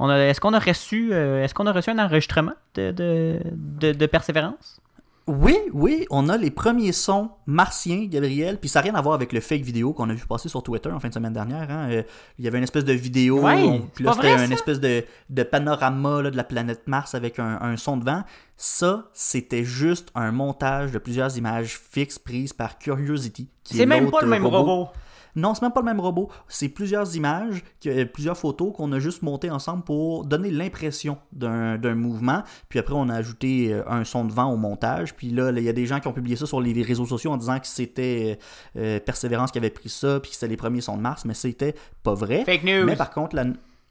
Est-ce 0.00 0.40
qu'on 0.40 0.54
a 0.54 0.58
reçu 0.58 1.10
euh, 1.12 1.44
est-ce 1.44 1.54
qu'on 1.54 1.66
a 1.66 1.72
reçu 1.72 1.90
un 1.90 1.98
enregistrement 1.98 2.54
de, 2.74 2.90
de, 2.92 3.40
de- 3.52 3.92
de 3.92 4.06
Persévérance? 4.06 4.80
Oui, 5.26 5.56
oui, 5.72 6.06
on 6.10 6.28
a 6.28 6.36
les 6.36 6.50
premiers 6.50 6.92
sons 6.92 7.30
martiens, 7.46 8.04
Gabriel, 8.04 8.58
puis 8.60 8.68
ça 8.68 8.80
n'a 8.80 8.84
rien 8.84 8.94
à 8.94 9.00
voir 9.00 9.14
avec 9.14 9.32
le 9.32 9.40
fake 9.40 9.62
vidéo 9.62 9.94
qu'on 9.94 10.10
a 10.10 10.12
vu 10.12 10.26
passer 10.26 10.50
sur 10.50 10.62
Twitter 10.62 10.90
en 10.90 11.00
fin 11.00 11.08
de 11.08 11.14
semaine 11.14 11.32
dernière. 11.32 11.70
hein. 11.70 11.88
Euh, 11.90 12.02
il 12.38 12.44
y 12.44 12.48
avait 12.48 12.58
une 12.58 12.64
espèce 12.64 12.84
de 12.84 12.92
vidéo, 12.92 13.40
Ouais, 13.40 13.80
puis 13.94 14.04
là 14.04 14.10
c'était 14.16 14.44
une 14.44 14.52
espèce 14.52 14.80
de, 14.80 15.02
de 15.30 15.42
panorama 15.42 16.20
là, 16.20 16.30
de 16.30 16.36
la 16.36 16.44
planète 16.44 16.82
Mars 16.86 17.14
avec 17.14 17.38
un, 17.38 17.58
un 17.62 17.76
son 17.78 17.96
de 17.96 18.04
vent. 18.04 18.22
Ça, 18.58 19.08
c'était 19.14 19.64
juste 19.64 20.10
un 20.14 20.30
montage 20.30 20.92
de 20.92 20.98
plusieurs 20.98 21.34
images 21.38 21.80
fixes 21.90 22.18
prises 22.18 22.52
par 22.52 22.78
Curiosity. 22.78 23.48
C'est 23.64 23.78
est 23.78 23.86
même 23.86 24.10
pas 24.10 24.20
le 24.20 24.26
même 24.28 24.44
robot. 24.58 24.88
Non, 25.36 25.54
c'est 25.54 25.62
même 25.62 25.72
pas 25.72 25.80
le 25.80 25.86
même 25.86 26.00
robot. 26.00 26.30
C'est 26.48 26.68
plusieurs 26.68 27.16
images, 27.16 27.62
euh, 27.86 28.04
plusieurs 28.04 28.36
photos 28.36 28.72
qu'on 28.74 28.92
a 28.92 28.98
juste 28.98 29.22
montées 29.22 29.50
ensemble 29.50 29.82
pour 29.82 30.24
donner 30.24 30.50
l'impression 30.50 31.18
d'un 31.32 31.78
d'un 31.78 31.94
mouvement. 31.94 32.42
Puis 32.68 32.78
après, 32.78 32.94
on 32.94 33.08
a 33.08 33.14
ajouté 33.14 33.72
euh, 33.72 33.82
un 33.88 34.04
son 34.04 34.24
de 34.24 34.32
vent 34.32 34.52
au 34.52 34.56
montage. 34.56 35.14
Puis 35.14 35.30
là, 35.30 35.50
il 35.50 35.62
y 35.62 35.68
a 35.68 35.72
des 35.72 35.86
gens 35.86 36.00
qui 36.00 36.08
ont 36.08 36.12
publié 36.12 36.36
ça 36.36 36.46
sur 36.46 36.60
les 36.60 36.82
réseaux 36.82 37.06
sociaux 37.06 37.32
en 37.32 37.36
disant 37.36 37.58
que 37.58 37.66
c'était 37.66 38.38
euh, 38.76 39.00
Persévérance 39.00 39.50
qui 39.50 39.58
avait 39.58 39.70
pris 39.70 39.88
ça, 39.88 40.20
puis 40.20 40.30
que 40.30 40.36
c'était 40.36 40.48
les 40.48 40.56
premiers 40.56 40.80
sons 40.80 40.96
de 40.96 41.02
Mars, 41.02 41.24
mais 41.24 41.34
c'était 41.34 41.74
pas 42.02 42.14
vrai. 42.14 42.44
Fake 42.44 42.64
news. 42.64 42.84
Mais 42.84 42.96
par 42.96 43.10
contre, 43.10 43.36
la, 43.36 43.44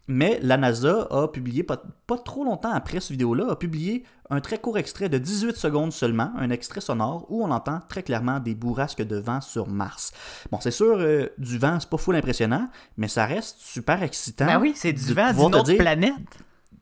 mais 0.07 0.39
la 0.41 0.57
NASA 0.57 1.07
a 1.11 1.27
publié, 1.27 1.63
pas, 1.63 1.81
pas 2.07 2.17
trop 2.17 2.43
longtemps 2.43 2.71
après 2.71 2.99
cette 2.99 3.11
vidéo-là, 3.11 3.51
a 3.51 3.55
publié 3.55 4.03
un 4.29 4.41
très 4.41 4.57
court 4.57 4.77
extrait 4.77 5.07
de 5.09 5.17
18 5.17 5.55
secondes 5.55 5.91
seulement, 5.93 6.31
un 6.37 6.49
extrait 6.49 6.81
sonore 6.81 7.25
où 7.29 7.43
on 7.43 7.51
entend 7.51 7.79
très 7.87 8.03
clairement 8.03 8.39
des 8.39 8.55
bourrasques 8.55 9.01
de 9.03 9.15
vent 9.17 9.41
sur 9.41 9.67
Mars. 9.67 10.11
Bon, 10.51 10.59
c'est 10.59 10.71
sûr, 10.71 10.97
euh, 10.97 11.27
du 11.37 11.57
vent, 11.57 11.79
c'est 11.79 11.89
pas 11.89 11.97
full 11.97 12.15
impressionnant, 12.15 12.69
mais 12.97 13.07
ça 13.07 13.25
reste 13.25 13.57
super 13.59 14.01
excitant. 14.03 14.45
Ben 14.45 14.59
oui, 14.59 14.73
c'est 14.75 14.93
du 14.93 15.13
vent 15.13 15.31
d'une 15.31 15.41
autre 15.55 15.63
dire, 15.63 15.77
planète. 15.77 16.13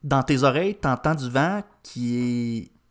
Dans 0.03 0.23
tes 0.23 0.41
oreilles, 0.43 0.75
t'entends 0.75 1.13
du 1.15 1.29
vent 1.29 1.61
qui 1.83 2.17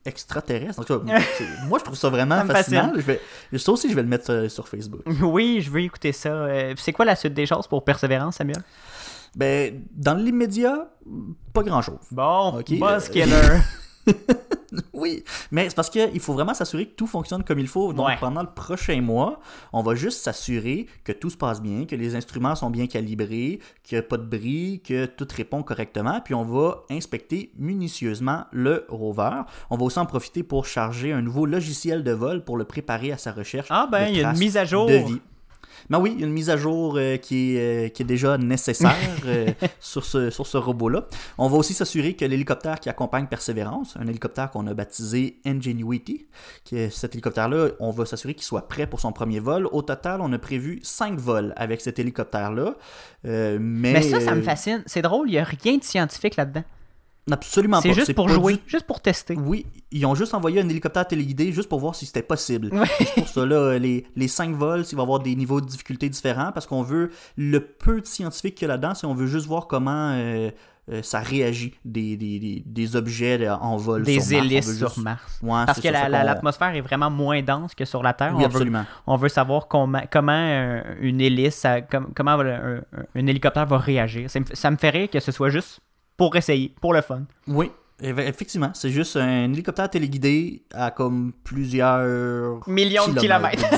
est 0.07 0.09
extraterrestre. 0.09 0.81
En 0.81 0.85
tout 0.85 0.99
cas, 1.01 1.19
c'est- 1.39 1.67
moi, 1.67 1.79
je 1.79 1.85
trouve 1.85 1.97
ça 1.97 2.09
vraiment 2.09 2.37
Ça 2.47 2.55
fascinant. 2.55 2.93
Je 2.95 3.01
vais, 3.01 3.21
ça 3.59 3.73
aussi, 3.73 3.91
je 3.91 3.95
vais 3.95 4.03
le 4.03 4.09
mettre 4.09 4.31
euh, 4.33 4.49
sur 4.49 4.69
Facebook. 4.69 5.03
Oui, 5.23 5.61
je 5.61 5.71
veux 5.71 5.81
écouter 5.81 6.13
ça. 6.13 6.29
Euh, 6.31 6.75
c'est 6.77 6.93
quoi 6.93 7.05
la 7.05 7.17
suite 7.17 7.35
des 7.35 7.47
choses 7.47 7.67
pour 7.67 7.85
Persévérance, 7.85 8.37
Samuel? 8.37 8.63
Ben, 9.37 9.83
dans 9.95 10.15
l'immédiat, 10.15 10.91
pas 11.53 11.63
grand-chose. 11.63 11.99
Bon, 12.11 12.59
Ok, 12.59 12.71
Buzz 12.79 13.09
euh, 13.09 13.13
Killer. 13.13 13.61
Oui, 14.93 15.25
mais 15.51 15.69
c'est 15.69 15.75
parce 15.75 15.91
qu'il 15.91 16.21
faut 16.21 16.33
vraiment 16.33 16.55
s'assurer 16.55 16.87
que 16.87 16.95
tout 16.95 17.07
fonctionne 17.09 17.43
comme 17.43 17.59
il 17.59 17.67
faut. 17.67 17.93
Donc, 17.93 18.07
Ouais. 18.07 18.17
pendant 18.21 18.43
le 18.43 18.49
prochain 18.55 19.01
mois, 19.01 19.41
on 19.73 19.83
va 19.83 19.95
juste 19.97 20.23
s'assurer 20.23 20.87
que 21.03 21.11
tout 21.11 21.29
se 21.31 21.37
passe 21.37 21.61
bien, 21.61 21.87
que 21.87 21.97
les 21.97 22.15
instruments 22.15 22.55
sont 22.55 22.71
bien 22.71 22.87
calibrés, 22.87 23.59
qu'il 23.83 23.99
n'y 23.99 24.01
a 24.01 24.03
pas 24.03 24.17
de 24.17 24.23
bris, 24.25 24.81
que 24.85 25.07
tout 25.07 25.27
répond 25.37 25.63
correctement. 25.65 26.21
Puis, 26.25 26.35
on 26.35 26.45
va 26.45 26.85
inspecter 26.91 27.51
minutieusement 27.59 28.45
le 28.53 28.87
rover. 28.89 29.43
On 29.71 29.77
va 29.77 29.85
aussi 29.85 29.99
en 29.99 30.07
profiter 30.07 30.43
pour 30.45 30.67
charger 30.67 31.13
un 31.13 31.23
nouveau 31.23 31.47
logiciel 31.47 32.05
de 32.05 32.13
vol 32.13 32.45
pour 32.45 32.57
le 32.57 32.65
préparer 32.65 33.11
à 33.11 33.19
sa 33.19 33.33
recherche. 33.33 33.67
Ah 33.71 33.89
ben, 33.91 34.07
il 34.09 34.19
y 34.19 34.25
a 34.25 34.31
une 34.31 34.39
mise 34.39 34.57
à 34.57 34.65
jour. 34.65 34.87
De 34.87 34.95
vie. 34.95 35.21
Ben 35.91 35.99
oui, 35.99 36.13
il 36.15 36.21
y 36.21 36.23
a 36.23 36.27
une 36.27 36.33
mise 36.33 36.49
à 36.51 36.57
jour 36.57 36.95
euh, 36.97 37.17
qui, 37.17 37.57
est, 37.57 37.87
euh, 37.87 37.89
qui 37.89 38.03
est 38.03 38.07
déjà 38.07 38.39
nécessaire 38.39 38.95
euh, 39.27 39.49
sur 39.81 40.05
ce, 40.05 40.31
sur 40.31 40.47
ce 40.47 40.57
robot-là. 40.57 41.07
On 41.37 41.49
va 41.49 41.57
aussi 41.59 41.75
s'assurer 41.75 42.15
que 42.15 42.25
l'hélicoptère 42.25 42.79
qui 42.81 42.89
accompagne 42.89 43.27
Persévérance, 43.27 43.97
un 44.01 44.07
hélicoptère 44.07 44.51
qu'on 44.53 44.67
a 44.69 44.75
baptisé 44.75 45.41
Ingenuity, 45.45 46.27
qui 46.65 46.77
est- 46.77 46.91
cet 46.91 47.15
hélicoptère-là, 47.15 47.71
on 47.81 47.91
va 47.91 48.07
s'assurer 48.07 48.35
qu'il 48.35 48.45
soit 48.45 48.69
prêt 48.69 48.87
pour 48.87 49.01
son 49.01 49.13
premier 49.13 49.41
vol. 49.41 49.67
Au 49.73 49.83
total, 49.83 50.21
on 50.21 50.33
a 50.33 50.39
prévu 50.39 50.79
5 50.83 51.19
vols 51.19 51.53
avec 51.57 51.81
cet 51.81 51.99
hélicoptère-là. 51.99 52.77
Mais, 53.25 53.59
Mais 53.59 54.03
ça, 54.03 54.21
ça 54.21 54.35
me 54.35 54.43
fascine. 54.43 54.83
C'est 54.87 55.03
drôle, 55.03 55.29
il 55.29 55.33
n'y 55.33 55.39
a 55.39 55.45
rien 55.45 55.77
de 55.77 55.85
scientifique 55.85 56.37
là-dedans. 56.37 56.65
Absolument 57.31 57.77
pas. 57.79 57.83
C'est 57.83 57.93
juste 57.93 58.15
pour 58.15 58.27
pas 58.27 58.35
jouer, 58.35 58.55
du- 58.55 58.61
juste 58.67 58.87
pour 58.87 59.01
tester. 59.01 59.35
Oui, 59.37 59.67
ils 59.93 60.05
ont 60.07 60.15
juste 60.15 60.35
envoyé 60.35 60.61
un 60.61 60.69
hélicoptère 60.69 61.07
téléguidé 61.07 61.53
juste 61.53 61.69
pour 61.69 61.79
voir 61.81 61.95
si 61.95 62.07
c'était 62.07 62.23
possible. 62.23 62.71
Ouais. 62.73 62.87
C'est 62.99 63.15
pour 63.15 63.29
ça, 63.29 63.47
là, 63.47 63.79
les, 63.79 64.07
les 64.17 64.29
5 64.29 64.55
vols, 64.57 64.85
il 64.91 64.97
va 64.97 65.03
y 65.03 65.05
avoir 65.05 65.21
des 65.21 65.35
niveaux 65.37 65.61
de 65.61 65.67
difficulté 65.67 66.09
différents 66.09 66.51
parce 66.53 66.67
qu'on 66.67 66.83
veut 66.83 67.11
le 67.37 67.61
peu 67.61 68.01
de 68.01 68.07
scientifique 68.07 68.55
qu'il 68.57 68.67
y 68.67 68.71
a 68.71 68.75
là-dedans, 68.75 68.95
c'est 68.95 69.07
on 69.07 69.15
veut 69.15 69.27
juste 69.27 69.47
voir 69.47 69.67
comment 69.69 70.13
euh, 70.15 70.51
euh, 70.91 71.03
ça 71.03 71.21
réagit 71.21 71.75
des, 71.85 72.17
des, 72.17 72.41
des, 72.41 72.63
des 72.67 72.97
objets 72.97 73.49
en 73.49 73.77
vol. 73.77 74.03
Des 74.03 74.19
sur 74.19 74.33
Mars. 74.39 74.47
Hélices 74.47 74.79
sur 74.79 74.89
juste- 74.89 74.99
Mars. 75.05 75.39
Ouais, 75.43 75.63
Parce 75.67 75.81
que 75.81 75.89
la- 75.89 76.09
la- 76.09 76.25
l'atmosphère 76.25 76.75
est 76.75 76.81
vraiment 76.81 77.11
moins 77.11 77.43
dense 77.43 77.75
que 77.77 77.85
sur 77.85 78.03
la 78.03 78.13
Terre. 78.13 78.33
Oui, 78.35 78.43
on, 78.43 78.47
absolument. 78.47 78.81
Veut, 78.81 78.87
on 79.07 79.17
veut 79.17 79.29
savoir 79.29 79.69
comment, 79.69 80.03
comment 80.11 80.33
euh, 80.33 80.83
une 81.01 81.21
hélice, 81.21 81.55
ça- 81.55 81.81
comment 81.83 82.33
un, 82.33 82.77
un- 82.79 82.81
un 83.15 83.27
hélicoptère 83.27 83.67
va 83.67 83.79
réagir. 83.79 84.29
Ça 84.31 84.41
me, 84.41 84.47
ça 84.53 84.71
me 84.71 84.77
fait 84.77 84.91
rire 84.91 85.11
que 85.11 85.21
ce 85.21 85.31
soit 85.31 85.51
juste 85.51 85.81
pour 86.21 86.37
essayer, 86.37 86.75
pour 86.83 86.93
le 86.93 87.01
fun. 87.01 87.23
Oui, 87.49 87.71
eff- 88.03 88.29
effectivement, 88.29 88.73
c'est 88.75 88.91
juste 88.91 89.17
un 89.17 89.51
hélicoptère 89.51 89.89
téléguidé 89.89 90.63
à 90.75 90.91
comme 90.91 91.33
plusieurs 91.45 92.61
Millions 92.69 93.09
de 93.09 93.19
kilomètres. 93.19 93.65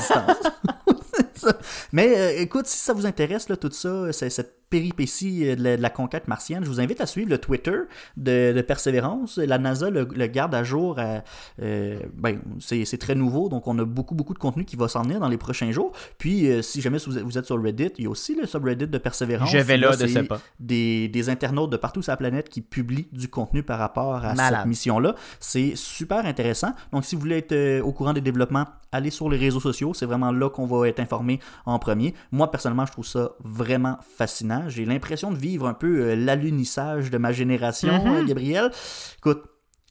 Mais 1.93 2.17
euh, 2.17 2.41
écoute, 2.41 2.67
si 2.67 2.77
ça 2.77 2.91
vous 2.93 3.05
intéresse, 3.05 3.47
là, 3.47 3.55
tout 3.55 3.71
ça, 3.71 4.11
c'est- 4.11 4.29
cette 4.29 4.62
péripétie 4.77 5.47
euh, 5.47 5.55
de 5.55 5.63
la, 5.63 5.77
de 5.77 5.81
la 5.81 5.89
conquête 5.89 6.27
martienne, 6.27 6.63
je 6.63 6.69
vous 6.69 6.81
invite 6.81 6.99
à 7.01 7.05
suivre 7.05 7.29
le 7.29 7.37
Twitter 7.37 7.77
de, 8.17 8.53
de 8.53 8.61
Persévérance. 8.61 9.37
La 9.37 9.57
NASA 9.59 9.89
le, 9.89 10.07
le 10.23 10.27
garde 10.27 10.55
à 10.55 10.63
jour. 10.63 10.97
à- 10.99 11.21
euh, 11.61 11.99
ben, 12.15 12.39
c'est 12.59 12.85
c'est 12.85 12.97
très 12.97 13.15
nouveau, 13.15 13.49
donc 13.49 13.67
on 13.67 13.77
a 13.79 13.85
beaucoup, 13.85 14.15
beaucoup 14.15 14.33
de 14.33 14.39
contenu 14.39 14.65
qui 14.65 14.75
va 14.75 14.87
s'en 14.87 15.03
venir 15.03 15.19
dans 15.19 15.29
les 15.29 15.37
prochains 15.37 15.71
jours. 15.71 15.91
Puis, 16.17 16.49
euh, 16.49 16.61
si 16.61 16.81
jamais 16.81 16.97
vous 17.05 17.17
êtes, 17.17 17.23
vous 17.23 17.37
êtes 17.37 17.45
sur 17.45 17.61
Reddit, 17.61 17.91
il 17.99 18.05
y 18.05 18.07
a 18.07 18.09
aussi 18.09 18.35
le 18.35 18.45
subreddit 18.47 18.87
de 18.87 18.97
Persévérance. 18.97 19.49
Je 19.51 19.57
vais 19.59 19.77
là 19.77 19.91
de 19.95 20.07
c'est 20.07 20.07
ce 20.07 20.19
pas. 20.19 20.39
Des, 20.59 21.07
des 21.07 21.29
internautes 21.29 21.69
de 21.71 21.77
partout 21.77 22.01
sur 22.01 22.11
la 22.11 22.17
planète 22.17 22.49
qui 22.49 22.61
publient 22.61 23.07
du 23.11 23.27
contenu 23.29 23.61
par 23.63 23.77
rapport 23.79 24.15
à 24.15 24.33
Malade. 24.33 24.59
cette 24.59 24.65
mission-là. 24.67 25.15
C'est 25.39 25.73
super 25.75 26.25
intéressant. 26.25 26.71
Donc, 26.91 27.05
si 27.05 27.15
vous 27.15 27.21
voulez 27.21 27.37
être 27.37 27.51
euh, 27.53 27.81
au 27.81 27.91
courant 27.91 28.13
des 28.13 28.21
développements, 28.21 28.65
allez 28.91 29.11
sur 29.11 29.29
les 29.29 29.37
réseaux 29.37 29.59
sociaux. 29.59 29.93
C'est 29.93 30.05
vraiment 30.05 30.31
là 30.31 30.49
qu'on 30.49 30.65
va 30.65 30.87
être 30.87 30.99
informé 30.99 31.39
en 31.65 31.77
premier. 31.79 32.13
Moi, 32.31 32.49
personnellement, 32.51 32.85
je 32.85 32.91
trouve 32.91 33.05
ça 33.07 33.31
vraiment 33.43 33.97
fascinant. 34.17 34.62
J'ai 34.69 34.85
l'impression 34.85 35.31
de 35.31 35.37
vivre 35.37 35.67
un 35.67 35.73
peu 35.73 36.01
euh, 36.11 36.15
l'alunissage 36.15 37.09
de 37.11 37.17
ma 37.17 37.31
génération, 37.31 38.03
Mhm. 38.05 38.13
euh, 38.15 38.23
Gabriel. 38.25 38.71
Écoute, 39.17 39.43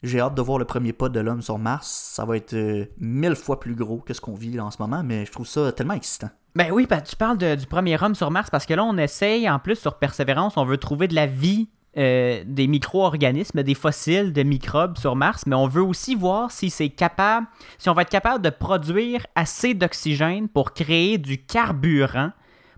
j'ai 0.03 0.21
hâte 0.21 0.35
de 0.35 0.43
voir 0.43 0.59
le 0.59 0.65
premier 0.65 0.93
pas 0.93 1.09
de 1.09 1.21
l'homme 1.21 1.43
sur 1.43 1.59
Mars. 1.59 1.89
Ça 2.15 2.25
va 2.25 2.37
être 2.37 2.55
euh, 2.55 2.87
mille 2.99 3.37
fois 3.37 3.61
plus 3.61 3.75
gros 3.75 3.99
que 3.99 4.13
ce 4.15 4.21
qu'on 4.21 4.35
vit 4.35 4.53
là 4.53 4.65
en 4.65 4.71
ce 4.71 4.79
moment, 4.81 5.03
mais 5.05 5.25
je 5.27 5.33
trouve 5.33 5.47
ça 5.47 5.71
tellement 5.73 5.95
excitant. 5.95 6.31
Ben 6.55 6.71
oui, 6.73 6.87
ben, 6.89 7.01
tu 7.01 7.17
parles 7.17 7.39
de- 7.39 7.55
du 7.55 7.67
premier 7.67 8.03
homme 8.03 8.15
sur 8.15 8.31
Mars 8.31 8.51
parce 8.51 8.67
que 8.67 8.75
là, 8.75 8.85
on 8.85 8.99
essaye, 8.99 9.49
en 9.49 9.59
plus, 9.59 9.77
sur 9.77 9.95
Persévérance, 9.99 10.57
on 10.57 10.65
veut 10.65 10.77
trouver 10.77 11.09
de 11.09 11.15
la 11.15 11.27
vie, 11.27 11.69
euh, 11.97 12.43
des 12.47 12.67
micro-organismes, 12.69 13.63
des 13.63 13.75
fossiles 13.75 14.33
de 14.33 14.43
microbes 14.43 14.99
sur 14.99 15.15
Mars, 15.17 15.45
mais 15.47 15.55
on 15.57 15.67
veut 15.69 15.83
aussi 15.83 16.15
voir 16.15 16.51
si 16.51 16.69
c'est 16.71 16.89
capable, 16.89 17.47
si 17.79 17.89
on 17.89 17.95
va 17.95 18.03
être 18.03 18.11
capable 18.11 18.43
de 18.43 18.51
produire 18.51 19.27
assez 19.35 19.73
d'oxygène 19.75 20.49
pour 20.49 20.73
créer 20.75 21.17
du 21.19 21.45
carburant 21.45 22.33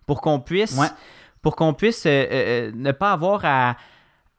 pour 0.06 0.20
qu'on 0.20 0.38
puisse, 0.40 0.76
Ouais. 0.78 0.88
Pour 1.44 1.54
qu'on 1.54 1.72
puisse 1.74 2.04
euh, 2.06 2.10
euh, 2.10 2.26
euh, 2.32 2.72
ne 2.74 2.90
pas 2.90 3.12
avoir 3.12 3.44
à. 3.44 3.76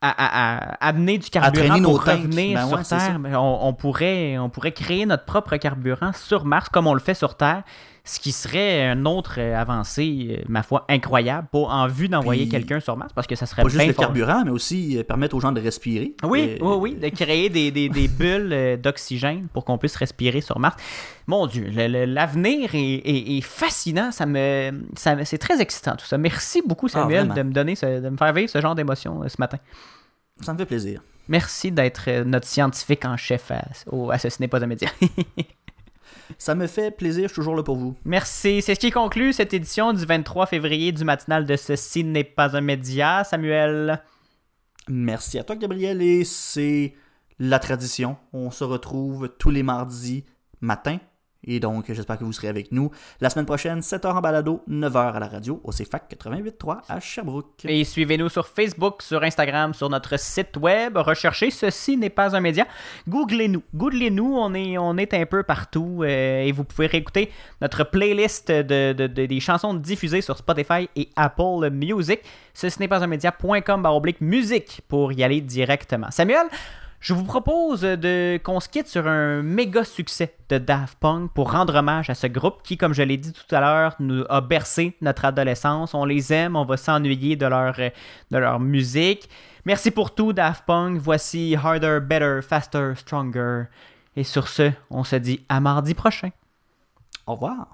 À, 0.01 0.09
à- 0.09 0.57
à 0.85 0.89
amener 0.89 1.17
du 1.17 1.29
carburant 1.31 1.81
pour 1.81 2.03
revenir 2.03 2.59
Ben 2.59 2.67
sur 2.67 2.77
ouais, 2.77 2.83
Terre. 2.83 2.99
ça. 3.23 3.39
On, 3.39 3.59
on 3.63 3.73
pourrait, 3.73 4.37
on 4.37 4.49
pourrait 4.49 4.73
créer 4.73 5.05
notre 5.07 5.25
propre 5.25 5.55
carburant 5.57 6.11
sur 6.13 6.45
Mars 6.45 6.69
comme 6.69 6.85
on 6.85 6.93
le 6.93 6.99
fait 6.99 7.15
sur 7.15 7.35
Terre, 7.37 7.63
ce 8.07 8.19
qui 8.19 8.31
serait 8.31 8.85
un 8.85 9.05
autre 9.05 9.35
euh, 9.39 9.59
avancée, 9.59 10.37
euh, 10.39 10.43
ma 10.47 10.61
foi, 10.61 10.85
incroyable 10.89 11.47
pour 11.51 11.71
en 11.71 11.87
vue 11.87 12.07
d'envoyer 12.07 12.47
quelqu'un 12.47 12.79
sur 12.79 12.95
Mars 12.95 13.11
parce 13.13 13.25
que 13.25 13.35
ça 13.35 13.47
serait 13.47 13.63
Pas 13.63 13.69
juste 13.69 13.83
le 13.87 13.93
fort. 13.93 14.05
carburant, 14.05 14.43
mais 14.45 14.51
aussi 14.51 14.97
euh, 14.97 15.03
permettre 15.03 15.35
aux 15.35 15.39
gens 15.39 15.51
de 15.51 15.59
respirer. 15.59 16.13
Oui, 16.23 16.55
Euh, 16.61 16.65
oui, 16.77 16.93
oui, 16.93 16.95
de 16.95 17.09
créer 17.09 17.49
des, 17.49 17.71
des- 17.71 17.89
des 17.89 18.07
bulles 18.19 18.79
d'oxygène 18.79 19.47
pour 19.51 19.65
qu'on 19.65 19.77
puisse 19.79 19.95
respirer 19.95 20.41
sur 20.41 20.59
Mars. 20.59 20.75
Mon 21.27 21.47
Dieu, 21.47 21.67
l'avenir 22.05 22.69
est, 22.75 22.77
est- 22.77 23.37
est 23.37 23.41
fascinant. 23.41 24.11
Ça 24.11 24.27
me, 24.27 24.83
ça 24.95 25.15
me- 25.15 25.23
c'est 25.23 25.39
très 25.39 25.59
excitant 25.59 25.95
tout 25.95 26.05
ça. 26.05 26.17
Merci 26.19 26.61
beaucoup 26.65 26.87
Samuel 26.87 27.17
Ah, 27.17 27.33
vraiment. 27.33 27.33
de 27.35 27.41
me 27.43 27.51
donner, 27.53 27.75
ce- 27.75 28.01
de 28.01 28.09
me 28.09 28.17
faire 28.17 28.33
vivre 28.33 28.49
ce 28.49 28.61
genre 28.61 28.75
d'émotion 28.75 29.21
ce 29.27 29.35
matin. 29.39 29.57
Ça 30.41 30.53
me 30.53 30.59
fait 30.59 30.65
plaisir. 30.67 31.01
Merci 31.27 31.71
d'être 31.71 32.21
notre 32.23 32.45
scientifique 32.47 33.03
en 33.03 33.17
chef 33.17 33.49
à, 33.49 33.63
au, 33.91 34.11
à 34.11 34.19
ce 34.19 34.27
n'est 34.39 34.47
pas 34.47 34.63
un 34.63 34.67
média. 34.67 34.89
Ça 36.37 36.55
me 36.55 36.67
fait 36.67 36.91
plaisir, 36.91 37.23
je 37.23 37.33
suis 37.33 37.35
toujours 37.35 37.55
là 37.55 37.63
pour 37.63 37.75
vous. 37.75 37.95
Merci. 38.05 38.61
C'est 38.61 38.75
ce 38.75 38.79
qui 38.79 38.91
conclut 38.91 39.33
cette 39.33 39.53
édition 39.53 39.93
du 39.93 40.05
23 40.05 40.45
février 40.45 40.91
du 40.91 41.03
matinal 41.03 41.45
de 41.45 41.55
Ceci 41.55 42.03
n'est 42.03 42.23
pas 42.23 42.55
un 42.55 42.61
média. 42.61 43.23
Samuel. 43.23 44.01
Merci 44.87 45.39
à 45.39 45.43
toi, 45.43 45.55
Gabriel, 45.55 46.01
et 46.01 46.23
c'est 46.23 46.93
la 47.39 47.59
tradition. 47.59 48.17
On 48.33 48.51
se 48.51 48.63
retrouve 48.63 49.29
tous 49.39 49.49
les 49.49 49.63
mardis 49.63 50.25
matin. 50.61 50.99
Et 51.47 51.59
donc, 51.59 51.85
j'espère 51.87 52.17
que 52.17 52.23
vous 52.23 52.33
serez 52.33 52.47
avec 52.47 52.71
nous 52.71 52.91
la 53.21 53.29
semaine 53.29 53.45
prochaine, 53.45 53.79
7h 53.79 54.07
en 54.07 54.21
balado, 54.21 54.63
9h 54.69 55.13
à 55.13 55.19
la 55.19 55.27
radio, 55.27 55.61
au 55.63 55.71
CFAC 55.71 56.15
88.3 56.19 56.79
à 56.89 56.99
Sherbrooke. 56.99 57.65
Et 57.65 57.83
suivez-nous 57.83 58.29
sur 58.29 58.47
Facebook, 58.47 59.01
sur 59.01 59.23
Instagram, 59.23 59.73
sur 59.73 59.89
notre 59.89 60.17
site 60.19 60.57
web. 60.57 60.97
Recherchez 60.97 61.51
Ceci 61.51 61.97
n'est 61.97 62.09
pas 62.09 62.35
un 62.35 62.39
média. 62.39 62.65
Googlez-nous. 63.07 63.63
Googlez-nous. 63.73 64.35
On 64.37 64.53
est, 64.53 64.77
on 64.77 64.97
est 64.97 65.13
un 65.13 65.25
peu 65.25 65.43
partout. 65.43 66.01
euh, 66.03 66.41
et 66.43 66.51
vous 66.51 66.63
pouvez 66.63 66.87
réécouter 66.87 67.31
notre 67.61 67.83
playlist 67.83 68.51
de, 68.51 68.93
de- 68.93 69.07
de- 69.07 69.25
des 69.25 69.39
chansons 69.39 69.73
diffusées 69.73 70.21
sur 70.21 70.37
Spotify 70.37 70.89
et 70.95 71.09
Apple 71.15 71.69
Music. 71.71 72.19
Ceci 72.53 72.79
n'est 72.79 72.87
pas 72.87 73.03
un 73.03 73.07
média.com 73.07 73.83
musique 74.21 74.81
pour 74.87 75.11
y 75.13 75.23
aller 75.23 75.41
directement. 75.41 76.09
Samuel, 76.11 76.47
je 76.99 77.13
vous 77.13 77.23
propose 77.23 77.81
de 77.81 78.39
qu'on 78.43 78.59
se 78.59 78.69
quitte 78.69 78.87
sur 78.87 79.07
un 79.07 79.41
méga 79.43 79.83
succès 79.83 80.35
de 80.49 80.57
Daft 80.57 80.97
Punk 80.99 81.31
pour 81.33 81.51
rendre 81.51 81.75
hommage 81.75 82.09
à 82.09 82.15
ce 82.15 82.27
groupe 82.27 82.63
qui, 82.63 82.77
comme 82.77 82.93
je 82.93 83.03
l'ai 83.03 83.17
dit 83.17 83.31
tout 83.31 83.55
à 83.55 83.59
l'heure, 83.59 83.95
nous 83.99 84.23
a 84.29 84.41
bercé 84.41 84.95
notre 85.01 85.25
adolescence. 85.25 85.93
On 85.93 86.05
les 86.05 86.33
aime, 86.33 86.55
on 86.55 86.65
va 86.65 86.77
s'ennuyer 86.77 87.35
de 87.35 87.45
leur, 87.45 87.75
de 87.75 88.37
leur 88.37 88.59
musique. 88.59 89.29
Merci 89.65 89.91
pour 89.91 90.15
tout, 90.15 90.33
Daft 90.33 90.65
Punk. 90.65 90.99
Voici 90.99 91.55
Harder, 91.55 91.99
Better, 92.01 92.39
Faster, 92.41 92.93
Stronger. 92.95 93.65
Et 94.15 94.23
sur 94.23 94.47
ce, 94.47 94.71
on 94.89 95.03
se 95.03 95.15
dit 95.17 95.45
à 95.49 95.59
mardi 95.59 95.93
prochain. 95.93 96.29
Au 97.27 97.33
revoir. 97.33 97.73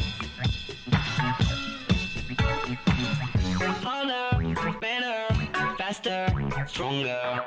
better, 4.79 5.33
faster, 5.77 6.27
stronger. 6.67 7.43